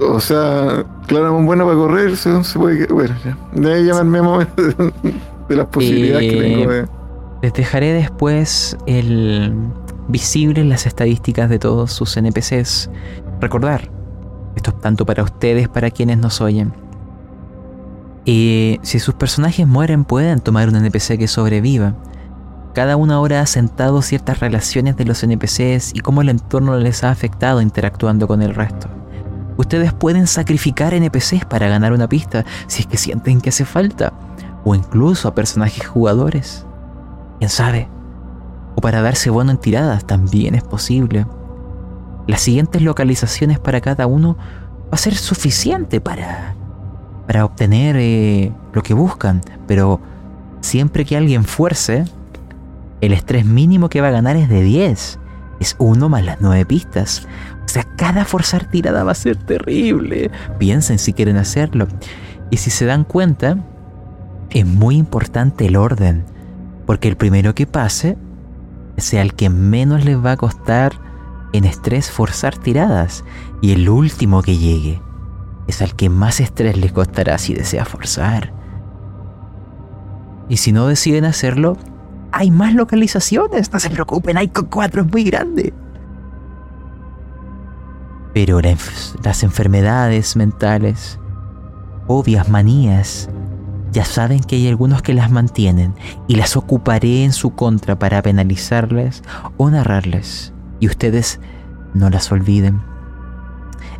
O 0.00 0.20
sea, 0.20 0.84
Claramón 1.06 1.46
buena 1.46 1.64
para 1.64 1.76
correr, 1.76 2.16
se. 2.16 2.30
Bueno, 2.58 3.14
ya. 3.24 3.36
De 3.52 3.74
ahí 3.74 3.84
llamarme 3.84 4.20
de, 5.48 5.56
las 5.56 5.66
posibilidades 5.66 6.30
que 6.30 6.38
Eh, 6.38 6.56
tengo 6.56 6.70
de. 6.70 6.86
Les 7.42 7.52
dejaré 7.52 7.92
después 7.92 8.76
el 8.86 9.54
visible 10.08 10.64
las 10.64 10.86
estadísticas 10.86 11.48
de 11.48 11.58
todos 11.58 11.92
sus 11.92 12.16
NPCs. 12.16 12.90
Recordar, 13.40 13.90
esto 14.56 14.70
es 14.70 14.80
tanto 14.80 15.06
para 15.06 15.22
ustedes, 15.22 15.68
para 15.68 15.90
quienes 15.90 16.18
nos 16.18 16.40
oyen. 16.40 16.72
Eh, 18.26 18.78
si 18.82 18.98
sus 18.98 19.14
personajes 19.14 19.66
mueren, 19.66 20.04
pueden 20.04 20.40
tomar 20.40 20.68
un 20.68 20.76
NPC 20.76 21.18
que 21.18 21.28
sobreviva. 21.28 21.94
Cada 22.74 22.96
una 22.96 23.20
hora 23.20 23.40
ha 23.40 23.46
sentado 23.46 24.02
ciertas 24.02 24.40
relaciones 24.40 24.96
de 24.96 25.04
los 25.04 25.22
NPCs 25.22 25.92
y 25.94 26.00
cómo 26.00 26.22
el 26.22 26.30
entorno 26.30 26.76
les 26.78 27.04
ha 27.04 27.10
afectado 27.10 27.60
interactuando 27.60 28.26
con 28.26 28.42
el 28.42 28.54
resto. 28.54 28.88
Ustedes 29.56 29.92
pueden 29.92 30.26
sacrificar 30.26 30.94
NPCs 30.94 31.44
para 31.44 31.68
ganar 31.68 31.92
una 31.92 32.08
pista 32.08 32.44
si 32.66 32.82
es 32.82 32.86
que 32.86 32.96
sienten 32.96 33.40
que 33.40 33.50
hace 33.50 33.64
falta, 33.64 34.12
o 34.64 34.74
incluso 34.74 35.28
a 35.28 35.34
personajes 35.34 35.86
jugadores. 35.86 36.66
¿Quién 37.38 37.50
sabe? 37.50 37.88
O 38.76 38.80
para 38.80 39.02
darse 39.02 39.30
bono 39.30 39.50
en 39.50 39.58
tiradas 39.58 40.06
también 40.06 40.54
es 40.54 40.64
posible. 40.64 41.26
Las 42.26 42.40
siguientes 42.40 42.82
localizaciones 42.82 43.58
para 43.58 43.80
cada 43.80 44.06
uno 44.06 44.36
va 44.84 44.92
a 44.92 44.96
ser 44.96 45.14
suficiente 45.14 46.00
para, 46.00 46.54
para 47.26 47.44
obtener 47.44 47.96
eh, 47.98 48.52
lo 48.72 48.82
que 48.82 48.94
buscan, 48.94 49.40
pero 49.66 50.00
siempre 50.60 51.04
que 51.04 51.16
alguien 51.16 51.44
fuerce, 51.44 52.06
el 53.00 53.12
estrés 53.12 53.44
mínimo 53.44 53.88
que 53.90 54.00
va 54.00 54.08
a 54.08 54.12
ganar 54.12 54.36
es 54.36 54.48
de 54.48 54.62
10. 54.62 55.18
Es 55.60 55.76
uno 55.78 56.08
más 56.08 56.24
las 56.24 56.40
9 56.40 56.64
pistas. 56.66 57.28
O 57.64 57.68
sea, 57.68 57.84
cada 57.96 58.24
forzar 58.24 58.66
tirada 58.66 59.04
va 59.04 59.12
a 59.12 59.16
ser 59.16 59.36
terrible. 59.36 60.30
Piensen 60.58 60.98
si 60.98 61.12
quieren 61.12 61.36
hacerlo. 61.36 61.88
Y 62.50 62.58
si 62.58 62.70
se 62.70 62.84
dan 62.84 63.04
cuenta, 63.04 63.58
es 64.50 64.66
muy 64.66 64.96
importante 64.96 65.66
el 65.66 65.76
orden 65.76 66.24
porque 66.86 67.08
el 67.08 67.16
primero 67.16 67.54
que 67.54 67.66
pase 67.66 68.16
sea 68.96 69.22
el 69.22 69.34
que 69.34 69.50
menos 69.50 70.04
les 70.04 70.22
va 70.24 70.32
a 70.32 70.36
costar 70.36 70.92
en 71.52 71.64
estrés 71.64 72.10
forzar 72.10 72.56
tiradas 72.56 73.24
y 73.60 73.72
el 73.72 73.88
último 73.88 74.42
que 74.42 74.56
llegue 74.56 75.00
es 75.66 75.82
al 75.82 75.94
que 75.96 76.10
más 76.10 76.40
estrés 76.40 76.76
les 76.76 76.92
costará 76.92 77.38
si 77.38 77.54
desea 77.54 77.84
forzar. 77.84 78.52
Y 80.48 80.58
si 80.58 80.72
no 80.72 80.86
deciden 80.86 81.24
hacerlo, 81.24 81.76
hay 82.32 82.50
más 82.50 82.74
localizaciones, 82.74 83.72
no 83.72 83.80
se 83.80 83.90
preocupen, 83.90 84.36
hay 84.36 84.48
4 84.48 85.02
es 85.02 85.12
muy 85.12 85.24
grande. 85.24 85.72
Pero 88.34 88.60
las 88.60 89.42
enfermedades 89.44 90.34
mentales, 90.34 91.20
obvias 92.08 92.48
manías, 92.48 93.30
ya 93.92 94.04
saben 94.04 94.40
que 94.40 94.56
hay 94.56 94.66
algunos 94.66 95.02
que 95.02 95.14
las 95.14 95.30
mantienen 95.30 95.94
y 96.26 96.34
las 96.34 96.56
ocuparé 96.56 97.22
en 97.22 97.32
su 97.32 97.54
contra 97.54 97.96
para 97.96 98.20
penalizarles 98.22 99.22
o 99.56 99.70
narrarles. 99.70 100.52
Y 100.80 100.88
ustedes 100.88 101.40
no 101.94 102.10
las 102.10 102.32
olviden. 102.32 102.82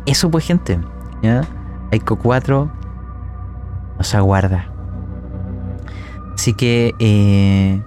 Eso 0.05 0.29
pues 0.29 0.45
gente, 0.45 0.79
¿ya? 1.23 1.41
Aiko 1.93 2.17
4 2.17 2.69
nos 3.97 4.15
aguarda. 4.15 4.69
Así 6.33 6.53
que, 6.53 6.93
eh, 6.99 7.81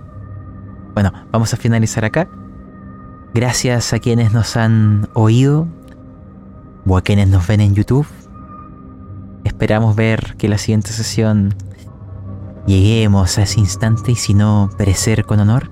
bueno, 0.94 1.12
vamos 1.30 1.52
a 1.52 1.58
finalizar 1.58 2.06
acá. 2.06 2.26
Gracias 3.34 3.92
a 3.92 3.98
quienes 3.98 4.32
nos 4.32 4.56
han 4.56 5.08
oído 5.12 5.68
o 6.88 6.96
a 6.96 7.02
quienes 7.02 7.28
nos 7.28 7.46
ven 7.46 7.60
en 7.60 7.74
YouTube. 7.74 8.06
Esperamos 9.44 9.94
ver 9.96 10.34
que 10.38 10.48
la 10.48 10.58
siguiente 10.58 10.90
sesión 10.92 11.54
lleguemos 12.66 13.38
a 13.38 13.42
ese 13.42 13.60
instante 13.60 14.12
y 14.12 14.16
si 14.16 14.34
no, 14.34 14.70
perecer 14.76 15.24
con 15.24 15.40
honor 15.40 15.70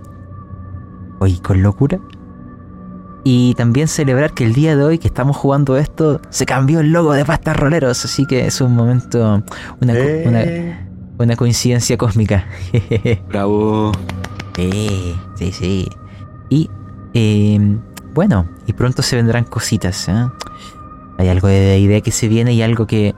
o 1.18 1.26
y 1.26 1.38
con 1.38 1.62
locura. 1.62 1.98
Y 3.24 3.54
también 3.54 3.88
celebrar 3.88 4.32
que 4.34 4.44
el 4.44 4.52
día 4.54 4.76
de 4.76 4.84
hoy 4.84 4.98
que 4.98 5.08
estamos 5.08 5.36
jugando 5.36 5.76
esto 5.76 6.20
se 6.30 6.46
cambió 6.46 6.78
el 6.80 6.92
logo 6.92 7.12
de 7.12 7.24
Pastas 7.24 7.56
Roleros, 7.56 8.04
así 8.04 8.24
que 8.26 8.46
es 8.46 8.60
un 8.60 8.74
momento, 8.76 9.42
una, 9.80 9.92
co- 9.94 10.28
una, 10.28 10.42
Eh, 10.44 10.86
una 11.18 11.34
coincidencia 11.34 11.96
cósmica. 11.98 12.44
Bravo. 13.28 13.90
Sí, 14.54 15.16
sí, 15.34 15.52
sí. 15.52 15.88
Y 16.50 16.70
eh, 17.14 17.76
bueno, 18.14 18.48
y 18.66 18.72
pronto 18.74 19.02
se 19.02 19.16
vendrán 19.16 19.44
cositas. 19.44 20.08
¿eh? 20.08 20.26
Hay 21.18 21.28
algo 21.28 21.48
de 21.48 21.78
idea 21.78 22.00
que 22.00 22.10
se 22.10 22.28
viene 22.28 22.52
y 22.52 22.62
algo 22.62 22.86
que 22.86 23.14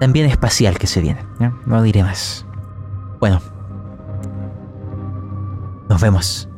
también 0.00 0.26
espacial 0.26 0.78
que 0.78 0.86
se 0.86 1.00
viene. 1.00 1.24
No 1.66 1.82
diré 1.82 2.02
más. 2.02 2.44
Bueno, 3.20 3.40
nos 5.88 6.00
vemos. 6.00 6.48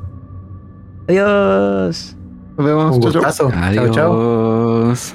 Adiós. 1.08 2.16
Nos 2.56 2.66
vemos. 2.66 2.96
un 2.96 3.02
Chau, 3.02 3.12
chau. 3.12 3.22
gustazo. 3.22 3.50
Chao, 3.50 3.88
chao. 3.90 4.84
Adiós. 4.84 5.14